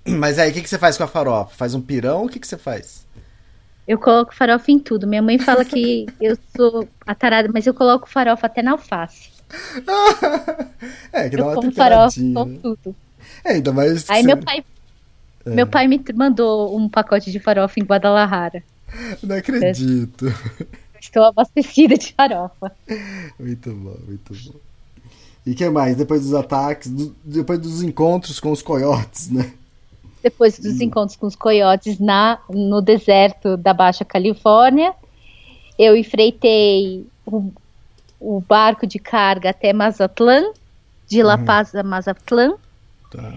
Mas 0.05 0.39
aí, 0.39 0.51
o 0.51 0.53
que, 0.53 0.61
que 0.61 0.69
você 0.69 0.77
faz 0.77 0.97
com 0.97 1.03
a 1.03 1.07
farofa? 1.07 1.53
Faz 1.55 1.73
um 1.75 1.81
pirão? 1.81 2.25
O 2.25 2.29
que, 2.29 2.39
que 2.39 2.47
você 2.47 2.57
faz? 2.57 3.05
Eu 3.87 3.97
coloco 3.97 4.33
farofa 4.35 4.71
em 4.71 4.79
tudo. 4.79 5.05
Minha 5.07 5.21
mãe 5.21 5.37
fala 5.37 5.65
que 5.65 6.05
eu 6.21 6.37
sou 6.55 6.87
a 7.05 7.13
tarada, 7.13 7.49
mas 7.53 7.67
eu 7.67 7.73
coloco 7.73 8.07
farofa 8.07 8.47
até 8.47 8.61
na 8.61 8.71
alface. 8.71 9.29
é, 11.11 11.29
que 11.29 11.35
dá 11.37 11.43
Eu 11.43 11.47
uma 11.47 11.55
como 11.55 11.71
farofa 11.71 12.15
temperadinha. 12.15 12.33
com 12.35 12.45
né? 12.45 12.59
tudo. 12.61 12.95
É, 13.43 13.51
ainda 13.53 13.71
mais. 13.73 14.09
Aí 14.09 14.21
você- 14.21 14.27
meu 14.27 14.37
pai, 14.37 14.63
meu 15.55 15.67
pai 15.67 15.87
me 15.87 16.01
mandou 16.15 16.77
um 16.77 16.87
pacote 16.89 17.31
de 17.31 17.39
farofa 17.39 17.79
em 17.79 17.83
Guadalajara. 17.83 18.63
Não 19.23 19.35
acredito. 19.35 20.25
Estou 20.99 21.23
abastecida 21.23 21.97
de 21.97 22.13
farofa. 22.13 22.71
Muito 23.39 23.71
bom, 23.71 23.97
muito 24.07 24.33
bom. 24.33 24.59
E 25.45 25.51
o 25.51 25.55
que 25.55 25.69
mais? 25.69 25.95
Depois 25.95 26.21
dos 26.23 26.33
ataques, 26.33 26.89
do- 26.89 27.15
depois 27.23 27.59
dos 27.59 27.81
encontros 27.81 28.39
com 28.39 28.51
os 28.51 28.61
coiotes, 28.61 29.29
né? 29.29 29.53
Depois 30.21 30.59
dos 30.59 30.81
encontros 30.81 31.15
com 31.15 31.27
os 31.27 31.35
coiotes 31.35 31.99
na, 31.99 32.39
no 32.49 32.81
deserto 32.81 33.55
da 33.55 33.73
Baixa 33.73 34.03
Califórnia, 34.03 34.93
eu 35.79 35.95
enfreitei 35.95 37.07
o, 37.25 37.51
o 38.19 38.41
barco 38.41 38.85
de 38.85 38.99
carga 38.99 39.51
até 39.51 39.71
Mazatlán, 39.71 40.51
de 41.07 41.23
La 41.23 41.37
Paz 41.45 41.73
a 41.75 41.83
Mazatlán. 41.83 42.55
Tá. 43.09 43.33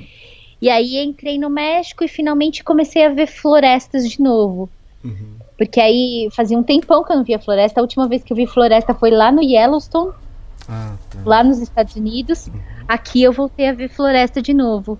E 0.60 0.68
aí 0.68 0.96
entrei 0.98 1.38
no 1.38 1.48
México 1.48 2.04
e 2.04 2.08
finalmente 2.08 2.62
comecei 2.62 3.04
a 3.06 3.08
ver 3.10 3.26
florestas 3.26 4.08
de 4.10 4.20
novo. 4.20 4.68
Uhum. 5.02 5.36
Porque 5.56 5.80
aí 5.80 6.28
fazia 6.32 6.58
um 6.58 6.62
tempão 6.62 7.02
que 7.04 7.12
eu 7.12 7.16
não 7.16 7.24
via 7.24 7.38
floresta. 7.38 7.80
A 7.80 7.82
última 7.82 8.06
vez 8.08 8.22
que 8.22 8.32
eu 8.32 8.36
vi 8.36 8.46
floresta 8.46 8.94
foi 8.94 9.10
lá 9.10 9.30
no 9.32 9.42
Yellowstone, 9.42 10.12
Ah, 10.68 10.94
tá. 11.10 11.18
lá 11.24 11.42
nos 11.44 11.58
Estados 11.60 11.96
Unidos. 11.96 12.48
Aqui 12.86 13.22
eu 13.22 13.32
voltei 13.32 13.68
a 13.68 13.72
ver 13.72 13.88
floresta 13.88 14.42
de 14.42 14.52
novo. 14.54 14.98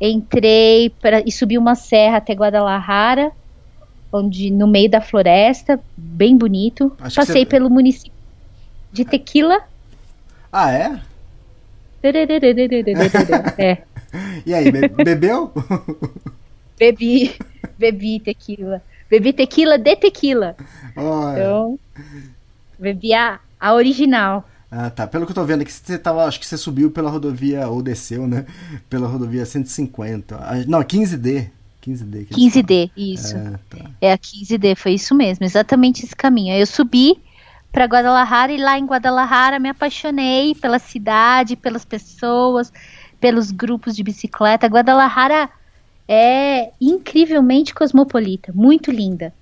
Entrei 0.00 0.90
pra, 1.00 1.20
e 1.20 1.30
subi 1.30 1.58
uma 1.58 1.74
serra 1.74 2.16
até 2.16 2.32
Guadalajara, 2.32 3.30
onde 4.12 4.50
no 4.50 4.66
meio 4.66 4.90
da 4.90 5.00
floresta, 5.00 5.78
bem 5.96 6.36
bonito. 6.36 6.92
Acho 7.00 7.16
Passei 7.16 7.42
você- 7.44 7.46
pelo 7.46 7.68
município 7.70 8.12
de 8.92 9.04
Tequila. 9.04 9.60
Ah, 10.52 10.72
é? 10.72 11.00
é, 13.58 13.78
E 14.46 14.54
aí, 14.54 14.70
be- 14.70 14.88
bebeu? 14.88 15.52
bebi, 16.78 17.36
bebi 17.78 18.20
tequila. 18.20 18.82
Bebi 19.10 19.32
tequila 19.32 19.78
de 19.78 19.96
tequila. 19.96 20.56
Olha. 20.96 21.32
Então, 21.32 21.78
bebi 22.78 23.12
a, 23.14 23.38
a 23.58 23.74
original. 23.74 24.48
Ah, 24.70 24.88
tá. 24.88 25.06
Pelo 25.06 25.26
que 25.26 25.32
eu 25.32 25.34
tô 25.34 25.44
vendo 25.44 25.62
aqui, 25.62 25.72
você 25.72 25.98
tava. 25.98 26.24
Acho 26.24 26.38
que 26.38 26.46
você 26.46 26.56
subiu 26.56 26.90
pela 26.90 27.10
rodovia, 27.10 27.68
ou 27.68 27.82
desceu, 27.82 28.26
né? 28.26 28.46
Pela 28.88 29.08
rodovia 29.08 29.44
150. 29.44 30.36
Ah, 30.36 30.54
Não, 30.66 30.80
15D. 30.82 31.50
15D. 31.82 32.26
que 32.26 32.34
eles 32.34 32.54
15D, 32.54 32.90
isso. 32.96 33.36
Ah, 33.36 33.58
tá. 33.68 33.90
É 34.00 34.12
a 34.12 34.18
15D, 34.18 34.76
foi 34.76 34.92
isso 34.92 35.14
mesmo, 35.14 35.44
exatamente 35.44 36.04
esse 36.04 36.14
caminho. 36.14 36.54
Eu 36.54 36.66
subi 36.66 37.18
para 37.72 37.86
Guadalajara 37.86 38.52
e 38.52 38.58
lá 38.58 38.78
em 38.78 38.84
Guadalajara 38.84 39.58
me 39.58 39.70
apaixonei 39.70 40.54
pela 40.54 40.78
cidade, 40.78 41.56
pelas 41.56 41.84
pessoas, 41.84 42.70
pelos 43.20 43.50
grupos 43.50 43.94
de 43.96 44.02
bicicleta. 44.02 44.66
Guadalajara 44.68 45.50
é 46.08 46.72
incrivelmente 46.80 47.74
cosmopolita, 47.74 48.52
muito 48.54 48.90
linda. 48.90 49.34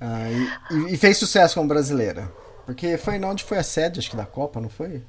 Ah, 0.00 0.30
e, 0.30 0.94
e- 0.94 0.96
fez 0.96 1.18
sucesso 1.18 1.54
como 1.56 1.68
brasileira. 1.68 2.30
Porque 2.64 2.96
foi 2.98 3.22
onde 3.24 3.44
foi 3.44 3.58
a 3.58 3.62
sede, 3.62 3.98
acho 3.98 4.10
que 4.10 4.16
da 4.16 4.26
Copa, 4.26 4.60
não 4.60 4.68
foi? 4.68 5.02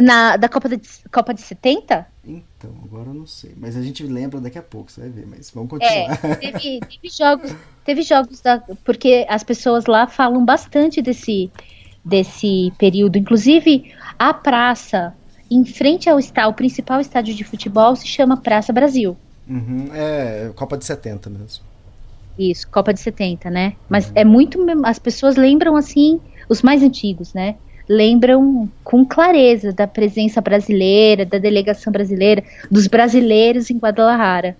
Na 0.00 0.36
da 0.36 0.48
Copa 0.48 0.68
de, 0.68 0.80
Copa 1.10 1.34
de 1.34 1.42
70? 1.42 2.06
Então, 2.24 2.70
agora 2.84 3.10
eu 3.10 3.14
não 3.14 3.26
sei. 3.26 3.54
Mas 3.56 3.76
a 3.76 3.82
gente 3.82 4.02
lembra 4.02 4.40
daqui 4.40 4.58
a 4.58 4.62
pouco, 4.62 4.90
você 4.90 5.02
vai 5.02 5.10
ver. 5.10 5.26
Mas 5.26 5.50
vamos 5.50 5.68
É, 5.80 6.08
continuar. 6.08 6.18
teve, 6.40 6.80
teve 6.80 7.08
jogos, 7.10 7.56
teve 7.84 8.02
jogos 8.02 8.40
da, 8.40 8.58
porque 8.84 9.26
as 9.28 9.42
pessoas 9.44 9.86
lá 9.86 10.06
falam 10.06 10.44
bastante 10.44 11.02
desse 11.02 11.50
desse 12.04 12.72
período. 12.78 13.16
Inclusive, 13.16 13.92
a 14.18 14.32
praça 14.34 15.14
em 15.50 15.64
frente 15.64 16.08
ao 16.08 16.18
estádio, 16.18 16.50
o 16.50 16.54
principal 16.54 17.00
estádio 17.00 17.34
de 17.34 17.44
futebol 17.44 17.94
se 17.94 18.06
chama 18.06 18.36
Praça 18.36 18.72
Brasil. 18.72 19.16
Uhum, 19.48 19.88
é, 19.92 20.50
Copa 20.54 20.76
de 20.76 20.84
70 20.84 21.30
mesmo. 21.30 21.64
Isso, 22.38 22.66
Copa 22.68 22.92
de 22.92 23.00
70, 23.00 23.50
né? 23.50 23.74
Mas 23.88 24.10
é 24.14 24.24
muito. 24.24 24.58
As 24.84 24.98
pessoas 24.98 25.36
lembram 25.36 25.76
assim, 25.76 26.20
os 26.48 26.62
mais 26.62 26.82
antigos, 26.82 27.32
né? 27.32 27.56
Lembram 27.88 28.68
com 28.82 29.04
clareza 29.04 29.72
da 29.72 29.86
presença 29.86 30.40
brasileira, 30.40 31.24
da 31.24 31.38
delegação 31.38 31.92
brasileira, 31.92 32.42
dos 32.70 32.86
brasileiros 32.86 33.70
em 33.70 33.76
Guadalajara. 33.76 34.56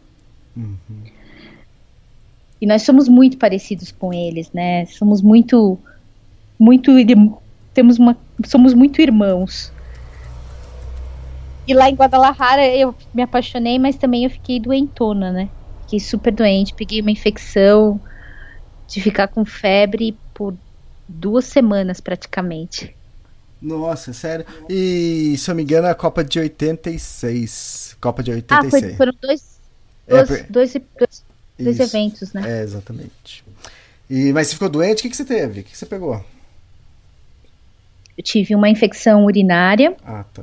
E 2.61 2.67
nós 2.67 2.83
somos 2.83 3.09
muito 3.09 3.37
parecidos 3.39 3.91
com 3.91 4.13
eles, 4.13 4.51
né? 4.53 4.87
Somos 4.87 5.21
muito. 5.21 5.79
Muito. 6.59 6.93
Temos 7.75 7.99
uma, 7.99 8.17
somos 8.47 8.73
muito 8.73 9.01
irmãos. 9.03 9.73
E 11.67 11.75
lá 11.75 11.89
em 11.89 11.95
Guadalajara 11.95 12.67
eu 12.67 12.95
me 13.13 13.23
apaixonei, 13.23 13.79
mas 13.79 13.97
também 13.97 14.25
eu 14.25 14.31
fiquei 14.31 14.61
doentona, 14.61 15.33
né? 15.33 15.49
Fiquei 15.83 16.01
super 16.01 16.33
doente, 16.33 16.75
peguei 16.75 17.01
uma 17.01 17.11
infecção 17.11 18.01
de 18.87 19.01
ficar 19.01 19.29
com 19.29 19.45
febre 19.45 20.19
por 20.35 20.55
duas 21.09 21.47
semanas 21.47 22.01
praticamente. 22.01 22.95
Nossa, 23.61 24.13
sério. 24.13 24.45
E, 24.69 25.37
se 25.39 25.51
eu 25.51 25.55
me 25.55 25.63
engano, 25.63 25.87
é 25.87 25.91
a 25.91 25.95
Copa 25.95 26.23
de 26.23 26.39
86. 26.39 27.97
Copa 28.01 28.23
de 28.23 28.31
Ah, 28.31 28.35
86. 28.37 28.83
foi- 28.83 28.97
foram 28.97 29.13
dois, 29.23 29.43
É, 30.07 30.17
dois, 30.23 30.29
por- 30.29 30.53
dois, 30.53 30.73
dois, 30.99 31.25
dois 31.59 31.81
eventos, 31.81 32.33
né? 32.35 32.61
É, 32.61 32.63
exatamente. 32.63 33.43
E, 34.11 34.33
mas 34.35 34.49
você 34.49 34.55
ficou 34.55 34.69
doente? 34.69 34.99
O 35.01 35.03
que, 35.03 35.11
que 35.11 35.17
você 35.17 35.25
teve? 35.25 35.61
O 35.61 35.65
que, 35.65 35.71
que 35.71 35.79
você 35.79 35.87
pegou? 35.87 36.23
Eu 38.17 38.23
tive 38.25 38.55
uma 38.55 38.69
infecção 38.69 39.25
urinária 39.25 39.97
Ah, 40.05 40.25
tá. 40.33 40.43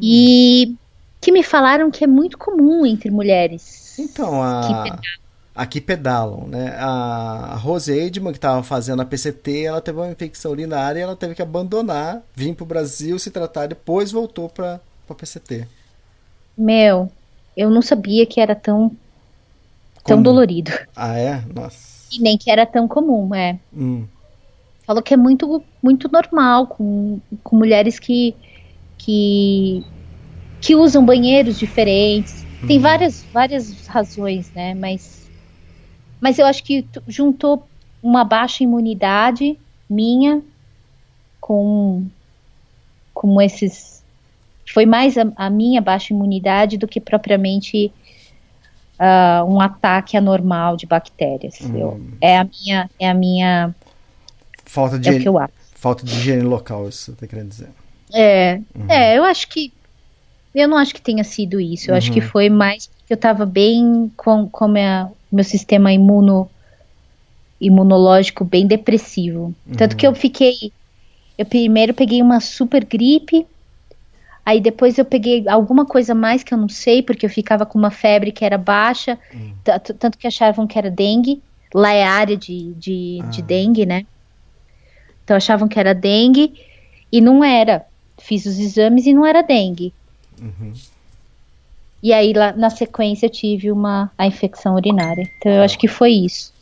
e 0.00 0.74
que 1.20 1.30
me 1.32 1.42
falaram 1.42 1.90
que 1.90 2.04
é 2.04 2.06
muito 2.06 2.36
comum 2.36 2.84
entre 2.84 3.10
mulheres. 3.10 3.96
Então, 3.98 4.30
que 4.30 4.72
a... 4.72 4.82
pedalam. 4.82 5.00
aqui 5.54 5.80
pedalam, 5.80 6.48
né? 6.48 6.74
A, 6.78 7.52
a 7.52 7.56
Rose 7.56 7.92
Eidman, 7.92 8.32
que 8.32 8.38
estava 8.38 8.62
fazendo 8.62 9.00
a 9.02 9.04
PCT, 9.04 9.64
ela 9.64 9.80
teve 9.80 9.98
uma 9.98 10.10
infecção 10.10 10.50
urinária 10.50 10.98
e 10.98 11.02
ela 11.02 11.14
teve 11.16 11.34
que 11.34 11.42
abandonar, 11.42 12.22
vir 12.34 12.54
pro 12.54 12.64
Brasil, 12.66 13.18
se 13.18 13.30
tratar, 13.30 13.68
depois 13.68 14.10
voltou 14.10 14.48
pra, 14.48 14.80
pra 15.06 15.14
PCT. 15.14 15.66
Meu, 16.58 17.10
eu 17.56 17.70
não 17.70 17.82
sabia 17.82 18.26
que 18.26 18.40
era 18.40 18.54
tão, 18.54 18.90
tão 20.04 20.22
dolorido. 20.22 20.70
Ah, 20.96 21.16
é? 21.16 21.42
Nossa. 21.54 21.92
E 22.10 22.18
nem 22.20 22.36
que 22.36 22.50
era 22.50 22.66
tão 22.66 22.86
comum, 22.88 23.34
é. 23.34 23.58
Hum. 23.74 24.06
Falou 24.86 25.02
que 25.02 25.14
é 25.14 25.16
muito, 25.16 25.64
muito 25.82 26.10
normal 26.10 26.66
com, 26.66 27.20
com 27.42 27.56
mulheres 27.56 27.98
que, 27.98 28.34
que, 28.98 29.82
que 30.60 30.74
usam 30.74 31.04
banheiros 31.04 31.58
diferentes. 31.58 32.46
Tem 32.66 32.78
várias, 32.78 33.26
várias 33.32 33.86
razões, 33.86 34.52
né? 34.52 34.74
Mas, 34.74 35.30
mas 36.20 36.38
eu 36.38 36.46
acho 36.46 36.62
que 36.64 36.88
juntou 37.08 37.68
uma 38.02 38.24
baixa 38.24 38.62
imunidade 38.64 39.58
minha 39.88 40.42
com, 41.40 42.06
com 43.14 43.40
esses. 43.40 44.04
Foi 44.72 44.86
mais 44.86 45.16
a, 45.18 45.24
a 45.36 45.50
minha 45.50 45.80
baixa 45.80 46.12
imunidade 46.12 46.78
do 46.78 46.88
que 46.88 47.00
propriamente 47.00 47.92
ah, 48.98 49.44
um 49.46 49.60
ataque 49.60 50.16
anormal 50.16 50.76
de 50.76 50.86
bactérias. 50.86 51.60
Eu- 51.60 52.00
é 52.20 52.38
a 52.38 52.44
minha. 52.44 52.90
É 52.98 53.08
a 53.10 53.14
minha 53.14 53.74
Falta 54.72 54.98
de, 54.98 55.10
é 55.10 55.12
acho. 55.18 55.50
falta 55.74 56.02
de 56.02 56.14
higiene 56.14 56.40
local, 56.44 56.88
isso 56.88 57.12
você 57.12 57.12
tá 57.12 57.26
querendo 57.26 57.50
dizer. 57.50 57.68
É, 58.10 58.58
é, 58.88 59.18
eu 59.18 59.22
acho 59.24 59.46
que. 59.48 59.70
Eu 60.54 60.66
não 60.66 60.78
acho 60.78 60.94
que 60.94 61.02
tenha 61.02 61.22
sido 61.24 61.60
isso. 61.60 61.90
Eu 61.90 61.94
acho 61.94 62.10
que 62.10 62.20
foi 62.22 62.48
mais 62.48 62.86
porque 62.86 63.12
eu 63.12 63.16
tava 63.18 63.44
bem 63.44 64.10
com, 64.16 64.48
com 64.48 64.68
minha, 64.68 65.10
meu 65.30 65.44
sistema 65.44 65.92
imuno, 65.92 66.48
imunológico 67.60 68.44
bem 68.44 68.66
depressivo. 68.66 69.54
Tanto 69.76 69.94
que 69.96 70.06
eu 70.06 70.14
fiquei. 70.14 70.72
Eu 71.36 71.44
primeiro 71.44 71.92
peguei 71.92 72.22
uma 72.22 72.40
super 72.40 72.82
gripe. 72.84 73.46
Aí 74.44 74.58
depois 74.58 74.96
eu 74.96 75.04
peguei 75.04 75.46
alguma 75.48 75.84
coisa 75.84 76.14
mais 76.14 76.42
que 76.42 76.52
eu 76.54 76.58
não 76.58 76.68
sei, 76.68 77.02
porque 77.02 77.26
eu 77.26 77.30
ficava 77.30 77.66
com 77.66 77.78
uma 77.78 77.90
febre 77.90 78.32
que 78.32 78.44
era 78.44 78.56
baixa, 78.58 79.16
t- 79.62 79.92
tanto 79.94 80.16
que 80.18 80.26
achavam 80.26 80.66
que 80.66 80.78
era 80.78 80.90
dengue. 80.90 81.42
Lá 81.74 81.92
é 81.92 82.02
área 82.04 82.36
de, 82.36 82.72
de, 82.74 83.20
de 83.30 83.40
dengue, 83.42 83.86
né? 83.86 84.04
Então 85.24 85.36
achavam 85.36 85.68
que 85.68 85.78
era 85.78 85.94
dengue 85.94 86.54
e 87.10 87.20
não 87.20 87.42
era. 87.44 87.84
Fiz 88.18 88.46
os 88.46 88.58
exames 88.58 89.06
e 89.06 89.12
não 89.12 89.24
era 89.26 89.42
dengue. 89.42 89.92
E 92.02 92.12
aí 92.12 92.32
lá 92.32 92.52
na 92.52 92.68
sequência 92.70 93.26
eu 93.26 93.30
tive 93.30 93.70
uma 93.70 94.10
a 94.18 94.26
infecção 94.26 94.74
urinária. 94.74 95.28
Então 95.38 95.52
eu 95.52 95.62
acho 95.62 95.78
que 95.78 95.86
foi 95.88 96.10
isso. 96.12 96.52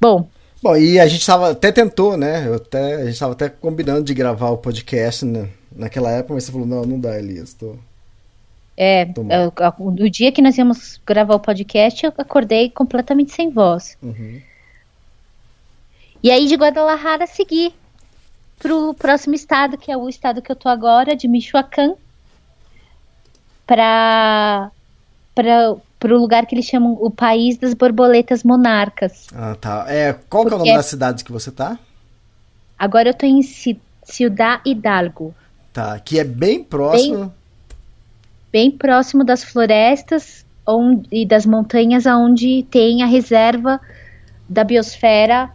Bom, 0.00 0.28
Bom, 0.62 0.76
e 0.76 0.98
a 0.98 1.06
gente 1.06 1.24
tava, 1.24 1.50
até 1.50 1.70
tentou, 1.70 2.16
né? 2.16 2.46
Eu 2.46 2.54
até, 2.54 2.94
a 2.96 3.04
gente 3.06 3.18
tava 3.18 3.32
até 3.34 3.48
combinando 3.48 4.02
de 4.04 4.14
gravar 4.14 4.50
o 4.50 4.56
podcast 4.58 5.24
né, 5.24 5.48
naquela 5.74 6.10
época, 6.10 6.34
mas 6.34 6.44
você 6.44 6.50
falou, 6.52 6.66
não, 6.66 6.82
não 6.84 6.98
dá, 6.98 7.16
Elias. 7.18 7.52
Tô... 7.54 7.76
é, 8.76 9.04
Toma. 9.04 9.32
eu- 9.32 9.52
eu- 9.56 9.90
no 9.92 10.10
dia 10.10 10.32
que 10.32 10.42
nós 10.42 10.56
íamos 10.58 11.00
gravar 11.06 11.34
o 11.36 11.40
podcast, 11.40 12.04
eu 12.04 12.12
acordei 12.18 12.70
completamente 12.70 13.32
sem 13.32 13.50
voz. 13.50 13.96
Uhum. 14.02 14.40
E 16.22 16.30
aí 16.30 16.46
de 16.46 16.54
Guadalajara 16.56 17.26
segui 17.26 17.74
pro 18.58 18.94
próximo 18.94 19.34
estado, 19.34 19.76
que 19.76 19.90
é 19.92 19.96
o 19.96 20.08
estado 20.08 20.42
que 20.42 20.50
eu 20.50 20.56
tô 20.56 20.68
agora, 20.68 21.14
de 21.14 21.28
Michoacán, 21.28 21.94
para 23.66 24.70
para 25.34 25.76
pro 25.98 26.18
lugar 26.18 26.46
que 26.46 26.54
eles 26.54 26.66
chamam 26.66 26.92
o 27.00 27.10
país 27.10 27.58
das 27.58 27.74
borboletas 27.74 28.42
monarcas. 28.42 29.26
Ah, 29.34 29.56
tá. 29.60 29.84
É, 29.88 30.12
qual 30.28 30.44
que 30.46 30.52
é 30.52 30.56
o 30.56 30.58
nome 30.58 30.74
da 30.74 30.82
cidade 30.82 31.24
que 31.24 31.32
você 31.32 31.50
tá? 31.50 31.78
Agora 32.78 33.08
eu 33.08 33.14
tô 33.14 33.24
em 33.26 33.42
Ci- 33.42 33.80
Ciudad 34.04 34.60
Hidalgo, 34.64 35.34
Tá, 35.72 35.98
que 35.98 36.18
é 36.18 36.24
bem 36.24 36.62
próximo. 36.62 37.32
bem 38.52 38.70
próximo 38.70 39.24
das 39.24 39.42
florestas 39.44 40.44
onde, 40.66 41.06
e 41.12 41.26
das 41.26 41.44
montanhas 41.44 42.06
onde 42.06 42.62
tem 42.70 43.02
a 43.02 43.06
reserva 43.06 43.80
da 44.48 44.64
biosfera 44.64 45.50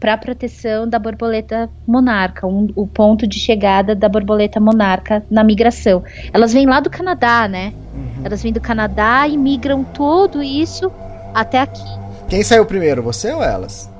para 0.00 0.16
proteção 0.16 0.88
da 0.88 0.98
borboleta 0.98 1.68
monarca, 1.86 2.46
um- 2.46 2.68
o 2.76 2.86
ponto 2.86 3.26
de 3.26 3.38
chegada 3.38 3.94
da 3.94 4.08
borboleta 4.08 4.60
monarca 4.60 5.24
na 5.30 5.42
migração. 5.42 6.02
Elas 6.32 6.52
vêm 6.52 6.66
lá 6.66 6.80
do 6.80 6.88
Canadá, 6.88 7.48
né? 7.48 7.72
Elas 8.24 8.42
vêm 8.42 8.52
do 8.52 8.60
Canadá 8.60 9.26
e 9.26 9.36
migram 9.36 9.82
tudo 9.84 10.42
isso 10.42 10.90
até 11.34 11.60
aqui. 11.60 11.82
Quem 12.28 12.42
saiu 12.42 12.64
primeiro, 12.64 13.02
você 13.02 13.32
ou 13.32 13.42
elas? 13.42 13.90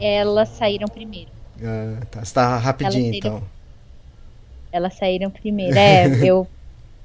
Elas 0.00 0.48
saíram 0.50 0.88
primeiro. 0.88 1.30
Ah, 1.62 2.00
tá, 2.10 2.24
você 2.24 2.34
tá 2.34 2.56
rapidinho, 2.58 3.06
Elas 3.06 3.16
então. 3.16 3.42
Elas 4.72 4.94
saíram 4.94 5.30
primeiro. 5.30 5.76
É, 5.76 6.06
eu 6.22 6.46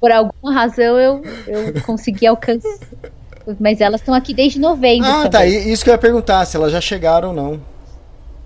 por 0.00 0.10
alguma 0.10 0.52
razão 0.52 0.98
eu, 0.98 1.22
eu 1.46 1.80
consegui 1.82 2.26
alcançar. 2.26 2.68
Mas 3.60 3.80
elas 3.80 4.00
estão 4.00 4.14
aqui 4.14 4.32
desde 4.34 4.58
novembro. 4.58 5.06
Ah, 5.06 5.28
também. 5.28 5.30
tá, 5.30 5.46
e- 5.46 5.72
isso 5.72 5.82
que 5.84 5.90
eu 5.90 5.94
ia 5.94 5.98
perguntar, 5.98 6.44
se 6.44 6.56
elas 6.56 6.72
já 6.72 6.80
chegaram 6.80 7.28
ou 7.30 7.34
não. 7.34 7.60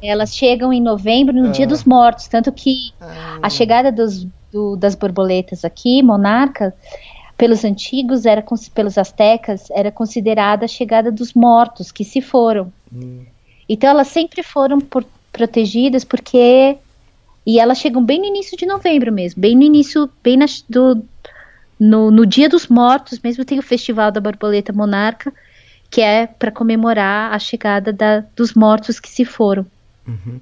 Elas 0.02 0.34
chegam 0.34 0.72
em 0.72 0.80
novembro, 0.80 1.34
no 1.34 1.48
Ah. 1.48 1.52
Dia 1.52 1.66
dos 1.66 1.84
Mortos. 1.84 2.28
Tanto 2.28 2.52
que 2.52 2.92
a 3.42 3.48
chegada 3.50 3.90
dos, 3.90 4.26
do- 4.52 4.76
das 4.76 4.94
borboletas 4.94 5.64
aqui, 5.64 6.02
monarca, 6.02 6.74
pelos 7.36 7.64
antigos, 7.64 8.24
era 8.26 8.42
pelos 8.74 8.96
astecas, 8.98 9.70
era 9.70 9.90
considerada 9.90 10.64
a 10.64 10.68
chegada 10.68 11.10
dos 11.12 11.32
mortos, 11.34 11.90
que 11.92 12.04
se 12.04 12.20
foram. 12.20 12.72
Então 13.68 13.90
elas 13.90 14.08
sempre 14.08 14.42
foram 14.42 14.80
por- 14.80 15.04
protegidas 15.32 16.04
porque 16.04 16.76
E 17.48 17.60
elas 17.60 17.78
chegam 17.78 18.04
bem 18.04 18.18
no 18.18 18.24
início 18.24 18.56
de 18.56 18.66
novembro 18.66 19.12
mesmo, 19.12 19.40
bem 19.40 19.54
no 19.54 19.62
início, 19.62 20.10
bem 20.20 20.36
na, 20.36 20.46
do, 20.68 21.00
no, 21.78 22.10
no 22.10 22.26
Dia 22.26 22.48
dos 22.48 22.66
Mortos 22.68 23.18
mesmo 23.22 23.44
tem 23.44 23.58
o 23.58 23.62
Festival 23.62 24.10
da 24.10 24.20
Borboleta 24.20 24.72
Monarca, 24.72 25.32
que 25.90 26.00
é 26.00 26.26
para 26.26 26.50
comemorar 26.50 27.32
a 27.32 27.38
chegada 27.38 27.92
da, 27.92 28.24
dos 28.34 28.54
mortos 28.54 28.98
que 28.98 29.08
se 29.08 29.24
foram. 29.24 29.66
Uhum. 30.06 30.40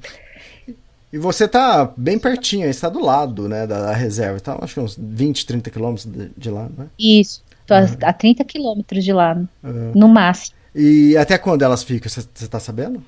E 1.12 1.18
você 1.18 1.46
tá 1.46 1.92
bem 1.96 2.18
pertinho, 2.18 2.68
está 2.68 2.88
do 2.88 3.00
lado, 3.00 3.48
né, 3.48 3.66
da, 3.66 3.86
da 3.86 3.92
reserva, 3.92 4.40
tá? 4.40 4.58
Acho 4.60 4.74
que 4.74 4.80
uns 4.80 4.96
20, 4.98 5.46
30 5.46 5.70
quilômetros 5.70 6.06
de, 6.12 6.30
de, 6.36 6.50
lá, 6.50 6.68
né? 6.76 6.86
Isso, 6.98 7.42
tô 7.66 7.74
uhum. 7.74 7.86
a, 8.02 8.08
a 8.08 8.12
30 8.12 8.44
quilômetros 8.44 9.04
de 9.04 9.12
lá, 9.12 9.36
uhum. 9.62 9.92
no 9.94 10.08
máximo. 10.08 10.56
E 10.74 11.16
até 11.16 11.38
quando 11.38 11.62
elas 11.62 11.84
ficam, 11.84 12.10
você 12.10 12.48
tá 12.48 12.58
sabendo? 12.58 13.00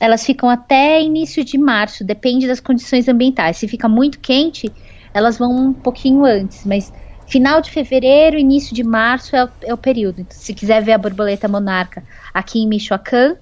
elas 0.00 0.24
ficam 0.24 0.48
até 0.48 1.02
início 1.02 1.44
de 1.44 1.58
março, 1.58 2.04
depende 2.04 2.46
das 2.46 2.60
condições 2.60 3.08
ambientais. 3.08 3.56
Se 3.56 3.66
fica 3.66 3.88
muito 3.88 4.18
quente, 4.20 4.72
elas 5.12 5.38
vão 5.38 5.68
um 5.68 5.72
pouquinho 5.72 6.24
antes, 6.24 6.64
mas 6.64 6.92
final 7.28 7.60
de 7.60 7.70
fevereiro, 7.70 8.38
início 8.38 8.74
de 8.74 8.82
março 8.82 9.36
é 9.36 9.44
o, 9.44 9.48
é 9.62 9.74
o 9.74 9.78
período. 9.78 10.20
Então, 10.20 10.36
se 10.36 10.54
quiser 10.54 10.82
ver 10.82 10.92
a 10.92 10.98
borboleta 10.98 11.46
monarca 11.46 12.02
aqui 12.32 12.60
em 12.60 12.66
Michoacán, 12.66 13.36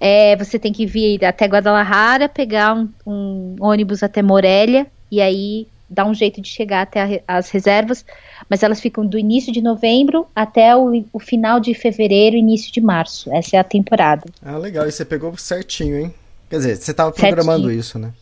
é, 0.00 0.34
você 0.36 0.58
tem 0.58 0.72
que 0.72 0.86
vir 0.86 1.22
até 1.24 1.46
Guadalajara, 1.46 2.28
pegar 2.28 2.74
um, 2.74 2.88
um, 3.06 3.56
ônibus 3.60 4.02
até 4.02 4.22
Morelia 4.22 4.86
e 5.10 5.20
aí 5.20 5.68
dar 5.90 6.06
um 6.06 6.14
jeito 6.14 6.40
de 6.40 6.48
chegar 6.48 6.82
até 6.82 7.22
a, 7.26 7.38
as 7.38 7.50
reservas. 7.50 8.04
Mas 8.48 8.62
elas 8.62 8.80
ficam 8.80 9.04
do 9.04 9.18
início 9.18 9.52
de 9.52 9.60
novembro 9.60 10.26
até 10.34 10.74
o, 10.74 11.04
o, 11.12 11.18
final 11.18 11.60
de 11.60 11.74
fevereiro, 11.74 12.36
início 12.36 12.72
de 12.72 12.80
março. 12.80 13.30
Essa 13.32 13.56
é 13.56 13.60
a 13.60 13.64
temporada. 13.64 14.24
Ah, 14.42 14.56
legal. 14.56 14.88
E 14.88 14.92
você 14.92 15.04
pegou 15.04 15.36
certinho, 15.36 15.98
hein? 15.98 16.14
Quer 16.48 16.56
dizer, 16.56 16.76
você 16.76 16.92
estava 16.92 17.12
programando 17.12 17.64
certinho. 17.64 17.80
isso, 17.80 17.98
né? 17.98 18.12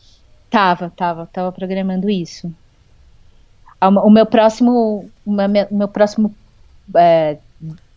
Tava, 0.49 0.91
tava, 0.95 1.27
tava 1.27 1.51
programando 1.51 2.09
isso. 2.09 2.51
O 3.81 4.09
meu 4.09 4.25
próximo, 4.25 5.09
o 5.25 5.31
meu, 5.71 5.87
próximo 5.87 6.35
é, 6.95 7.37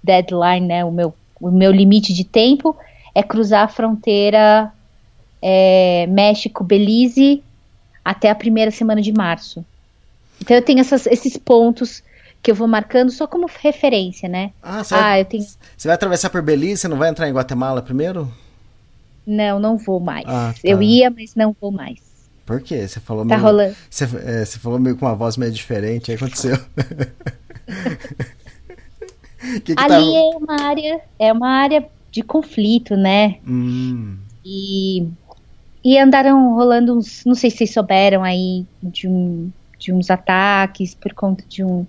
deadline, 0.03 0.67
né? 0.67 0.85
O 0.85 0.91
meu, 0.93 1.15
o 1.41 1.51
meu 1.51 1.73
limite 1.73 2.13
de 2.13 2.25
tempo 2.25 2.77
é 3.15 3.23
cruzar 3.23 3.65
a 3.65 3.69
fronteira 3.69 4.73
é, 5.41 6.07
México-Belize 6.09 7.43
até 8.05 8.31
a 8.31 8.35
primeira 8.35 8.71
semana 8.71 9.03
de 9.03 9.13
março. 9.13 9.65
Então 10.41 10.57
eu 10.57 10.63
tenho 10.63 10.81
essas, 10.81 11.07
esses 11.07 11.37
pontos 11.37 12.03
que 12.43 12.51
eu 12.51 12.55
vou 12.55 12.67
marcando 12.67 13.11
só 13.11 13.27
como 13.27 13.49
referência, 13.61 14.29
né? 14.29 14.51
Ah, 14.63 14.83
você, 14.83 14.95
ah, 14.95 15.01
vai, 15.01 15.21
eu 15.21 15.25
tenho... 15.25 15.45
você 15.77 15.89
vai 15.89 15.95
atravessar 15.95 16.31
por 16.31 16.43
Belize, 16.43 16.79
você 16.79 16.89
não 16.89 16.97
vai 16.97 17.09
entrar 17.09 17.29
em 17.29 17.33
Guatemala 17.33 17.81
primeiro? 17.81 18.33
Não, 19.25 19.61
não 19.61 19.77
vou 19.77 20.01
mais. 20.01 20.27
Ah, 20.27 20.53
tá. 20.53 20.61
Eu 20.65 20.83
ia, 20.83 21.11
mas 21.11 21.35
não 21.37 21.55
vou 21.61 21.71
mais. 21.71 22.12
Por 22.45 22.61
quê? 22.61 22.87
Você 22.87 23.01
falou 23.01 23.27
tá 23.27 23.37
meio. 23.37 23.47
Rolando. 23.47 23.77
Você, 23.89 24.05
é, 24.05 24.45
você 24.45 24.59
falou 24.59 24.79
meio 24.79 24.97
com 24.97 25.07
uma 25.07 25.15
voz 25.15 25.37
meio 25.37 25.53
diferente, 25.53 26.11
aí 26.11 26.17
aconteceu. 26.17 26.57
que 29.65 29.75
que 29.75 29.75
Ali 29.77 30.13
tá... 30.13 30.19
é 30.19 30.37
uma 30.37 30.61
área, 30.61 31.01
é 31.19 31.33
uma 31.33 31.49
área 31.49 31.85
de 32.11 32.23
conflito, 32.23 32.97
né? 32.97 33.37
Hum. 33.47 34.19
E, 34.45 35.07
e 35.85 35.99
andaram 35.99 36.55
rolando 36.55 36.97
uns, 36.99 37.25
não 37.25 37.35
sei 37.35 37.51
se 37.51 37.59
vocês 37.59 37.73
souberam 37.73 38.25
aí 38.25 38.67
de, 38.83 39.07
um, 39.09 39.51
de 39.79 39.93
uns 39.93 40.11
ataques 40.11 40.95
por 40.95 41.15
conta 41.15 41.45
de 41.49 41.65
um 41.65 41.87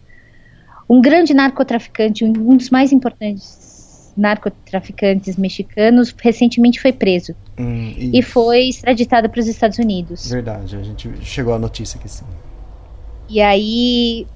um 0.89 1.01
grande 1.01 1.33
narcotraficante, 1.33 2.23
um 2.23 2.57
dos 2.57 2.69
mais 2.69 2.91
importantes 2.91 4.11
narcotraficantes 4.15 5.37
mexicanos, 5.37 6.13
recentemente 6.21 6.79
foi 6.79 6.93
preso 6.93 7.35
hum, 7.57 7.93
e... 7.97 8.19
e 8.19 8.21
foi 8.21 8.69
extraditado 8.69 9.29
para 9.29 9.39
os 9.39 9.47
Estados 9.47 9.77
Unidos. 9.77 10.29
Verdade, 10.29 10.75
a 10.75 10.83
gente 10.83 11.09
chegou 11.23 11.53
à 11.53 11.59
notícia 11.59 11.99
que 11.99 12.09
sim. 12.09 12.25
E 13.29 13.41
aí 13.41 14.27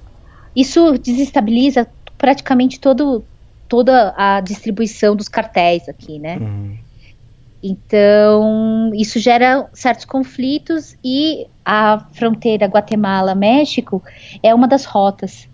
isso 0.54 0.98
desestabiliza 0.98 1.86
praticamente 2.16 2.80
todo, 2.80 3.24
toda 3.68 4.14
a 4.16 4.40
distribuição 4.40 5.14
dos 5.14 5.28
cartéis 5.28 5.88
aqui, 5.88 6.18
né? 6.18 6.36
Uhum. 6.38 6.76
Então, 7.62 8.92
isso 8.94 9.18
gera 9.18 9.68
certos 9.72 10.04
conflitos 10.04 10.96
e 11.04 11.46
a 11.64 12.06
fronteira 12.12 12.66
Guatemala-México 12.66 14.02
é 14.42 14.54
uma 14.54 14.68
das 14.68 14.84
rotas. 14.84 15.48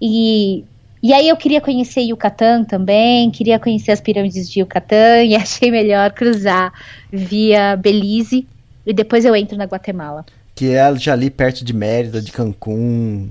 E, 0.00 0.64
e 1.02 1.12
aí 1.12 1.28
eu 1.28 1.36
queria 1.36 1.60
conhecer 1.60 2.02
Yucatán 2.02 2.62
também, 2.62 3.28
queria 3.30 3.58
conhecer 3.58 3.90
as 3.90 4.00
pirâmides 4.00 4.48
de 4.48 4.60
Yucatán 4.60 5.24
e 5.24 5.34
achei 5.36 5.70
melhor 5.70 6.12
cruzar 6.12 6.72
via 7.10 7.74
Belize 7.76 8.46
e 8.86 8.92
depois 8.92 9.24
eu 9.24 9.34
entro 9.34 9.56
na 9.58 9.64
Guatemala. 9.64 10.24
Que 10.54 10.74
é 10.74 10.94
já 10.96 11.14
ali 11.14 11.28
perto 11.28 11.64
de 11.64 11.72
Mérida, 11.72 12.22
de 12.22 12.30
Cancún. 12.30 13.28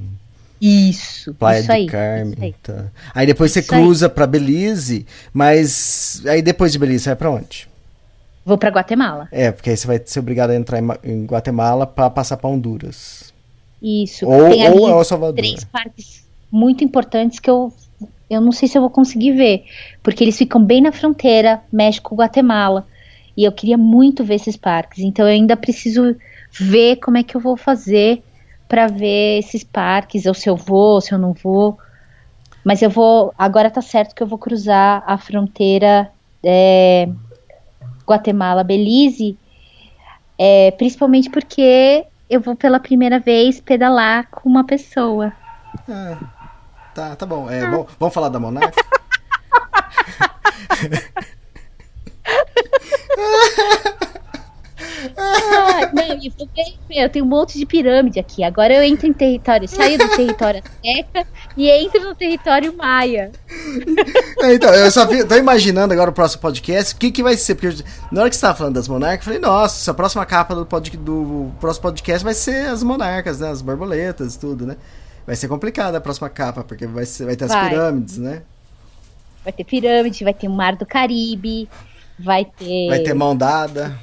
Isso, 0.59 1.34
Praia 1.36 1.59
isso 1.59 1.67
de 1.67 1.74
aí, 1.74 1.86
Carmen. 1.88 2.34
Isso 2.34 2.43
aí. 2.43 2.55
Tá. 2.61 2.86
aí 3.15 3.26
depois 3.26 3.51
você 3.51 3.61
cruza 3.61 4.09
para 4.09 4.28
Belize, 4.28 5.05
mas 5.34 6.22
aí 6.28 6.41
depois 6.41 6.74
de 6.74 6.78
Belize 6.78 7.03
você 7.03 7.09
vai 7.11 7.15
para 7.15 7.32
onde? 7.32 7.69
Vou 8.45 8.57
para 8.57 8.69
Guatemala. 8.69 9.30
É, 9.32 9.51
porque 9.51 9.69
aí 9.69 9.78
você 9.78 9.88
vai 9.88 10.01
ser 10.03 10.19
obrigado 10.19 10.49
a 10.49 10.55
entrar 10.55 10.80
em, 10.80 10.88
em 11.03 11.26
Guatemala 11.26 11.88
para 11.88 12.09
passar 12.09 12.38
para 12.38 12.49
Honduras. 12.49 13.34
Isso. 13.82 14.28
Ou, 14.28 14.49
ou 14.49 14.89
El 14.89 15.03
Salvador. 15.03 15.36
Três 15.36 15.63
parques 15.63 16.20
muito 16.52 16.84
importantes 16.84 17.39
que 17.39 17.49
eu 17.49 17.74
eu 18.32 18.39
não 18.39 18.54
sei 18.54 18.70
se 18.70 18.78
eu 18.78 18.82
vou 18.82 18.89
conseguir 18.89 19.34
ver, 19.34 19.66
porque 20.02 20.24
eles 20.24 20.38
ficam 20.38 20.64
bem 20.64 20.80
na 20.82 20.93
fronteira 20.93 21.62
México-Guatemala. 21.70 22.88
E 23.36 23.43
eu 23.43 23.52
queria 23.52 23.78
muito 23.78 24.24
ver 24.24 24.36
esses 24.36 24.56
parques. 24.56 24.99
Então 24.99 25.26
eu 25.26 25.34
ainda 25.34 25.58
preciso 25.58 26.16
ver 26.49 26.95
como 26.97 27.18
é 27.18 27.24
que 27.24 27.36
eu 27.36 27.41
vou 27.41 27.58
fazer 27.58 28.24
para 28.70 28.88
ver 28.88 29.39
esses 29.39 29.66
parques, 29.66 30.26
ou 30.26 30.34
se 30.34 30.49
eu 30.49 30.56
vou, 30.56 30.95
ou 30.95 31.02
se 31.02 31.14
eu 31.14 31.18
não 31.18 31.34
vou. 31.34 31.78
Mas 32.64 32.82
eu 32.82 32.89
vou. 32.89 33.34
Agora 33.38 33.70
tá 33.70 33.82
certo 33.82 34.16
que 34.16 34.24
eu 34.24 34.28
vou 34.28 34.39
cruzar 34.39 35.04
a 35.06 35.18
fronteira 35.18 36.10
é, 36.41 37.10
Guatemala-Belize, 38.08 39.38
é, 40.39 40.72
principalmente 40.72 41.30
porque 41.30 42.06
eu 42.30 42.39
vou 42.39 42.56
pela 42.56 42.80
primeira 42.80 43.20
vez 43.20 43.60
pedalar 43.60 44.30
com 44.32 44.47
uma 44.47 44.66
pessoa. 44.66 45.34
Ah. 45.89 46.16
Tá, 46.94 47.16
tá 47.16 47.26
bom. 47.26 47.50
É, 47.50 47.66
bom 47.70 47.88
vamos 48.00 48.14
falar 48.14 48.30
da 48.30 48.39
Monarca? 48.39 48.84
ah, 55.18 55.92
não, 55.94 56.20
eu 56.89 57.10
tenho 57.10 57.26
um 57.26 57.28
monte 57.28 57.58
de 57.58 57.66
pirâmide 57.66 58.20
aqui. 58.20 58.44
Agora 58.44 58.74
eu 58.74 58.84
entro 58.84 59.08
em 59.08 59.14
território, 59.14 59.68
saio 59.68 59.98
do 59.98 60.10
território 60.10 60.62
azteca 60.64 61.26
e 61.56 61.70
entro 61.70 62.04
no 62.04 62.16
território 62.16 62.76
maia. 62.76 63.32
É, 64.42 64.54
então, 64.54 64.74
eu 64.74 64.92
só 64.92 65.06
vi, 65.06 65.24
tô 65.26 65.36
imaginando 65.36 65.94
agora 65.94 66.10
o 66.10 66.14
próximo 66.14 66.42
podcast, 66.42 66.96
o 66.96 66.98
que 66.98 67.12
que 67.12 67.24
vai 67.24 67.38
ser, 67.38 67.56
porque 67.56 67.68
eu, 67.68 67.86
na 68.12 68.22
hora 68.22 68.30
que 68.30 68.36
você 68.36 68.42
tava 68.42 68.58
falando 68.58 68.76
das 68.76 68.88
monarcas, 68.88 69.20
eu 69.20 69.34
falei, 69.34 69.39
nossa, 69.39 69.92
a 69.92 69.94
próxima 69.94 70.26
capa 70.26 70.56
do, 70.56 70.66
pod, 70.66 70.98
do 70.98 71.52
próximo 71.60 71.84
podcast 71.84 72.24
vai 72.24 72.34
ser 72.34 72.68
as 72.68 72.84
monarcas, 72.84 73.39
né, 73.39 73.50
as 73.50 73.62
borboletas, 73.62 74.36
tudo, 74.36 74.66
né? 74.66 74.78
Vai 75.26 75.36
ser 75.36 75.47
complicada 75.47 75.97
a 75.97 76.01
próxima 76.01 76.30
capa, 76.30 76.63
porque 76.63 76.86
vai, 76.88 77.05
ser, 77.05 77.26
vai 77.26 77.36
ter 77.36 77.45
as 77.45 77.51
vai. 77.51 77.69
pirâmides, 77.69 78.17
né? 78.17 78.43
Vai 79.43 79.53
ter 79.53 79.63
pirâmide, 79.63 80.24
vai 80.24 80.34
ter 80.34 80.47
o 80.47 80.51
Mar 80.51 80.76
do 80.76 80.86
Caribe, 80.86 81.69
vai 82.19 82.45
ter. 82.45 82.89
Vai 82.89 82.99
ter 82.99 83.13
mão 83.13 83.36
dada. 83.36 83.99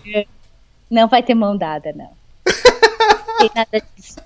Não 0.90 1.06
vai 1.08 1.22
ter 1.22 1.34
mão 1.34 1.56
dada, 1.56 1.92
não. 1.92 2.10
não 2.10 3.38
tem 3.38 3.50
nada 3.54 3.82
disso. 3.96 4.16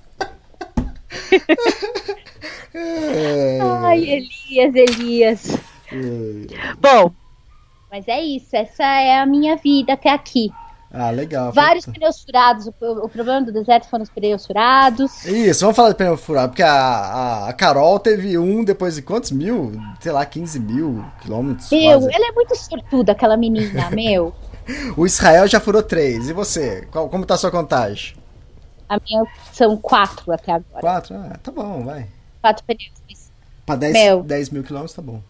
É... 2.74 3.59
Ai, 3.61 4.01
Elias, 4.01 4.74
Elias. 4.74 5.59
É... 5.93 6.74
Bom, 6.80 7.12
mas 7.90 8.09
é 8.09 8.20
isso. 8.22 8.57
Essa 8.57 8.84
é 8.84 9.18
a 9.18 9.26
minha 9.26 9.57
vida 9.57 9.93
até 9.93 10.11
aqui. 10.11 10.51
Ah, 10.95 11.11
legal. 11.11 11.53
Vários 11.53 11.86
pneus 11.86 12.22
furados. 12.22 12.66
O, 12.66 12.72
o, 13.05 13.09
problema 13.09 13.40
do 13.40 13.51
deserto 13.51 13.88
foram 13.88 14.03
os 14.03 14.11
pneus 14.11 14.47
furados. 14.47 15.24
Isso, 15.24 15.62
vamos 15.62 15.74
falar 15.74 15.88
de 15.88 15.95
pneu 15.95 16.18
furado, 16.18 16.49
porque 16.51 16.62
a, 16.62 16.70
a, 16.70 17.49
a, 17.49 17.53
Carol 17.55 17.99
teve 17.99 18.36
um 18.36 18.62
depois 18.62 18.97
de 18.97 19.03
quantos 19.03 19.30
mil? 19.30 19.72
Sei 20.01 20.12
lá, 20.12 20.26
15 20.26 20.61
mil 20.61 21.03
quilômetros. 21.22 21.70
Meu, 21.70 21.99
quase. 21.99 22.14
ela 22.14 22.28
é 22.28 22.32
muito 22.32 22.55
sortuda, 22.57 23.12
aquela 23.12 23.38
menina, 23.38 23.88
meu. 23.93 24.34
o 24.95 25.07
Israel 25.07 25.47
já 25.49 25.59
furou 25.59 25.82
três. 25.82 26.28
E 26.28 26.34
você? 26.34 26.86
Qual, 26.90 27.09
como 27.09 27.24
tá 27.24 27.34
a 27.34 27.38
sua 27.38 27.51
contagem? 27.51 28.14
A 28.86 28.99
minha 28.99 29.24
são 29.51 29.78
quatro 29.78 30.30
até 30.30 30.53
agora. 30.53 30.80
Quatro? 30.80 31.16
Ah, 31.16 31.38
tá 31.43 31.51
bom, 31.51 31.84
vai. 31.86 32.07
Quatro 32.43 32.62
pneus. 32.66 32.93
Pra 33.64 33.76
10, 33.76 34.24
10 34.26 34.51
mil 34.51 34.62
quilômetros 34.62 34.95
tá 34.95 35.01
bom. 35.01 35.22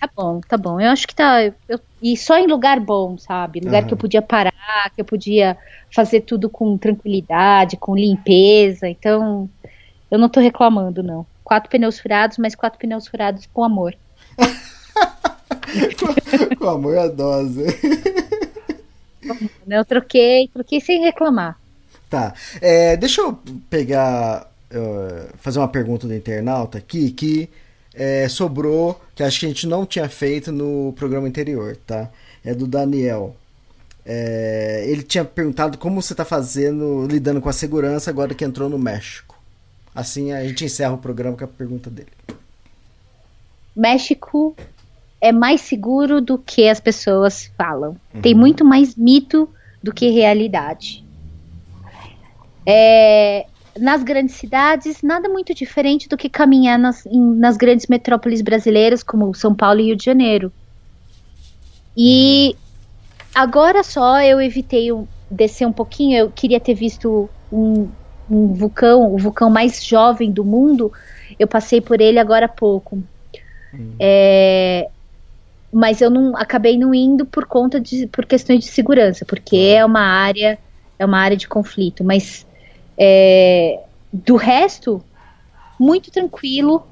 Tá 0.00 0.08
bom, 0.14 0.40
tá 0.40 0.56
bom. 0.56 0.80
Eu 0.80 0.90
acho 0.90 1.08
que 1.08 1.14
tá. 1.14 1.42
Eu, 1.68 1.80
e 2.00 2.16
só 2.16 2.38
em 2.38 2.46
lugar 2.46 2.78
bom, 2.78 3.18
sabe? 3.18 3.58
Lugar 3.58 3.82
uhum. 3.82 3.88
que 3.88 3.94
eu 3.94 3.98
podia 3.98 4.22
parar, 4.22 4.92
que 4.94 5.00
eu 5.00 5.04
podia 5.04 5.58
fazer 5.90 6.20
tudo 6.20 6.48
com 6.48 6.78
tranquilidade, 6.78 7.76
com 7.76 7.96
limpeza. 7.96 8.88
Então, 8.88 9.50
eu 10.08 10.18
não 10.18 10.28
tô 10.28 10.38
reclamando, 10.38 11.02
não. 11.02 11.26
Quatro 11.42 11.68
pneus 11.68 11.98
furados, 11.98 12.38
mas 12.38 12.54
quatro 12.54 12.78
pneus 12.78 13.08
furados 13.08 13.46
com 13.52 13.64
amor. 13.64 13.96
com, 15.98 16.54
com 16.56 16.68
amor 16.68 16.96
a 16.96 17.08
dose. 17.08 17.66
Eu 19.68 19.84
troquei, 19.84 20.48
troquei 20.48 20.80
sem 20.80 21.00
reclamar. 21.00 21.58
Tá. 22.08 22.34
É, 22.60 22.96
deixa 22.96 23.20
eu 23.20 23.36
pegar. 23.68 24.46
Uh, 24.70 25.34
fazer 25.38 25.58
uma 25.60 25.68
pergunta 25.68 26.06
do 26.06 26.14
internauta 26.14 26.76
aqui 26.76 27.10
que 27.10 27.48
é, 27.98 28.28
sobrou, 28.28 29.00
que 29.12 29.24
acho 29.24 29.40
que 29.40 29.46
a 29.46 29.48
gente 29.48 29.66
não 29.66 29.84
tinha 29.84 30.08
feito 30.08 30.52
no 30.52 30.92
programa 30.92 31.26
anterior, 31.26 31.76
tá? 31.84 32.08
É 32.44 32.54
do 32.54 32.64
Daniel. 32.64 33.34
É, 34.06 34.84
ele 34.86 35.02
tinha 35.02 35.24
perguntado 35.24 35.76
como 35.76 36.00
você 36.00 36.12
está 36.12 36.24
fazendo, 36.24 37.08
lidando 37.10 37.40
com 37.40 37.48
a 37.48 37.52
segurança 37.52 38.08
agora 38.08 38.34
que 38.34 38.44
entrou 38.44 38.68
no 38.68 38.78
México. 38.78 39.36
Assim 39.92 40.30
a 40.32 40.46
gente 40.46 40.64
encerra 40.64 40.92
o 40.92 40.98
programa 40.98 41.36
com 41.36 41.44
a 41.44 41.48
pergunta 41.48 41.90
dele. 41.90 42.12
México 43.74 44.54
é 45.20 45.32
mais 45.32 45.60
seguro 45.62 46.20
do 46.20 46.38
que 46.38 46.68
as 46.68 46.78
pessoas 46.78 47.50
falam. 47.58 47.96
Uhum. 48.14 48.20
Tem 48.20 48.32
muito 48.32 48.64
mais 48.64 48.94
mito 48.94 49.48
do 49.82 49.92
que 49.92 50.08
realidade. 50.10 51.04
É, 52.64 53.46
nas 53.78 54.02
grandes 54.02 54.36
cidades, 54.36 55.02
nada 55.02 55.28
muito 55.28 55.54
diferente 55.54 56.08
do 56.08 56.16
que 56.16 56.28
caminhar 56.28 56.78
nas, 56.78 57.06
em, 57.06 57.20
nas 57.36 57.56
grandes 57.56 57.86
metrópoles 57.86 58.42
brasileiras, 58.42 59.02
como 59.02 59.34
São 59.34 59.54
Paulo 59.54 59.80
e 59.80 59.84
Rio 59.84 59.96
de 59.96 60.04
Janeiro. 60.04 60.52
E 61.96 62.56
agora 63.34 63.82
só 63.82 64.20
eu 64.22 64.40
evitei 64.40 64.92
um, 64.92 65.06
descer 65.30 65.66
um 65.66 65.72
pouquinho, 65.72 66.18
eu 66.18 66.30
queria 66.30 66.60
ter 66.60 66.74
visto 66.74 67.28
um, 67.52 67.88
um 68.30 68.52
vulcão, 68.52 69.12
o 69.12 69.18
vulcão 69.18 69.50
mais 69.50 69.84
jovem 69.84 70.30
do 70.30 70.44
mundo, 70.44 70.92
eu 71.38 71.46
passei 71.46 71.80
por 71.80 72.00
ele 72.00 72.18
agora 72.18 72.46
há 72.46 72.48
pouco. 72.48 73.02
Hum. 73.74 73.94
É, 73.98 74.88
mas 75.72 76.00
eu 76.00 76.10
não 76.10 76.36
acabei 76.36 76.78
não 76.78 76.94
indo 76.94 77.26
por 77.26 77.46
conta 77.46 77.80
de 77.80 78.06
por 78.06 78.24
questões 78.24 78.64
de 78.64 78.70
segurança, 78.70 79.24
porque 79.24 79.56
é 79.56 79.84
uma 79.84 80.00
área 80.00 80.58
é 80.98 81.04
uma 81.04 81.18
área 81.18 81.36
de 81.36 81.46
conflito, 81.46 82.02
mas 82.02 82.46
é, 82.98 83.80
do 84.12 84.36
resto 84.36 85.02
muito 85.78 86.10
tranquilo 86.10 86.84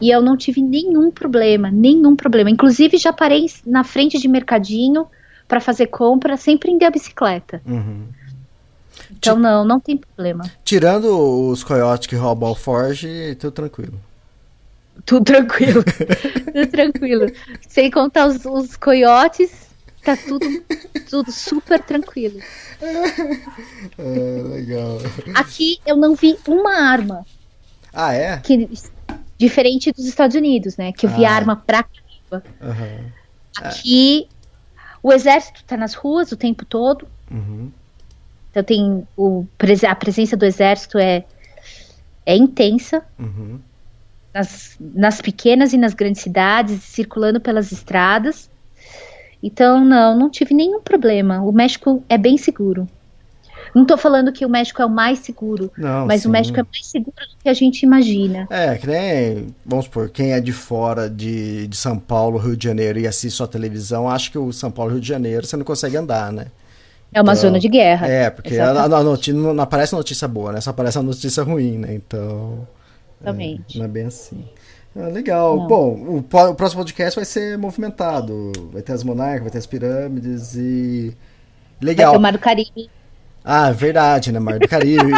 e 0.00 0.10
eu 0.10 0.22
não 0.22 0.36
tive 0.36 0.62
nenhum 0.62 1.10
problema, 1.10 1.70
nenhum 1.70 2.14
problema. 2.14 2.50
Inclusive 2.50 2.96
já 2.96 3.12
parei 3.12 3.46
na 3.66 3.82
frente 3.82 4.18
de 4.18 4.28
mercadinho 4.28 5.06
para 5.48 5.60
fazer 5.60 5.86
compra 5.86 6.36
sem 6.36 6.56
prender 6.56 6.86
a 6.86 6.90
bicicleta. 6.90 7.60
Uhum. 7.66 8.06
Então 9.10 9.38
não, 9.38 9.64
não 9.64 9.80
tem 9.80 9.96
problema. 9.96 10.44
Tirando 10.64 11.48
os 11.48 11.64
coiotes 11.64 12.06
que 12.06 12.14
roubam 12.14 12.52
o 12.52 12.54
Forge, 12.54 13.34
tudo 13.36 13.52
tranquilo. 13.52 13.98
Tudo 15.04 15.24
tranquilo. 15.24 15.82
tudo 16.52 16.66
tranquilo. 16.66 17.26
Sem 17.66 17.90
contar 17.90 18.26
os, 18.26 18.44
os 18.44 18.76
coiotes, 18.76 19.67
tá 20.02 20.16
tudo, 20.16 20.46
tudo 21.08 21.32
super 21.32 21.82
tranquilo. 21.82 22.38
É, 22.80 24.42
legal. 24.42 24.98
Aqui 25.34 25.78
eu 25.86 25.96
não 25.96 26.14
vi 26.14 26.38
uma 26.46 26.74
arma. 26.74 27.26
Ah, 27.92 28.12
é? 28.12 28.38
Que, 28.38 28.68
diferente 29.36 29.92
dos 29.92 30.06
Estados 30.06 30.36
Unidos, 30.36 30.76
né? 30.76 30.92
Que 30.92 31.06
eu 31.06 31.10
vi 31.10 31.24
ah. 31.24 31.32
arma 31.32 31.56
pra 31.56 31.82
caramba. 31.84 32.46
Uhum. 32.60 33.10
Aqui, 33.58 34.28
o 35.02 35.12
exército 35.12 35.64
tá 35.64 35.76
nas 35.76 35.94
ruas 35.94 36.30
o 36.32 36.36
tempo 36.36 36.64
todo. 36.64 37.08
Uhum. 37.30 37.70
Então 38.50 38.62
tem 38.62 39.06
o, 39.16 39.44
a 39.88 39.94
presença 39.94 40.36
do 40.36 40.44
exército 40.44 40.98
é, 40.98 41.24
é 42.24 42.36
intensa. 42.36 43.02
Uhum 43.18 43.60
nas, 44.32 44.76
nas 44.78 45.20
pequenas 45.20 45.72
e 45.72 45.78
nas 45.78 45.94
grandes 45.94 46.22
cidades, 46.22 46.82
circulando 46.82 47.40
pelas 47.40 47.72
estradas. 47.72 48.50
Então, 49.42 49.84
não, 49.84 50.18
não 50.18 50.30
tive 50.30 50.54
nenhum 50.54 50.80
problema. 50.80 51.40
O 51.42 51.52
México 51.52 52.02
é 52.08 52.18
bem 52.18 52.36
seguro. 52.36 52.88
Não 53.74 53.82
estou 53.82 53.98
falando 53.98 54.32
que 54.32 54.44
o 54.44 54.48
México 54.48 54.80
é 54.80 54.86
o 54.86 54.90
mais 54.90 55.18
seguro, 55.20 55.70
não, 55.76 56.06
mas 56.06 56.22
sim. 56.22 56.28
o 56.28 56.30
México 56.30 56.58
é 56.58 56.62
mais 56.62 56.86
seguro 56.86 57.12
do 57.16 57.36
que 57.42 57.48
a 57.48 57.54
gente 57.54 57.82
imagina. 57.82 58.46
É, 58.50 58.76
que 58.76 58.86
nem, 58.86 59.54
vamos 59.64 59.84
supor, 59.84 60.08
quem 60.08 60.32
é 60.32 60.40
de 60.40 60.52
fora 60.52 61.08
de, 61.08 61.66
de 61.66 61.76
São 61.76 61.98
Paulo, 61.98 62.38
Rio 62.38 62.56
de 62.56 62.64
Janeiro 62.64 62.98
e 62.98 63.06
assiste 63.06 63.36
só 63.36 63.46
televisão, 63.46 64.08
acha 64.08 64.30
que 64.30 64.38
o 64.38 64.52
São 64.52 64.70
Paulo, 64.70 64.92
Rio 64.92 65.00
de 65.00 65.08
Janeiro, 65.08 65.46
você 65.46 65.56
não 65.56 65.64
consegue 65.64 65.96
andar, 65.96 66.32
né? 66.32 66.46
É 67.12 67.22
uma 67.22 67.32
então, 67.32 67.42
zona 67.42 67.58
de 67.58 67.68
guerra. 67.68 68.06
É, 68.06 68.30
porque 68.30 68.58
a, 68.58 68.70
a, 68.70 69.02
notícia, 69.02 69.32
não 69.32 69.62
aparece 69.62 69.94
notícia 69.94 70.28
boa, 70.28 70.52
né? 70.52 70.60
Só 70.60 70.70
aparece 70.70 70.98
a 70.98 71.02
notícia 71.02 71.42
ruim, 71.42 71.78
né? 71.78 71.94
Então. 71.94 72.66
Exatamente. 73.20 73.76
É, 73.76 73.78
não 73.78 73.84
é 73.86 73.88
bem 73.88 74.06
assim. 74.06 74.44
Ah, 74.98 75.08
legal. 75.08 75.56
Não. 75.56 75.66
Bom, 75.68 75.94
o, 75.94 76.16
o, 76.18 76.54
próximo 76.54 76.82
podcast 76.82 77.14
vai 77.14 77.24
ser 77.24 77.56
movimentado. 77.56 78.52
Vai 78.72 78.82
ter 78.82 78.92
as 78.92 79.04
monarcas, 79.04 79.42
vai 79.42 79.50
ter 79.50 79.58
as 79.58 79.66
pirâmides 79.66 80.56
e. 80.56 81.16
Legal. 81.80 82.06
Vai 82.06 82.14
ter 82.14 82.18
o 82.18 82.22
Mar 82.22 82.32
do 82.32 82.38
Caribe. 82.38 82.90
Ah, 83.44 83.70
verdade, 83.70 84.32
né? 84.32 84.40
Mar 84.40 84.58
do 84.58 84.66
Caribe. 84.66 85.12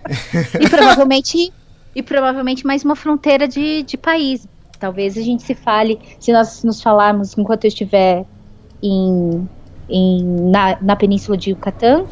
e 0.58 0.68
provavelmente. 0.70 1.52
E 1.94 2.02
provavelmente 2.02 2.66
mais 2.66 2.84
uma 2.84 2.96
fronteira 2.96 3.46
de, 3.46 3.82
de 3.82 3.96
país. 3.98 4.46
Talvez 4.78 5.18
a 5.18 5.20
gente 5.20 5.42
se 5.42 5.54
fale, 5.54 5.98
se 6.20 6.32
nós 6.32 6.62
nos 6.62 6.80
falarmos 6.80 7.36
enquanto 7.36 7.64
eu 7.64 7.68
estiver 7.68 8.24
em, 8.80 9.48
em, 9.88 10.24
na, 10.50 10.78
na 10.80 10.94
Península 10.94 11.36
de 11.36 11.50
Yucatán, 11.50 12.06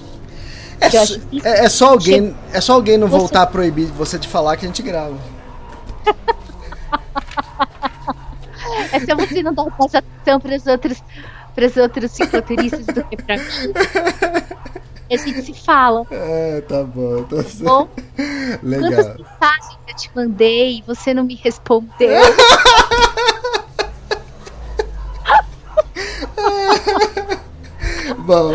é, 0.80 0.86
é, 0.86 1.64
é, 1.64 1.68
só 1.68 1.90
alguém, 1.90 2.34
é 2.52 2.60
só 2.60 2.74
alguém 2.74 2.98
não 2.98 3.06
você... 3.06 3.18
voltar 3.18 3.42
a 3.42 3.46
proibir 3.46 3.86
você 3.86 4.18
de 4.18 4.26
falar 4.26 4.56
que 4.56 4.66
a 4.66 4.68
gente 4.68 4.82
grava. 4.82 5.16
é 8.92 9.00
só 9.00 9.16
você 9.16 9.42
não 9.42 9.54
dar 9.54 9.66
mais 9.78 9.94
atenção 9.94 10.40
para 10.40 10.56
os 10.56 10.66
outros, 10.66 11.02
para 11.54 11.66
os 11.66 11.76
outros 11.76 12.10
cicloturistas 12.12 12.86
do 12.86 13.04
que 13.04 13.16
para 13.16 13.36
mim. 13.36 13.72
a 15.10 15.16
gente 15.16 15.42
se 15.42 15.54
fala. 15.54 16.06
É, 16.10 16.60
tá 16.62 16.82
bom. 16.82 17.22
Tá 17.24 17.36
bom? 17.60 17.88
Legal. 18.62 18.90
Quantas 18.90 19.16
mensagens 19.16 19.78
eu 19.88 19.96
te 19.96 20.10
mandei 20.14 20.78
e 20.78 20.82
você 20.82 21.14
não 21.14 21.24
me 21.24 21.34
respondeu? 21.34 22.10
Bom, 28.26 28.50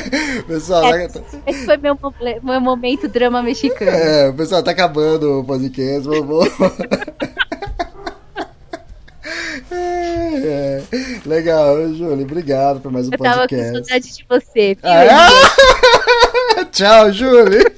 pessoal. 0.46 0.94
É, 0.94 1.08
esse 1.46 1.64
foi 1.64 1.78
meu, 1.78 1.98
meu 2.42 2.60
momento 2.60 3.08
drama 3.08 3.42
mexicano. 3.42 3.90
É, 3.90 4.30
pessoal 4.32 4.62
tá 4.62 4.70
acabando 4.70 5.40
o 5.40 5.44
podcast. 5.44 6.06
Vamos. 6.06 6.48
É, 9.74 10.82
legal, 11.26 11.76
Júlio. 11.94 12.24
Obrigado 12.24 12.80
por 12.80 12.90
mais 12.92 13.08
um 13.08 13.10
eu 13.12 13.18
podcast. 13.18 13.40
Eu 13.42 13.48
tava 13.48 13.72
com 13.72 13.72
saudade 13.72 14.16
de 14.16 14.24
você. 14.28 14.76
Ah, 14.82 15.04
é? 15.04 16.64
Tchau, 16.72 17.12
Júlio. 17.12 17.64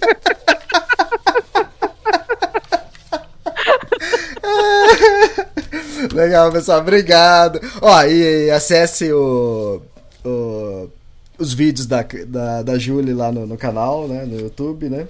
Legal, 6.12 6.52
pessoal. 6.52 6.80
Obrigado. 6.80 7.60
Ó, 7.80 8.02
e, 8.04 8.46
e 8.46 8.50
acesse 8.50 9.12
o, 9.12 9.82
o 10.24 10.88
os 11.38 11.52
vídeos 11.52 11.86
da, 11.86 12.02
da, 12.26 12.62
da 12.62 12.78
Julie 12.78 13.14
lá 13.14 13.30
no, 13.30 13.46
no 13.46 13.56
canal, 13.56 14.08
né? 14.08 14.24
No 14.24 14.38
YouTube, 14.40 14.88
né? 14.88 15.06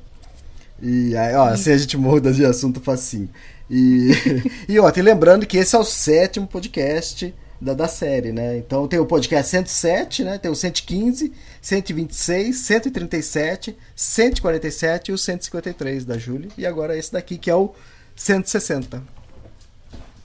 E 0.82 1.16
aí, 1.16 1.34
ó, 1.34 1.48
assim 1.48 1.70
a 1.70 1.78
gente 1.78 1.96
muda 1.96 2.32
de 2.32 2.44
assunto 2.44 2.80
facinho. 2.80 3.28
E, 3.70 4.10
e 4.68 4.78
ó, 4.78 4.90
tem 4.90 5.02
lembrando 5.02 5.46
que 5.46 5.58
esse 5.58 5.74
é 5.74 5.78
o 5.78 5.84
sétimo 5.84 6.46
podcast 6.46 7.34
da, 7.60 7.74
da 7.74 7.88
série, 7.88 8.32
né? 8.32 8.58
Então 8.58 8.86
tem 8.86 8.98
o 8.98 9.06
podcast 9.06 9.50
107, 9.50 10.24
né? 10.24 10.38
Tem 10.38 10.50
o 10.50 10.54
115, 10.54 11.32
126, 11.60 12.56
137, 12.56 13.76
147 13.94 15.10
e 15.10 15.14
o 15.14 15.18
153 15.18 16.04
da 16.04 16.18
Júlia. 16.18 16.48
E 16.56 16.66
agora 16.66 16.96
esse 16.96 17.12
daqui 17.12 17.38
que 17.38 17.50
é 17.50 17.54
o 17.54 17.74
160. 18.14 19.02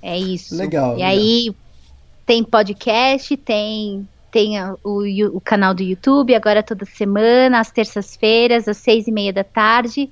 É 0.02 0.18
isso. 0.18 0.56
Legal. 0.56 0.94
E 0.94 0.96
legal. 0.98 1.10
aí 1.10 1.56
tem 2.26 2.44
podcast, 2.44 3.36
tem 3.38 4.08
tem 4.32 4.54
o, 4.82 5.36
o, 5.36 5.42
canal 5.42 5.74
do 5.74 5.84
YouTube, 5.84 6.34
agora 6.34 6.64
toda 6.64 6.86
semana, 6.86 7.60
às 7.60 7.70
terças-feiras, 7.70 8.66
às 8.66 8.78
seis 8.78 9.06
e 9.06 9.12
meia 9.12 9.34
da 9.34 9.44
tarde, 9.44 10.10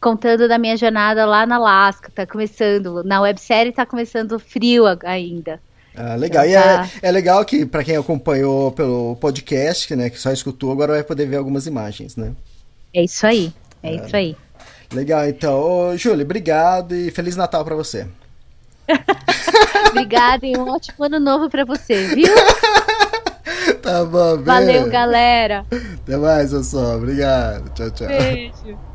contando 0.00 0.48
da 0.48 0.58
minha 0.58 0.76
jornada 0.76 1.26
lá 1.26 1.44
na 1.46 1.56
Alaska. 1.56 2.10
Tá 2.14 2.26
começando, 2.26 3.04
na 3.04 3.20
websérie 3.20 3.72
tá 3.72 3.84
começando 3.84 4.38
frio 4.38 4.84
ainda. 5.04 5.60
Ah, 5.94 6.14
legal. 6.14 6.46
Então, 6.46 6.62
tá... 6.62 6.86
E 6.86 6.98
é, 7.02 7.08
é, 7.08 7.12
legal 7.12 7.44
que, 7.44 7.66
para 7.66 7.84
quem 7.84 7.96
acompanhou 7.96 8.72
pelo 8.72 9.16
podcast, 9.16 9.94
né, 9.94 10.08
que 10.08 10.18
só 10.18 10.32
escutou, 10.32 10.72
agora 10.72 10.94
vai 10.94 11.04
poder 11.04 11.26
ver 11.26 11.36
algumas 11.36 11.66
imagens, 11.66 12.16
né? 12.16 12.32
É 12.94 13.04
isso 13.04 13.26
aí, 13.26 13.52
é, 13.82 13.94
é. 13.94 14.06
isso 14.06 14.16
aí. 14.16 14.36
Legal, 14.92 15.28
então. 15.28 15.60
Ô, 15.60 15.96
Júlia, 15.96 16.24
obrigado 16.24 16.94
e 16.94 17.10
Feliz 17.10 17.36
Natal 17.36 17.64
para 17.64 17.76
você. 17.76 18.06
Obrigada 19.90 20.46
e 20.46 20.56
um 20.56 20.68
ótimo 20.68 21.04
ano 21.04 21.20
novo 21.20 21.48
para 21.48 21.64
você, 21.64 22.08
viu? 22.08 22.34
tá 23.82 24.04
bom, 24.04 24.36
beijo. 24.36 24.44
Valeu, 24.44 24.90
galera. 24.90 25.64
Até 26.02 26.16
mais, 26.16 26.52
pessoal. 26.52 26.96
Obrigado. 26.96 27.70
Tchau, 27.74 27.90
tchau. 27.90 28.08
Beijo. 28.08 28.89